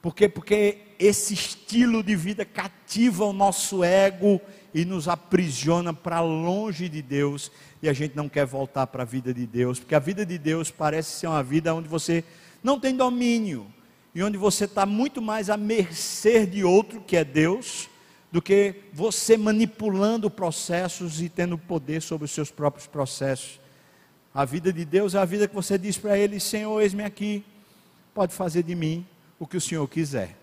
Por 0.00 0.14
quê? 0.14 0.28
Porque 0.28 0.78
esse 0.98 1.34
estilo 1.34 2.02
de 2.02 2.14
vida 2.14 2.44
cativa 2.44 3.24
o 3.24 3.32
nosso 3.32 3.82
ego 3.82 4.40
e 4.74 4.84
nos 4.84 5.08
aprisiona 5.08 5.92
para 5.92 6.20
longe 6.20 6.88
de 6.88 7.02
Deus. 7.02 7.50
E 7.82 7.88
a 7.88 7.92
gente 7.92 8.16
não 8.16 8.28
quer 8.28 8.46
voltar 8.46 8.86
para 8.86 9.02
a 9.02 9.06
vida 9.06 9.34
de 9.34 9.46
Deus, 9.46 9.78
porque 9.78 9.94
a 9.94 10.00
vida 10.00 10.24
de 10.24 10.38
Deus 10.38 10.70
parece 10.70 11.20
ser 11.20 11.26
uma 11.26 11.42
vida 11.42 11.74
onde 11.74 11.88
você 11.88 12.24
não 12.62 12.78
tem 12.78 12.96
domínio 12.96 13.66
e 14.14 14.22
onde 14.22 14.36
você 14.36 14.64
está 14.64 14.84
muito 14.84 15.22
mais 15.22 15.48
à 15.48 15.56
mercê 15.56 16.46
de 16.46 16.64
outro, 16.64 17.00
que 17.00 17.16
é 17.16 17.24
Deus, 17.24 17.88
do 18.32 18.40
que 18.40 18.74
você 18.94 19.36
manipulando 19.36 20.30
processos 20.30 21.20
e 21.20 21.28
tendo 21.28 21.58
poder 21.58 22.00
sobre 22.00 22.24
os 22.24 22.30
seus 22.30 22.50
próprios 22.50 22.86
processos. 22.86 23.60
A 24.34 24.46
vida 24.46 24.72
de 24.72 24.86
Deus 24.86 25.14
é 25.14 25.18
a 25.18 25.24
vida 25.26 25.46
que 25.46 25.54
você 25.54 25.76
diz 25.76 25.98
para 25.98 26.16
Ele: 26.16 26.40
Senhor, 26.40 26.80
eis-me 26.80 27.04
aqui, 27.04 27.44
pode 28.14 28.32
fazer 28.32 28.62
de 28.62 28.74
mim 28.74 29.06
o 29.38 29.46
que 29.46 29.58
o 29.58 29.60
Senhor 29.60 29.86
quiser. 29.86 30.34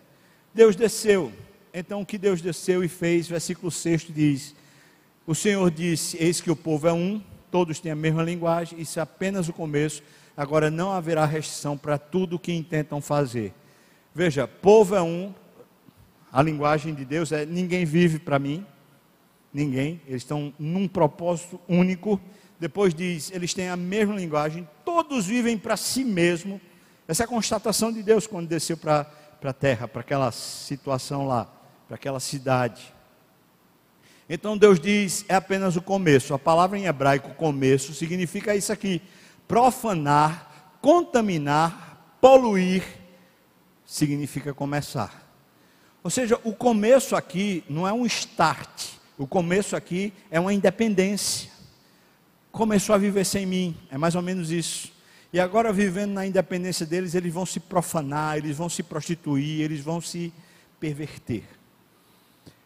Deus 0.53 0.75
desceu, 0.75 1.33
então 1.73 2.01
o 2.01 2.05
que 2.05 2.17
Deus 2.19 2.41
desceu 2.41 2.83
e 2.83 2.87
fez, 2.87 3.27
versículo 3.27 3.71
6 3.71 4.07
diz: 4.13 4.55
O 5.25 5.33
Senhor 5.33 5.71
disse: 5.71 6.15
Eis 6.21 6.39
que 6.39 6.51
o 6.51 6.55
povo 6.55 6.87
é 6.87 6.93
um, 6.93 7.19
todos 7.49 7.79
têm 7.79 7.91
a 7.91 7.95
mesma 7.95 8.21
linguagem, 8.21 8.79
isso 8.79 8.99
é 8.99 9.01
apenas 9.01 9.49
o 9.49 9.53
começo, 9.53 10.03
agora 10.37 10.69
não 10.69 10.91
haverá 10.91 11.25
restrição 11.25 11.75
para 11.75 11.97
tudo 11.97 12.35
o 12.35 12.39
que 12.39 12.53
intentam 12.53 13.01
fazer. 13.01 13.51
Veja, 14.13 14.47
povo 14.47 14.95
é 14.95 15.01
um, 15.01 15.33
a 16.31 16.41
linguagem 16.41 16.93
de 16.93 17.05
Deus 17.05 17.31
é: 17.31 17.45
ninguém 17.45 17.85
vive 17.85 18.19
para 18.19 18.39
mim, 18.39 18.65
ninguém, 19.53 20.01
eles 20.07 20.21
estão 20.21 20.53
num 20.59 20.87
propósito 20.87 21.59
único. 21.67 22.19
Depois 22.59 22.93
diz: 22.93 23.31
eles 23.31 23.53
têm 23.53 23.69
a 23.69 23.75
mesma 23.75 24.15
linguagem, 24.15 24.67
todos 24.85 25.25
vivem 25.25 25.57
para 25.57 25.77
si 25.77 26.03
mesmo. 26.03 26.59
Essa 27.07 27.23
é 27.23 27.25
a 27.25 27.27
constatação 27.27 27.91
de 27.91 28.03
Deus 28.03 28.27
quando 28.27 28.47
desceu 28.47 28.77
para 28.77 29.09
a 29.43 29.53
terra, 29.53 29.87
para 29.87 30.01
aquela 30.01 30.31
situação 30.31 31.25
lá, 31.25 31.51
para 31.87 31.95
aquela 31.95 32.19
cidade. 32.19 32.93
Então 34.29 34.55
Deus 34.55 34.79
diz: 34.79 35.25
é 35.27 35.35
apenas 35.35 35.75
o 35.75 35.81
começo. 35.81 36.33
A 36.35 36.39
palavra 36.39 36.77
em 36.77 36.85
hebraico, 36.85 37.33
começo, 37.33 37.95
significa 37.95 38.55
isso 38.55 38.71
aqui: 38.71 39.01
profanar, 39.47 40.77
contaminar, 40.79 42.17
poluir, 42.21 42.83
significa 43.83 44.53
começar. 44.53 45.18
Ou 46.09 46.11
seja, 46.11 46.39
o 46.43 46.55
começo 46.55 47.15
aqui 47.15 47.63
não 47.69 47.87
é 47.87 47.93
um 47.93 48.03
start, 48.03 48.93
o 49.15 49.27
começo 49.27 49.75
aqui 49.75 50.11
é 50.31 50.39
uma 50.39 50.51
independência. 50.51 51.51
Começou 52.51 52.95
a 52.95 52.97
viver 52.97 53.23
sem 53.23 53.45
mim, 53.45 53.77
é 53.91 53.95
mais 53.95 54.15
ou 54.15 54.21
menos 54.23 54.49
isso. 54.49 54.91
E 55.31 55.39
agora, 55.39 55.71
vivendo 55.71 56.13
na 56.13 56.25
independência 56.25 56.83
deles, 56.83 57.13
eles 57.13 57.31
vão 57.31 57.45
se 57.45 57.59
profanar, 57.59 58.37
eles 58.37 58.57
vão 58.57 58.67
se 58.67 58.81
prostituir, 58.81 59.61
eles 59.61 59.81
vão 59.81 60.01
se 60.01 60.33
perverter. 60.79 61.43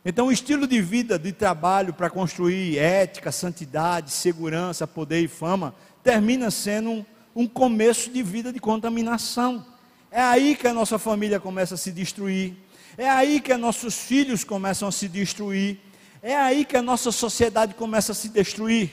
Então, 0.05 0.27
o 0.27 0.31
estilo 0.31 0.65
de 0.65 0.81
vida, 0.81 1.19
de 1.19 1.33
trabalho 1.33 1.93
para 1.93 2.09
construir 2.09 2.77
ética, 2.77 3.29
santidade, 3.29 4.11
segurança, 4.11 4.87
poder 4.87 5.19
e 5.19 5.27
fama, 5.27 5.75
termina 6.01 6.49
sendo 6.49 6.91
um, 6.91 7.05
um 7.35 7.45
começo 7.45 8.09
de 8.09 8.23
vida 8.23 8.53
de 8.53 8.59
contaminação. 8.61 9.65
É 10.09 10.21
aí 10.21 10.55
que 10.55 10.65
a 10.65 10.73
nossa 10.73 10.97
família 10.97 11.41
começa 11.41 11.75
a 11.75 11.77
se 11.77 11.91
destruir. 11.91 12.63
É 12.97 13.09
aí 13.09 13.39
que 13.39 13.55
nossos 13.55 13.95
filhos 13.95 14.43
começam 14.43 14.87
a 14.87 14.91
se 14.91 15.07
destruir. 15.07 15.79
É 16.21 16.35
aí 16.35 16.63
que 16.63 16.77
a 16.77 16.81
nossa 16.81 17.11
sociedade 17.11 17.73
começa 17.73 18.11
a 18.11 18.15
se 18.15 18.29
destruir. 18.29 18.91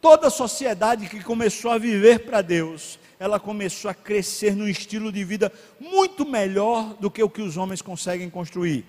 Toda 0.00 0.30
sociedade 0.30 1.08
que 1.08 1.22
começou 1.22 1.70
a 1.70 1.78
viver 1.78 2.20
para 2.20 2.42
Deus, 2.42 2.98
ela 3.20 3.38
começou 3.38 3.90
a 3.90 3.94
crescer 3.94 4.56
num 4.56 4.66
estilo 4.66 5.12
de 5.12 5.22
vida 5.22 5.52
muito 5.78 6.26
melhor 6.26 6.94
do 6.98 7.10
que 7.10 7.22
o 7.22 7.30
que 7.30 7.42
os 7.42 7.56
homens 7.56 7.80
conseguem 7.80 8.28
construir. 8.28 8.84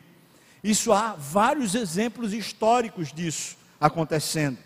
Isso 0.64 0.92
há 0.92 1.14
vários 1.14 1.76
exemplos 1.76 2.34
históricos 2.34 3.12
disso 3.14 3.58
acontecendo. 3.80 4.58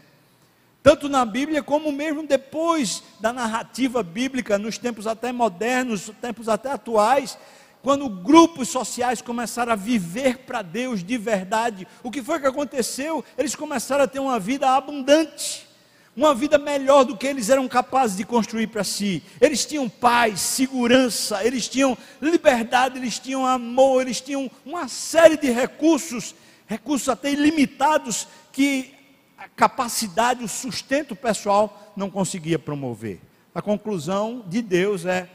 Tanto 0.84 1.10
na 1.10 1.26
Bíblia 1.26 1.62
como 1.62 1.92
mesmo 1.92 2.26
depois 2.26 3.04
da 3.20 3.34
narrativa 3.34 4.02
bíblica, 4.02 4.58
nos 4.58 4.78
tempos 4.78 5.06
até 5.06 5.34
modernos, 5.34 6.10
tempos 6.22 6.48
até 6.48 6.72
atuais, 6.72 7.38
quando 7.82 8.10
grupos 8.10 8.70
sociais 8.70 9.22
começaram 9.22 9.72
a 9.72 9.76
viver 9.76 10.40
para 10.40 10.62
Deus 10.62 11.04
de 11.04 11.18
verdade, 11.18 11.88
o 12.04 12.12
que 12.12 12.22
foi 12.22 12.40
que 12.40 12.48
aconteceu? 12.48 13.24
Eles 13.38 13.56
começaram 13.56 14.04
a 14.04 14.08
ter 14.08 14.20
uma 14.20 14.40
vida 14.40 14.70
abundante, 14.70 15.68
uma 16.16 16.34
vida 16.34 16.58
melhor 16.58 17.06
do 17.06 17.16
que 17.16 17.28
eles 17.28 17.50
eram 17.50 17.68
capazes 17.68 18.18
de 18.18 18.26
construir 18.26 18.68
para 18.68 18.84
si. 18.84 19.22
Eles 19.40 19.66
tinham 19.66 19.88
paz, 19.88 20.42
segurança, 20.42 21.44
eles 21.46 21.68
tinham 21.68 21.96
liberdade, 22.20 22.98
eles 22.98 23.20
tinham 23.20 23.46
amor, 23.46 24.02
eles 24.02 24.20
tinham 24.20 24.50
uma 24.66 24.88
série 24.88 25.38
de 25.38 25.52
recursos, 25.52 26.34
recursos 26.66 27.08
até 27.08 27.32
ilimitados, 27.32 28.28
que 28.52 28.96
a 29.38 29.48
capacidade, 29.48 30.44
o 30.44 30.48
sustento 30.48 31.16
pessoal 31.16 31.94
não 31.96 32.10
conseguia 32.10 32.58
promover. 32.58 33.22
A 33.54 33.62
conclusão 33.62 34.44
de 34.48 34.62
Deus 34.64 35.06
é 35.06 35.30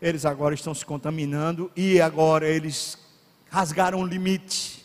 eles 0.00 0.24
agora 0.24 0.54
estão 0.54 0.74
se 0.74 0.84
contaminando 0.84 1.70
e 1.76 2.00
agora 2.00 2.48
eles 2.48 2.98
rasgaram 3.50 4.00
o 4.00 4.06
limite. 4.06 4.80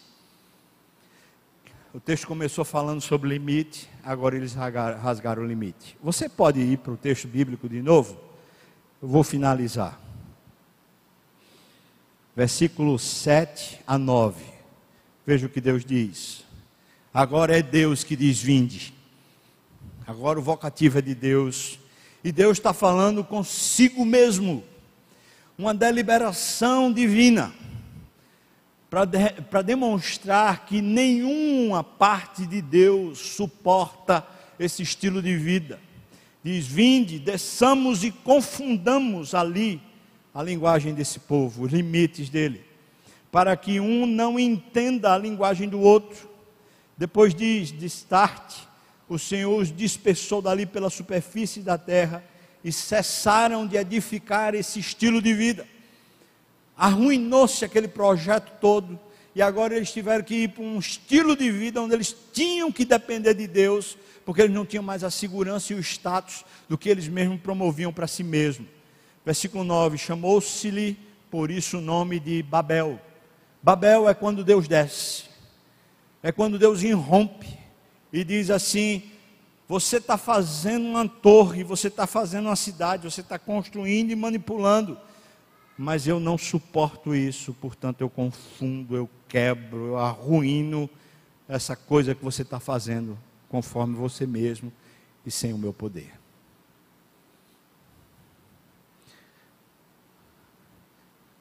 O 1.93 1.99
texto 1.99 2.27
começou 2.27 2.65
falando 2.65 2.99
sobre 2.99 3.29
limite, 3.29 3.89
agora 4.03 4.35
eles 4.35 4.53
rasgaram 4.53 5.43
o 5.43 5.47
limite. 5.47 5.97
Você 6.03 6.27
pode 6.27 6.59
ir 6.59 6.79
para 6.79 6.91
o 6.91 6.97
texto 6.97 7.27
bíblico 7.27 7.69
de 7.69 7.81
novo? 7.81 8.19
Eu 9.01 9.07
vou 9.07 9.23
finalizar. 9.23 9.97
Versículo 12.35 12.99
7 12.99 13.79
a 13.87 13.97
9. 13.97 14.43
Veja 15.25 15.45
o 15.47 15.49
que 15.49 15.61
Deus 15.61 15.85
diz. 15.85 16.43
Agora 17.13 17.57
é 17.57 17.61
Deus 17.61 18.03
que 18.03 18.17
diz: 18.17 18.41
vinde. 18.41 18.93
Agora 20.05 20.37
o 20.37 20.41
vocativo 20.41 20.99
é 20.99 21.01
de 21.01 21.15
Deus. 21.15 21.79
E 22.21 22.33
Deus 22.33 22.57
está 22.57 22.73
falando 22.73 23.23
consigo 23.23 24.03
mesmo 24.03 24.63
uma 25.57 25.73
deliberação 25.73 26.91
divina 26.91 27.53
para 28.89 29.05
de, 29.05 29.63
demonstrar 29.65 30.65
que 30.65 30.81
nenhuma 30.81 31.83
parte 31.83 32.45
de 32.45 32.61
Deus 32.61 33.19
suporta 33.19 34.25
esse 34.59 34.83
estilo 34.83 35.21
de 35.21 35.35
vida. 35.35 35.79
Diz: 36.43 36.65
vinde, 36.65 37.19
desçamos 37.19 38.03
e 38.03 38.11
confundamos 38.11 39.33
ali 39.33 39.81
a 40.33 40.43
linguagem 40.43 40.93
desse 40.93 41.19
povo, 41.19 41.63
os 41.63 41.73
limites 41.73 42.29
dele, 42.29 42.63
para 43.31 43.55
que 43.57 43.79
um 43.79 44.05
não 44.05 44.39
entenda 44.39 45.13
a 45.13 45.17
linguagem 45.17 45.67
do 45.67 45.81
outro. 45.81 46.29
Depois 46.97 47.33
diz: 47.33 47.71
destarte, 47.71 48.67
o 49.09 49.19
Senhor 49.19 49.61
os 49.61 49.75
dispersou 49.75 50.41
dali 50.41 50.65
pela 50.65 50.89
superfície 50.89 51.61
da 51.61 51.77
terra 51.77 52.23
e 52.65 52.71
cessaram 52.71 53.67
de 53.67 53.77
edificar 53.77 54.55
esse 54.55 54.79
estilo 54.79 55.21
de 55.21 55.35
vida. 55.35 55.67
Arruinou-se 56.75 57.63
aquele 57.63 57.87
projeto 57.87 58.53
todo 58.59 58.99
e 59.35 59.41
agora 59.41 59.75
eles 59.75 59.93
tiveram 59.93 60.23
que 60.23 60.33
ir 60.33 60.49
para 60.49 60.63
um 60.63 60.79
estilo 60.79 61.35
de 61.35 61.51
vida 61.51 61.79
onde 61.79 61.93
eles 61.93 62.15
tinham 62.33 62.71
que 62.71 62.83
depender 62.83 63.35
de 63.35 63.45
Deus, 63.45 63.95
porque 64.25 64.41
eles 64.41 64.53
não 64.53 64.65
tinham 64.65 64.81
mais 64.81 65.03
a 65.03 65.11
segurança 65.11 65.73
e 65.73 65.75
o 65.75 65.79
status 65.79 66.43
do 66.67 66.75
que 66.75 66.89
eles 66.89 67.07
mesmos 67.07 67.39
promoviam 67.39 67.93
para 67.93 68.07
si 68.07 68.23
mesmos. 68.23 68.67
Versículo 69.23 69.63
9: 69.63 69.99
chamou-se-lhe 69.99 70.97
por 71.29 71.51
isso 71.51 71.77
o 71.77 71.81
nome 71.81 72.19
de 72.19 72.41
Babel. 72.41 72.99
Babel 73.61 74.09
é 74.09 74.15
quando 74.15 74.43
Deus 74.43 74.67
desce, 74.67 75.25
é 76.23 76.31
quando 76.31 76.57
Deus 76.57 76.81
irrompe 76.81 77.59
e 78.11 78.23
diz 78.23 78.49
assim: 78.49 79.03
você 79.67 79.97
está 79.97 80.17
fazendo 80.17 80.85
uma 80.85 81.07
torre, 81.07 81.63
você 81.63 81.87
está 81.87 82.05
fazendo 82.05 82.45
uma 82.45 82.55
cidade, 82.55 83.09
você 83.09 83.21
está 83.21 83.39
construindo 83.39 84.11
e 84.11 84.15
manipulando. 84.15 84.97
Mas 85.77 86.07
eu 86.07 86.19
não 86.19 86.37
suporto 86.37 87.15
isso, 87.15 87.53
portanto 87.53 88.01
eu 88.01 88.09
confundo, 88.09 88.95
eu 88.95 89.09
quebro, 89.27 89.87
eu 89.87 89.97
arruino 89.97 90.89
essa 91.47 91.75
coisa 91.75 92.15
que 92.15 92.23
você 92.23 92.43
está 92.43 92.59
fazendo 92.59 93.17
conforme 93.49 93.95
você 93.95 94.25
mesmo 94.25 94.71
e 95.25 95.31
sem 95.31 95.51
o 95.51 95.57
meu 95.57 95.73
poder. 95.73 96.13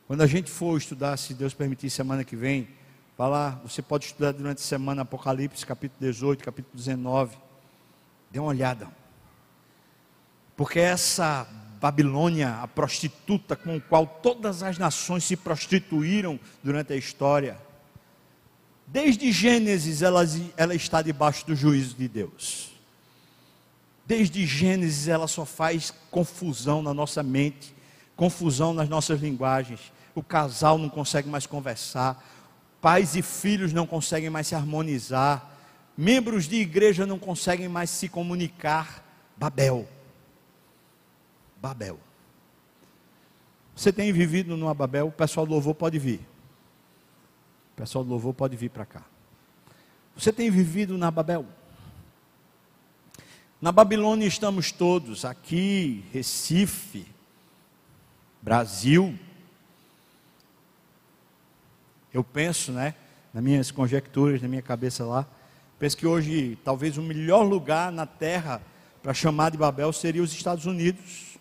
Quando 0.07 0.22
a 0.22 0.27
gente 0.27 0.51
for 0.51 0.77
estudar, 0.77 1.16
se 1.16 1.35
Deus 1.35 1.55
permitir, 1.55 1.89
semana 1.91 2.25
que 2.25 2.37
vem, 2.37 2.68
falar, 3.16 3.61
você 3.64 3.81
pode 3.81 4.07
estudar 4.07 4.33
durante 4.33 4.59
a 4.59 4.64
semana 4.64 5.03
Apocalipse, 5.03 5.64
capítulo 5.64 6.01
18, 6.01 6.45
capítulo 6.45 6.77
19. 6.77 7.44
Dê 8.35 8.41
uma 8.41 8.49
olhada. 8.49 8.89
Porque 10.57 10.80
essa 10.80 11.47
Babilônia, 11.80 12.57
a 12.61 12.66
prostituta 12.66 13.55
com 13.55 13.76
a 13.76 13.80
qual 13.80 14.09
todas 14.09 14.61
as 14.61 14.76
nações 14.76 15.22
se 15.22 15.37
prostituíram 15.37 16.41
durante 16.61 16.93
a 16.93 16.97
história, 16.97 17.57
desde 18.89 19.30
Gênesis 19.30 20.03
ela, 20.03 20.24
ela 20.57 20.74
está 20.74 21.01
debaixo 21.01 21.47
do 21.47 21.55
juízo 21.55 21.95
de 21.95 22.09
Deus. 22.09 22.72
Desde 24.05 24.45
Gênesis 24.45 25.07
ela 25.07 25.28
só 25.28 25.45
faz 25.45 25.95
confusão 26.11 26.82
na 26.82 26.93
nossa 26.93 27.22
mente, 27.22 27.72
confusão 28.16 28.74
nas 28.74 28.89
nossas 28.89 29.20
linguagens. 29.20 29.93
O 30.12 30.24
casal 30.24 30.76
não 30.76 30.89
consegue 30.89 31.28
mais 31.28 31.47
conversar, 31.47 32.20
pais 32.80 33.14
e 33.14 33.22
filhos 33.22 33.72
não 33.72 33.87
conseguem 33.87 34.28
mais 34.28 34.49
se 34.49 34.57
harmonizar, 34.57 35.54
membros 35.97 36.47
de 36.47 36.57
igreja 36.57 37.07
não 37.07 37.19
conseguem 37.19 37.69
mais 37.69 37.91
se 37.91 38.09
comunicar. 38.09 39.03
Babel. 39.37 39.89
Babel. 41.61 41.99
Você 43.75 43.93
tem 43.93 44.13
vivido 44.13 44.57
numa 44.57 44.75
Babel? 44.75 45.09
O 45.09 45.13
pessoal 45.13 45.47
do 45.47 45.53
louvor 45.53 45.75
pode 45.75 45.99
vir. 45.99 46.21
O 47.73 47.77
pessoal 47.77 48.05
do 48.05 48.11
louvor 48.11 48.33
pode 48.33 48.57
vir 48.57 48.71
para 48.71 48.87
cá. 48.87 49.03
Você 50.17 50.33
tem 50.33 50.51
vivido 50.51 50.97
na 50.97 51.11
Babel? 51.11 51.45
Na 53.61 53.73
Babilônia 53.73 54.27
estamos 54.27 54.71
todos, 54.71 55.25
aqui, 55.25 56.05
Recife, 56.13 57.07
Brasil. 58.43 59.19
Eu 62.13 62.23
penso, 62.23 62.71
né, 62.71 62.95
nas 63.33 63.43
minhas 63.43 63.71
conjecturas, 63.71 64.43
na 64.43 64.47
minha 64.47 64.63
cabeça 64.63 65.05
lá, 65.05 65.27
penso 65.79 65.97
que 65.97 66.07
hoje 66.07 66.59
talvez 66.64 66.97
o 66.99 67.03
melhor 67.03 67.43
lugar 67.43 67.93
na 67.93 68.07
terra 68.07 68.62
para 69.03 69.12
chamar 69.12 69.51
de 69.51 69.59
Babel 69.59 69.93
seria 69.93 70.22
os 70.22 70.33
Estados 70.33 70.66
Unidos. 70.66 71.39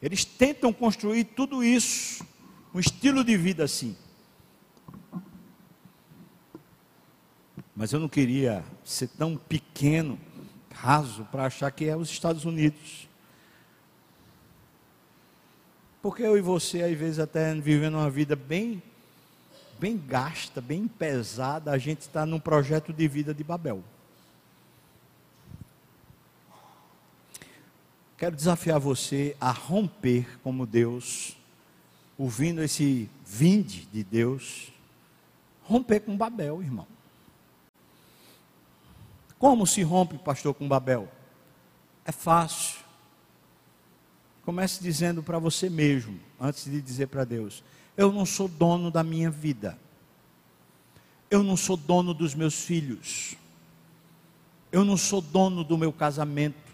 Eles 0.00 0.24
tentam 0.24 0.72
construir 0.72 1.24
tudo 1.24 1.62
isso, 1.62 2.24
um 2.72 2.80
estilo 2.80 3.22
de 3.22 3.36
vida 3.36 3.64
assim. 3.64 3.96
Mas 7.76 7.92
eu 7.92 8.00
não 8.00 8.08
queria 8.08 8.64
ser 8.84 9.08
tão 9.08 9.36
pequeno, 9.36 10.18
raso, 10.74 11.26
para 11.30 11.46
achar 11.46 11.70
que 11.70 11.86
é 11.86 11.96
os 11.96 12.10
Estados 12.10 12.44
Unidos. 12.44 13.08
Porque 16.02 16.22
eu 16.22 16.36
e 16.36 16.40
você, 16.40 16.82
às 16.82 16.98
vezes, 16.98 17.18
até 17.18 17.54
vivendo 17.54 17.94
uma 17.94 18.08
vida 18.08 18.34
bem, 18.34 18.82
bem 19.80 19.96
gasta, 19.96 20.60
bem 20.60 20.86
pesada, 20.86 21.72
a 21.72 21.78
gente 21.78 22.02
está 22.02 22.26
num 22.26 22.38
projeto 22.38 22.92
de 22.92 23.08
vida 23.08 23.32
de 23.32 23.42
Babel. 23.42 23.82
Quero 28.18 28.36
desafiar 28.36 28.78
você 28.78 29.34
a 29.40 29.50
romper 29.50 30.38
como 30.42 30.66
Deus, 30.66 31.34
ouvindo 32.18 32.62
esse 32.62 33.08
vinde 33.24 33.86
de 33.86 34.04
Deus, 34.04 34.70
romper 35.62 36.00
com 36.00 36.14
Babel, 36.14 36.62
irmão. 36.62 36.86
Como 39.38 39.66
se 39.66 39.82
rompe, 39.82 40.18
pastor, 40.18 40.52
com 40.52 40.68
Babel? 40.68 41.10
É 42.04 42.12
fácil. 42.12 42.80
Comece 44.44 44.82
dizendo 44.82 45.22
para 45.22 45.38
você 45.38 45.70
mesmo, 45.70 46.20
antes 46.38 46.64
de 46.64 46.82
dizer 46.82 47.06
para 47.06 47.24
Deus: 47.24 47.64
Eu 47.96 48.12
não 48.12 48.24
sou 48.24 48.48
dono 48.48 48.90
da 48.90 49.02
minha 49.02 49.30
vida. 49.30 49.78
Eu 51.30 51.42
não 51.42 51.56
sou 51.56 51.76
dono 51.76 52.12
dos 52.14 52.34
meus 52.34 52.54
filhos. 52.54 53.36
Eu 54.72 54.84
não 54.84 54.96
sou 54.96 55.20
dono 55.20 55.64
do 55.64 55.76
meu 55.76 55.92
casamento 55.92 56.70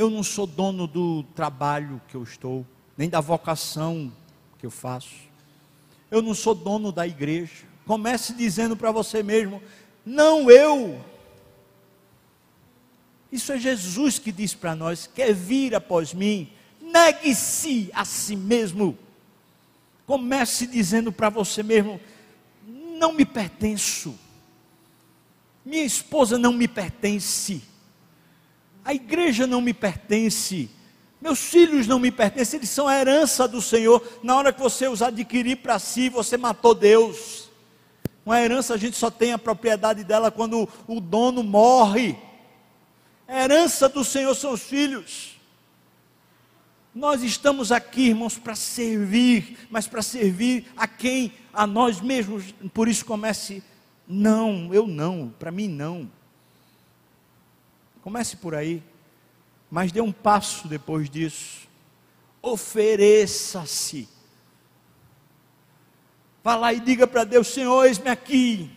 eu 0.00 0.08
não 0.08 0.22
sou 0.22 0.46
dono 0.46 0.86
do 0.86 1.22
trabalho 1.34 2.00
que 2.08 2.14
eu 2.14 2.22
estou, 2.22 2.66
nem 2.96 3.06
da 3.06 3.20
vocação 3.20 4.10
que 4.58 4.64
eu 4.64 4.70
faço. 4.70 5.14
Eu 6.10 6.22
não 6.22 6.32
sou 6.32 6.54
dono 6.54 6.90
da 6.90 7.06
igreja. 7.06 7.66
Comece 7.86 8.32
dizendo 8.32 8.74
para 8.74 8.90
você 8.90 9.22
mesmo: 9.22 9.62
não 10.02 10.50
eu. 10.50 11.04
Isso 13.30 13.52
é 13.52 13.58
Jesus 13.58 14.18
que 14.18 14.32
diz 14.32 14.54
para 14.54 14.74
nós: 14.74 15.06
quer 15.06 15.34
vir 15.34 15.74
após 15.74 16.14
mim, 16.14 16.50
negue-se 16.80 17.90
a 17.92 18.06
si 18.06 18.34
mesmo. 18.34 18.96
Comece 20.10 20.66
dizendo 20.66 21.12
para 21.12 21.28
você 21.28 21.62
mesmo: 21.62 22.00
não 22.98 23.12
me 23.12 23.24
pertenço. 23.24 24.18
Minha 25.64 25.84
esposa 25.84 26.38
não 26.38 26.52
me 26.52 26.66
pertence 26.66 27.62
a 28.84 28.94
igreja 28.94 29.46
não 29.46 29.60
me 29.60 29.72
pertence, 29.72 30.70
meus 31.20 31.38
filhos 31.38 31.86
não 31.86 31.98
me 31.98 32.10
pertencem, 32.10 32.58
eles 32.58 32.70
são 32.70 32.88
a 32.88 32.96
herança 32.96 33.46
do 33.46 33.60
Senhor. 33.60 34.02
Na 34.22 34.36
hora 34.36 34.52
que 34.52 34.60
você 34.60 34.88
os 34.88 35.02
adquirir 35.02 35.56
para 35.56 35.78
si, 35.78 36.08
você 36.08 36.36
matou 36.36 36.74
Deus. 36.74 37.50
Uma 38.24 38.40
herança 38.40 38.74
a 38.74 38.76
gente 38.76 38.96
só 38.96 39.10
tem 39.10 39.32
a 39.32 39.38
propriedade 39.38 40.02
dela 40.02 40.30
quando 40.30 40.68
o 40.86 41.00
dono 41.00 41.42
morre. 41.42 42.16
A 43.28 43.44
herança 43.44 43.88
do 43.88 44.02
Senhor 44.02 44.34
são 44.34 44.54
os 44.54 44.62
filhos. 44.62 45.39
Nós 46.94 47.22
estamos 47.22 47.70
aqui, 47.70 48.08
irmãos, 48.08 48.36
para 48.36 48.56
servir, 48.56 49.68
mas 49.70 49.86
para 49.86 50.02
servir 50.02 50.66
a 50.76 50.88
quem? 50.88 51.32
A 51.52 51.66
nós 51.66 52.00
mesmos. 52.00 52.52
Por 52.74 52.88
isso 52.88 53.04
comece, 53.04 53.62
não, 54.08 54.74
eu 54.74 54.88
não, 54.88 55.32
para 55.38 55.52
mim 55.52 55.68
não. 55.68 56.10
Comece 58.02 58.36
por 58.36 58.56
aí, 58.56 58.82
mas 59.70 59.92
dê 59.92 60.00
um 60.00 60.10
passo 60.10 60.66
depois 60.66 61.08
disso. 61.08 61.68
Ofereça-se. 62.42 64.08
Vá 66.42 66.56
lá 66.56 66.72
e 66.72 66.80
diga 66.80 67.06
para 67.06 67.22
Deus: 67.22 67.48
Senhor, 67.48 67.84
eis-me 67.84 68.08
aqui. 68.08 68.68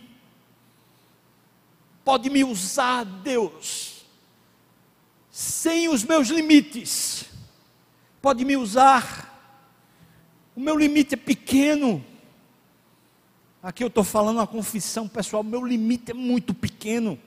Pode 2.04 2.30
me 2.30 2.44
usar, 2.44 3.02
Deus, 3.02 4.04
sem 5.32 5.88
os 5.88 6.04
meus 6.04 6.28
limites. 6.28 7.33
Pode 8.24 8.42
me 8.42 8.56
usar. 8.56 9.30
O 10.56 10.60
meu 10.60 10.78
limite 10.78 11.12
é 11.12 11.16
pequeno. 11.18 12.02
Aqui 13.62 13.84
eu 13.84 13.88
estou 13.88 14.02
falando 14.02 14.38
uma 14.38 14.46
confissão 14.46 15.06
pessoal: 15.06 15.42
meu 15.42 15.62
limite 15.62 16.10
é 16.10 16.14
muito 16.14 16.54
pequeno. 16.54 17.18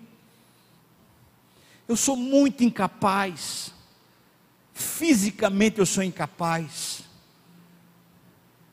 Eu 1.87 1.95
sou 1.95 2.15
muito 2.15 2.63
incapaz. 2.63 3.71
Fisicamente 4.73 5.77
eu 5.77 5.85
sou 5.85 6.01
incapaz. 6.01 7.03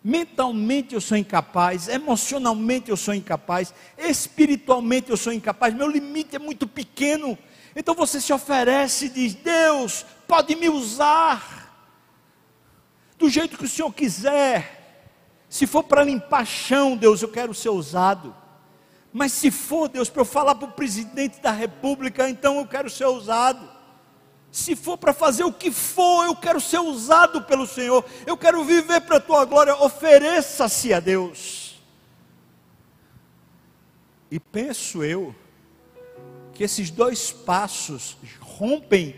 Mentalmente 0.02 0.94
eu 0.94 1.02
sou 1.02 1.18
incapaz, 1.18 1.88
emocionalmente 1.88 2.90
eu 2.90 2.96
sou 2.96 3.12
incapaz, 3.12 3.74
espiritualmente 3.98 5.10
eu 5.10 5.16
sou 5.18 5.30
incapaz, 5.30 5.74
meu 5.74 5.88
limite 5.88 6.36
é 6.36 6.38
muito 6.38 6.66
pequeno. 6.66 7.36
Então 7.76 7.94
você 7.94 8.18
se 8.18 8.32
oferece 8.32 9.04
e 9.04 9.10
diz: 9.10 9.34
Deus, 9.34 10.06
pode 10.26 10.56
me 10.56 10.70
usar 10.70 11.63
do 13.24 13.30
jeito 13.30 13.56
que 13.56 13.64
o 13.64 13.68
Senhor 13.68 13.90
quiser. 13.90 15.08
Se 15.48 15.66
for 15.66 15.82
para 15.82 16.04
limpar 16.04 16.44
chão, 16.44 16.94
Deus, 16.94 17.22
eu 17.22 17.28
quero 17.28 17.54
ser 17.54 17.70
usado. 17.70 18.36
Mas 19.10 19.32
se 19.32 19.50
for, 19.50 19.88
Deus, 19.88 20.10
para 20.10 20.20
eu 20.20 20.26
falar 20.26 20.54
para 20.54 20.68
o 20.68 20.72
presidente 20.72 21.40
da 21.40 21.50
república, 21.50 22.28
então 22.28 22.58
eu 22.58 22.66
quero 22.66 22.90
ser 22.90 23.06
usado. 23.06 23.66
Se 24.52 24.76
for 24.76 24.98
para 24.98 25.14
fazer 25.14 25.42
o 25.42 25.52
que 25.52 25.70
for, 25.70 26.26
eu 26.26 26.36
quero 26.36 26.60
ser 26.60 26.80
usado 26.80 27.40
pelo 27.40 27.66
Senhor. 27.66 28.04
Eu 28.26 28.36
quero 28.36 28.62
viver 28.62 29.00
para 29.00 29.16
a 29.16 29.20
tua 29.20 29.46
glória. 29.46 29.74
Ofereça-se 29.74 30.92
a 30.92 31.00
Deus. 31.00 31.80
E 34.30 34.38
penso 34.38 35.02
eu 35.02 35.34
que 36.52 36.62
esses 36.62 36.90
dois 36.90 37.32
passos 37.32 38.18
rompem 38.38 39.16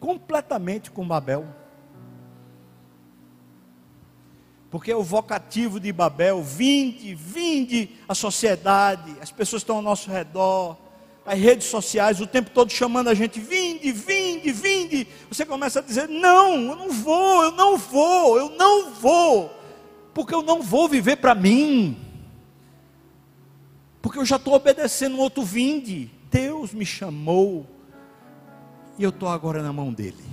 completamente 0.00 0.90
com 0.90 1.06
Babel. 1.06 1.61
Porque 4.72 4.90
é 4.90 4.96
o 4.96 5.02
vocativo 5.02 5.78
de 5.78 5.92
Babel, 5.92 6.42
vinde, 6.42 7.14
vinde 7.14 7.90
a 8.08 8.14
sociedade, 8.14 9.14
as 9.20 9.30
pessoas 9.30 9.60
estão 9.60 9.76
ao 9.76 9.82
nosso 9.82 10.10
redor, 10.10 10.78
as 11.26 11.38
redes 11.38 11.66
sociais, 11.66 12.22
o 12.22 12.26
tempo 12.26 12.48
todo 12.48 12.72
chamando 12.72 13.08
a 13.08 13.14
gente, 13.14 13.38
vinde, 13.38 13.92
vinde, 13.92 14.50
vinde. 14.50 15.06
Você 15.28 15.44
começa 15.44 15.80
a 15.80 15.82
dizer, 15.82 16.08
não, 16.08 16.54
eu 16.54 16.74
não 16.74 16.90
vou, 16.90 17.44
eu 17.44 17.50
não 17.52 17.76
vou, 17.76 18.38
eu 18.38 18.48
não 18.56 18.94
vou, 18.94 19.54
porque 20.14 20.34
eu 20.34 20.40
não 20.40 20.62
vou 20.62 20.88
viver 20.88 21.16
para 21.16 21.34
mim, 21.34 21.94
porque 24.00 24.18
eu 24.18 24.24
já 24.24 24.36
estou 24.36 24.54
obedecendo 24.54 25.16
um 25.16 25.20
outro 25.20 25.42
vinde. 25.42 26.10
Deus 26.30 26.72
me 26.72 26.86
chamou, 26.86 27.66
e 28.98 29.02
eu 29.02 29.10
estou 29.10 29.28
agora 29.28 29.62
na 29.62 29.70
mão 29.70 29.92
dele. 29.92 30.31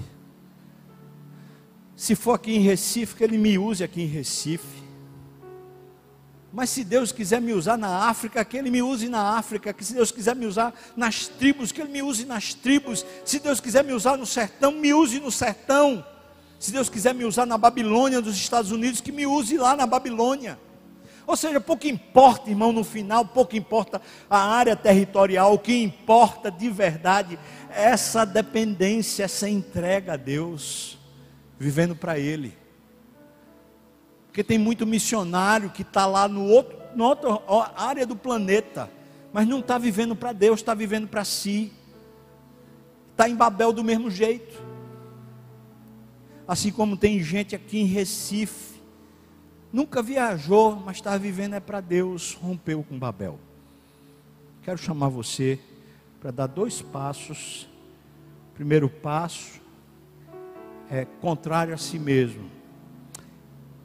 Se 1.99 2.15
for 2.15 2.31
aqui 2.31 2.55
em 2.55 2.61
Recife, 2.61 3.13
que 3.13 3.21
Ele 3.25 3.37
me 3.37 3.57
use 3.57 3.83
aqui 3.83 4.01
em 4.01 4.05
Recife. 4.05 4.81
Mas 6.53 6.69
se 6.69 6.85
Deus 6.85 7.11
quiser 7.11 7.41
me 7.41 7.51
usar 7.51 7.77
na 7.77 8.07
África, 8.07 8.45
que 8.45 8.55
Ele 8.55 8.71
me 8.71 8.81
use 8.81 9.09
na 9.09 9.37
África. 9.37 9.73
Que 9.73 9.83
se 9.83 9.95
Deus 9.95 10.09
quiser 10.09 10.33
me 10.33 10.45
usar 10.45 10.73
nas 10.95 11.27
tribos, 11.27 11.73
que 11.73 11.81
Ele 11.81 11.91
me 11.91 12.01
use 12.01 12.23
nas 12.23 12.53
tribos. 12.53 13.05
Se 13.25 13.37
Deus 13.39 13.59
quiser 13.59 13.83
me 13.83 13.91
usar 13.91 14.15
no 14.15 14.25
sertão, 14.25 14.71
me 14.71 14.93
use 14.93 15.19
no 15.19 15.29
sertão. 15.29 16.05
Se 16.57 16.71
Deus 16.71 16.87
quiser 16.87 17.13
me 17.13 17.25
usar 17.25 17.45
na 17.45 17.57
Babilônia 17.57 18.21
dos 18.21 18.37
Estados 18.37 18.71
Unidos, 18.71 19.01
que 19.01 19.11
me 19.11 19.27
use 19.27 19.57
lá 19.57 19.75
na 19.75 19.85
Babilônia. 19.85 20.57
Ou 21.27 21.35
seja, 21.35 21.59
pouco 21.59 21.85
importa, 21.85 22.49
irmão, 22.49 22.71
no 22.71 22.85
final, 22.85 23.25
pouco 23.25 23.57
importa 23.57 24.01
a 24.29 24.39
área 24.39 24.73
territorial, 24.73 25.53
o 25.53 25.59
que 25.59 25.83
importa 25.83 26.49
de 26.49 26.69
verdade 26.69 27.37
é 27.69 27.89
essa 27.89 28.23
dependência, 28.23 29.25
essa 29.25 29.49
entrega 29.49 30.13
a 30.13 30.17
Deus, 30.17 30.98
vivendo 31.59 31.95
para 31.95 32.17
Ele. 32.17 32.57
Porque 34.27 34.43
tem 34.43 34.57
muito 34.57 34.87
missionário 34.87 35.69
que 35.69 35.81
está 35.81 36.05
lá 36.05 36.27
no 36.27 36.45
outro, 36.45 36.77
na 36.95 37.05
outra 37.05 37.41
área 37.75 38.07
do 38.07 38.15
planeta, 38.15 38.89
mas 39.33 39.47
não 39.47 39.59
está 39.59 39.77
vivendo 39.77 40.15
para 40.15 40.31
Deus, 40.31 40.61
está 40.61 40.73
vivendo 40.73 41.07
para 41.07 41.25
si. 41.25 41.73
Está 43.11 43.27
em 43.27 43.35
Babel 43.35 43.73
do 43.73 43.83
mesmo 43.83 44.09
jeito. 44.09 44.63
Assim 46.47 46.71
como 46.71 46.95
tem 46.95 47.21
gente 47.21 47.55
aqui 47.55 47.79
em 47.79 47.85
Recife, 47.85 48.79
nunca 49.71 50.01
viajou, 50.01 50.75
mas 50.77 50.97
está 50.97 51.15
vivendo 51.17 51.55
é 51.55 51.59
para 51.59 51.81
Deus, 51.81 52.33
rompeu 52.33 52.83
com 52.83 52.97
Babel. 52.97 53.39
Quero 54.63 54.77
chamar 54.77 55.09
você 55.09 55.59
para 56.19 56.31
dar 56.31 56.47
dois 56.47 56.81
passos. 56.81 57.67
Primeiro 58.55 58.89
passo 58.89 59.58
é 60.89 61.05
contrário 61.05 61.73
a 61.73 61.77
si 61.77 61.99
mesmo 61.99 62.59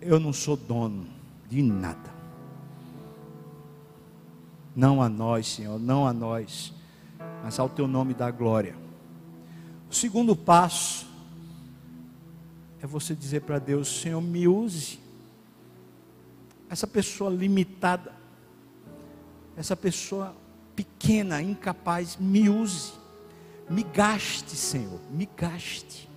eu 0.04 0.20
não 0.20 0.32
sou 0.32 0.54
dono 0.54 1.06
de 1.48 1.62
nada. 1.62 2.12
Não 4.76 5.00
a 5.00 5.08
nós, 5.08 5.46
Senhor, 5.46 5.78
não 5.80 6.06
a 6.06 6.12
nós, 6.12 6.74
mas 7.42 7.58
ao 7.58 7.68
teu 7.68 7.88
nome 7.88 8.12
da 8.12 8.30
glória. 8.30 8.76
O 9.90 9.94
segundo 9.94 10.36
passo 10.36 11.06
é 12.82 12.86
você 12.86 13.14
dizer 13.14 13.40
para 13.42 13.58
Deus: 13.58 13.88
Senhor, 14.00 14.20
me 14.20 14.46
use. 14.46 14.98
Essa 16.68 16.86
pessoa 16.86 17.30
limitada, 17.30 18.12
essa 19.56 19.76
pessoa 19.76 20.34
pequena, 20.76 21.40
incapaz, 21.40 22.16
me 22.16 22.48
use. 22.48 22.92
Me 23.70 23.82
gaste, 23.82 24.54
Senhor, 24.56 25.00
me 25.10 25.26
gaste. 25.36 26.10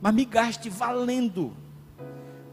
Mas 0.00 0.14
me 0.14 0.24
gaste 0.24 0.68
valendo 0.68 1.54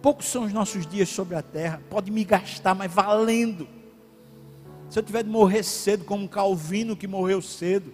poucos 0.04 0.26
são 0.26 0.44
os 0.44 0.52
nossos 0.52 0.86
dias 0.86 1.08
sobre 1.08 1.34
a 1.34 1.42
terra, 1.42 1.82
pode 1.90 2.12
me 2.12 2.26
gastar, 2.26 2.76
mas 2.76 2.92
valendo. 2.92 3.66
Se 4.90 5.00
eu 5.00 5.04
tiver 5.04 5.24
de 5.24 5.30
morrer 5.30 5.64
cedo, 5.64 6.04
como 6.04 6.28
Calvino 6.28 6.94
que 6.94 7.08
morreu 7.08 7.42
cedo, 7.42 7.94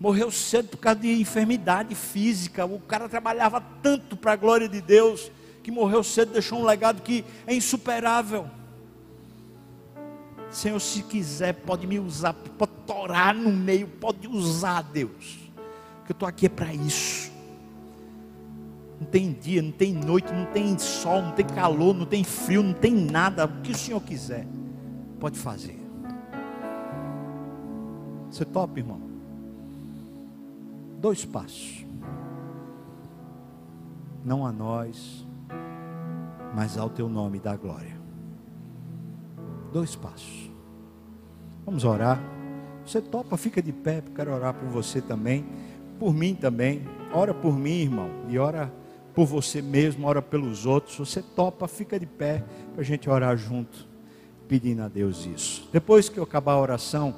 morreu 0.00 0.30
cedo 0.30 0.68
por 0.68 0.78
causa 0.78 1.00
de 1.00 1.20
enfermidade 1.20 1.94
física. 1.94 2.64
O 2.64 2.80
cara 2.80 3.10
trabalhava 3.10 3.60
tanto 3.82 4.16
para 4.16 4.32
a 4.32 4.36
glória 4.36 4.66
de 4.66 4.80
Deus, 4.80 5.30
que 5.62 5.70
morreu 5.70 6.02
cedo, 6.02 6.32
deixou 6.32 6.60
um 6.60 6.64
legado 6.64 7.02
que 7.02 7.22
é 7.46 7.54
insuperável. 7.54 8.48
Senhor, 10.50 10.80
se 10.80 11.02
quiser, 11.02 11.52
pode 11.52 11.86
me 11.86 11.98
usar, 11.98 12.32
pode 12.32 12.72
torar 12.86 13.34
no 13.34 13.52
meio, 13.52 13.86
pode 13.86 14.26
usar, 14.26 14.80
Deus, 14.80 15.38
que 16.06 16.12
eu 16.12 16.14
estou 16.14 16.26
aqui 16.26 16.46
é 16.46 16.48
para 16.48 16.72
isso 16.72 17.27
não 19.00 19.06
tem 19.06 19.32
dia, 19.32 19.62
não 19.62 19.70
tem 19.70 19.92
noite, 19.92 20.32
não 20.32 20.46
tem 20.46 20.76
sol, 20.78 21.22
não 21.22 21.32
tem 21.32 21.46
calor, 21.46 21.94
não 21.94 22.04
tem 22.04 22.24
frio, 22.24 22.62
não 22.62 22.72
tem 22.72 22.92
nada. 22.92 23.46
O 23.46 23.60
que 23.62 23.72
o 23.72 23.76
Senhor 23.76 24.00
quiser, 24.00 24.46
pode 25.20 25.38
fazer. 25.38 25.78
Você 28.30 28.44
topa, 28.44 28.78
irmão? 28.78 29.00
Dois 31.00 31.24
passos. 31.24 31.86
Não 34.24 34.44
a 34.44 34.52
nós, 34.52 35.26
mas 36.54 36.76
ao 36.76 36.90
teu 36.90 37.08
nome 37.08 37.38
da 37.38 37.56
glória. 37.56 37.96
Dois 39.72 39.94
passos. 39.94 40.50
Vamos 41.64 41.84
orar. 41.84 42.20
Você 42.84 43.00
topa, 43.00 43.36
fica 43.36 43.62
de 43.62 43.72
pé, 43.72 44.02
quero 44.14 44.34
orar 44.34 44.54
por 44.54 44.68
você 44.68 45.00
também, 45.00 45.46
por 45.98 46.12
mim 46.12 46.34
também. 46.34 46.82
Ora 47.12 47.32
por 47.32 47.56
mim, 47.56 47.82
irmão, 47.82 48.10
e 48.28 48.38
ora 48.38 48.72
por 49.18 49.26
você 49.26 49.60
mesmo, 49.60 50.06
ora 50.06 50.22
pelos 50.22 50.64
outros. 50.64 50.96
Você 50.96 51.20
topa, 51.20 51.66
fica 51.66 51.98
de 51.98 52.06
pé 52.06 52.44
para 52.72 52.82
a 52.82 52.84
gente 52.84 53.10
orar 53.10 53.36
junto, 53.36 53.84
pedindo 54.46 54.80
a 54.80 54.86
Deus 54.86 55.26
isso. 55.26 55.68
Depois 55.72 56.08
que 56.08 56.20
eu 56.20 56.22
acabar 56.22 56.52
a 56.52 56.60
oração, 56.60 57.12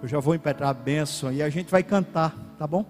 eu 0.00 0.08
já 0.08 0.18
vou 0.20 0.34
impetrar 0.34 0.70
a 0.70 0.72
bênção 0.72 1.30
e 1.30 1.42
a 1.42 1.50
gente 1.50 1.70
vai 1.70 1.82
cantar, 1.82 2.34
tá 2.58 2.66
bom? 2.66 2.86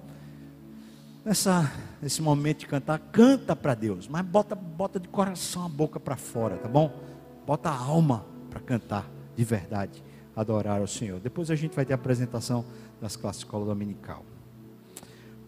Nessa, 1.24 1.68
nesse 2.00 2.22
momento 2.22 2.60
de 2.60 2.66
cantar, 2.68 3.00
canta 3.10 3.56
para 3.56 3.74
Deus, 3.74 4.06
mas 4.06 4.24
bota, 4.24 4.54
bota 4.54 5.00
de 5.00 5.08
coração 5.08 5.66
a 5.66 5.68
boca 5.68 5.98
para 5.98 6.14
fora, 6.14 6.56
tá 6.56 6.68
bom? 6.68 6.96
Bota 7.44 7.70
a 7.70 7.76
alma 7.76 8.24
para 8.50 8.60
cantar 8.60 9.10
de 9.34 9.42
verdade, 9.42 10.00
adorar 10.36 10.80
ao 10.80 10.86
Senhor. 10.86 11.18
Depois 11.18 11.50
a 11.50 11.56
gente 11.56 11.74
vai 11.74 11.84
ter 11.84 11.92
a 11.94 11.96
apresentação 11.96 12.64
das 13.00 13.16
classes 13.16 13.42
escola 13.42 13.64
dominical. 13.66 14.24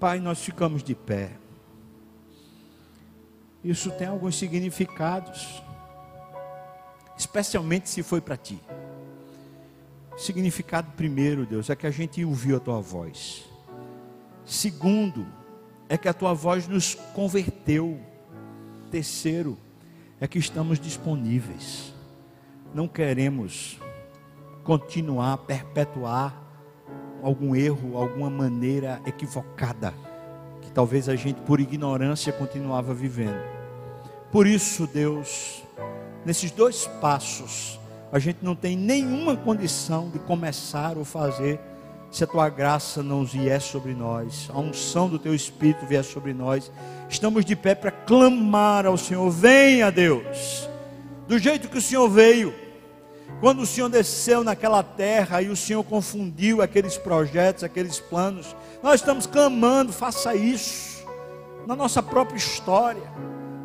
Pai, 0.00 0.18
nós 0.18 0.42
ficamos 0.42 0.82
de 0.82 0.96
pé. 0.96 1.45
Isso 3.62 3.90
tem 3.90 4.06
alguns 4.06 4.38
significados, 4.38 5.62
especialmente 7.16 7.88
se 7.88 8.02
foi 8.02 8.20
para 8.20 8.36
ti. 8.36 8.60
Significado 10.16 10.92
primeiro, 10.96 11.44
Deus, 11.44 11.68
é 11.68 11.76
que 11.76 11.86
a 11.86 11.90
gente 11.90 12.24
ouviu 12.24 12.56
a 12.56 12.60
tua 12.60 12.80
voz. 12.80 13.44
Segundo, 14.44 15.26
é 15.88 15.98
que 15.98 16.08
a 16.08 16.14
tua 16.14 16.32
voz 16.32 16.66
nos 16.68 16.94
converteu. 17.14 18.00
Terceiro, 18.90 19.58
é 20.20 20.26
que 20.26 20.38
estamos 20.38 20.78
disponíveis. 20.78 21.92
Não 22.72 22.88
queremos 22.88 23.78
continuar, 24.64 25.38
perpetuar 25.38 26.40
algum 27.22 27.54
erro, 27.54 27.96
alguma 27.96 28.30
maneira 28.30 29.02
equivocada 29.04 29.92
talvez 30.76 31.08
a 31.08 31.16
gente 31.16 31.40
por 31.40 31.58
ignorância 31.58 32.30
continuava 32.30 32.92
vivendo. 32.92 33.40
Por 34.30 34.46
isso, 34.46 34.86
Deus, 34.86 35.62
nesses 36.22 36.50
dois 36.50 36.86
passos, 37.00 37.80
a 38.12 38.18
gente 38.18 38.40
não 38.42 38.54
tem 38.54 38.76
nenhuma 38.76 39.34
condição 39.38 40.10
de 40.10 40.18
começar 40.18 40.98
ou 40.98 41.04
fazer 41.04 41.58
se 42.10 42.24
a 42.24 42.26
tua 42.26 42.50
graça 42.50 43.02
não 43.02 43.24
vier 43.24 43.58
sobre 43.58 43.94
nós, 43.94 44.50
a 44.52 44.58
unção 44.58 45.08
do 45.08 45.18
teu 45.18 45.34
espírito 45.34 45.86
vier 45.86 46.04
sobre 46.04 46.34
nós. 46.34 46.70
Estamos 47.08 47.42
de 47.42 47.56
pé 47.56 47.74
para 47.74 47.90
clamar 47.90 48.84
ao 48.84 48.98
Senhor: 48.98 49.30
venha, 49.30 49.90
Deus, 49.90 50.68
do 51.26 51.38
jeito 51.38 51.70
que 51.70 51.78
o 51.78 51.82
Senhor 51.82 52.06
veio. 52.10 52.52
Quando 53.40 53.62
o 53.62 53.66
Senhor 53.66 53.88
desceu 53.88 54.42
naquela 54.42 54.82
terra 54.82 55.42
e 55.42 55.48
o 55.48 55.56
Senhor 55.56 55.84
confundiu 55.84 56.62
aqueles 56.62 56.96
projetos, 56.96 57.64
aqueles 57.64 58.00
planos, 58.00 58.56
nós 58.82 59.00
estamos 59.00 59.26
clamando, 59.26 59.92
faça 59.92 60.34
isso 60.34 61.04
na 61.66 61.76
nossa 61.76 62.02
própria 62.02 62.38
história 62.38 63.02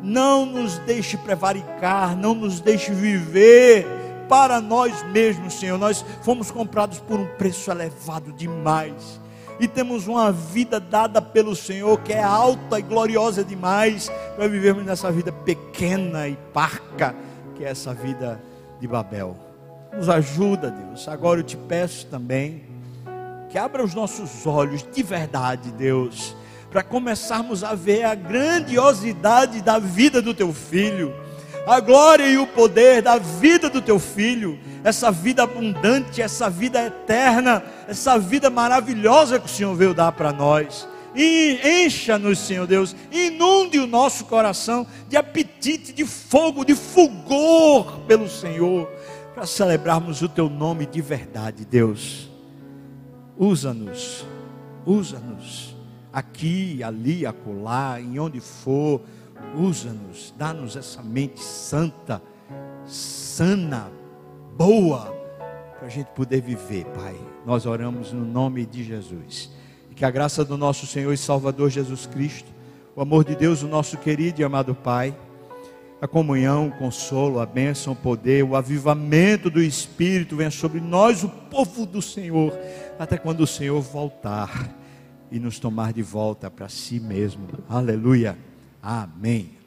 não 0.02 0.44
nos 0.44 0.78
deixe 0.78 1.16
prevaricar, 1.16 2.16
não 2.16 2.34
nos 2.34 2.60
deixe 2.60 2.92
viver 2.92 3.86
para 4.28 4.60
nós 4.60 5.02
mesmos, 5.10 5.54
Senhor. 5.54 5.78
Nós 5.78 6.04
fomos 6.22 6.50
comprados 6.50 6.98
por 6.98 7.20
um 7.20 7.26
preço 7.36 7.70
elevado 7.70 8.32
demais. 8.32 9.20
E 9.60 9.68
temos 9.68 10.08
uma 10.08 10.32
vida 10.32 10.80
dada 10.80 11.22
pelo 11.22 11.54
Senhor 11.54 12.00
que 12.00 12.12
é 12.12 12.22
alta 12.22 12.80
e 12.80 12.82
gloriosa 12.82 13.44
demais 13.44 14.10
para 14.34 14.48
vivermos 14.48 14.84
nessa 14.84 15.12
vida 15.12 15.30
pequena 15.30 16.26
e 16.26 16.36
parca, 16.52 17.14
que 17.54 17.64
é 17.64 17.68
essa 17.68 17.94
vida 17.94 18.42
de 18.80 18.88
Babel. 18.88 19.51
Nos 19.92 20.08
ajuda, 20.08 20.70
Deus. 20.70 21.06
Agora 21.08 21.40
eu 21.40 21.44
te 21.44 21.56
peço 21.56 22.06
também 22.06 22.64
que 23.50 23.58
abra 23.58 23.84
os 23.84 23.94
nossos 23.94 24.46
olhos 24.46 24.86
de 24.92 25.02
verdade, 25.02 25.70
Deus 25.72 26.34
para 26.72 26.82
começarmos 26.82 27.62
a 27.62 27.74
ver 27.74 28.02
a 28.04 28.14
grandiosidade 28.14 29.60
da 29.60 29.78
vida 29.78 30.22
do 30.22 30.32
teu 30.32 30.54
filho, 30.54 31.14
a 31.66 31.78
glória 31.78 32.26
e 32.26 32.38
o 32.38 32.46
poder 32.46 33.02
da 33.02 33.18
vida 33.18 33.68
do 33.68 33.82
teu 33.82 33.98
filho, 33.98 34.58
essa 34.82 35.12
vida 35.12 35.42
abundante, 35.42 36.22
essa 36.22 36.48
vida 36.48 36.82
eterna, 36.82 37.62
essa 37.86 38.18
vida 38.18 38.48
maravilhosa 38.48 39.38
que 39.38 39.44
o 39.44 39.50
Senhor 39.50 39.74
veio 39.74 39.92
dar 39.92 40.12
para 40.12 40.32
nós. 40.32 40.88
E 41.14 41.60
encha-nos, 41.84 42.38
Senhor 42.38 42.66
Deus, 42.66 42.96
inunde 43.12 43.78
o 43.78 43.86
nosso 43.86 44.24
coração 44.24 44.86
de 45.10 45.16
apetite, 45.18 45.92
de 45.92 46.06
fogo, 46.06 46.64
de 46.64 46.74
fulgor 46.74 47.98
pelo 48.08 48.30
Senhor, 48.30 48.90
para 49.34 49.46
celebrarmos 49.46 50.22
o 50.22 50.28
teu 50.28 50.48
nome 50.48 50.86
de 50.86 51.00
verdade, 51.00 51.64
Deus. 51.64 52.30
Usa-nos, 53.36 54.26
usa-nos 54.84 55.76
aqui, 56.12 56.82
ali, 56.82 57.24
acolá, 57.24 58.00
em 58.00 58.18
onde 58.18 58.40
for, 58.40 59.00
Usa-nos, 59.54 60.32
dá-nos 60.36 60.76
essa 60.76 61.02
mente 61.02 61.40
santa, 61.40 62.22
sana, 62.86 63.90
boa, 64.56 65.14
para 65.76 65.86
a 65.86 65.90
gente 65.90 66.06
poder 66.08 66.40
viver, 66.40 66.86
Pai. 66.86 67.14
Nós 67.44 67.66
oramos 67.66 68.12
no 68.12 68.24
nome 68.24 68.64
de 68.64 68.82
Jesus. 68.82 69.50
E 69.90 69.94
que 69.94 70.04
a 70.04 70.10
graça 70.10 70.44
do 70.44 70.56
nosso 70.56 70.86
Senhor 70.86 71.12
e 71.12 71.18
Salvador 71.18 71.68
Jesus 71.68 72.06
Cristo, 72.06 72.50
o 72.96 73.02
amor 73.02 73.24
de 73.24 73.36
Deus, 73.36 73.62
o 73.62 73.68
nosso 73.68 73.98
querido 73.98 74.40
e 74.40 74.44
amado 74.44 74.74
Pai, 74.74 75.14
a 76.02 76.08
comunhão, 76.08 76.66
o 76.66 76.72
consolo, 76.72 77.38
a 77.38 77.46
bênção, 77.46 77.92
o 77.92 77.96
poder, 77.96 78.42
o 78.42 78.56
avivamento 78.56 79.48
do 79.48 79.62
Espírito 79.62 80.34
venha 80.34 80.50
sobre 80.50 80.80
nós, 80.80 81.22
o 81.22 81.28
povo 81.28 81.86
do 81.86 82.02
Senhor, 82.02 82.52
até 82.98 83.16
quando 83.16 83.42
o 83.42 83.46
Senhor 83.46 83.80
voltar 83.80 84.68
e 85.30 85.38
nos 85.38 85.60
tomar 85.60 85.92
de 85.92 86.02
volta 86.02 86.50
para 86.50 86.68
si 86.68 86.98
mesmo. 86.98 87.46
Aleluia. 87.68 88.36
Amém. 88.82 89.61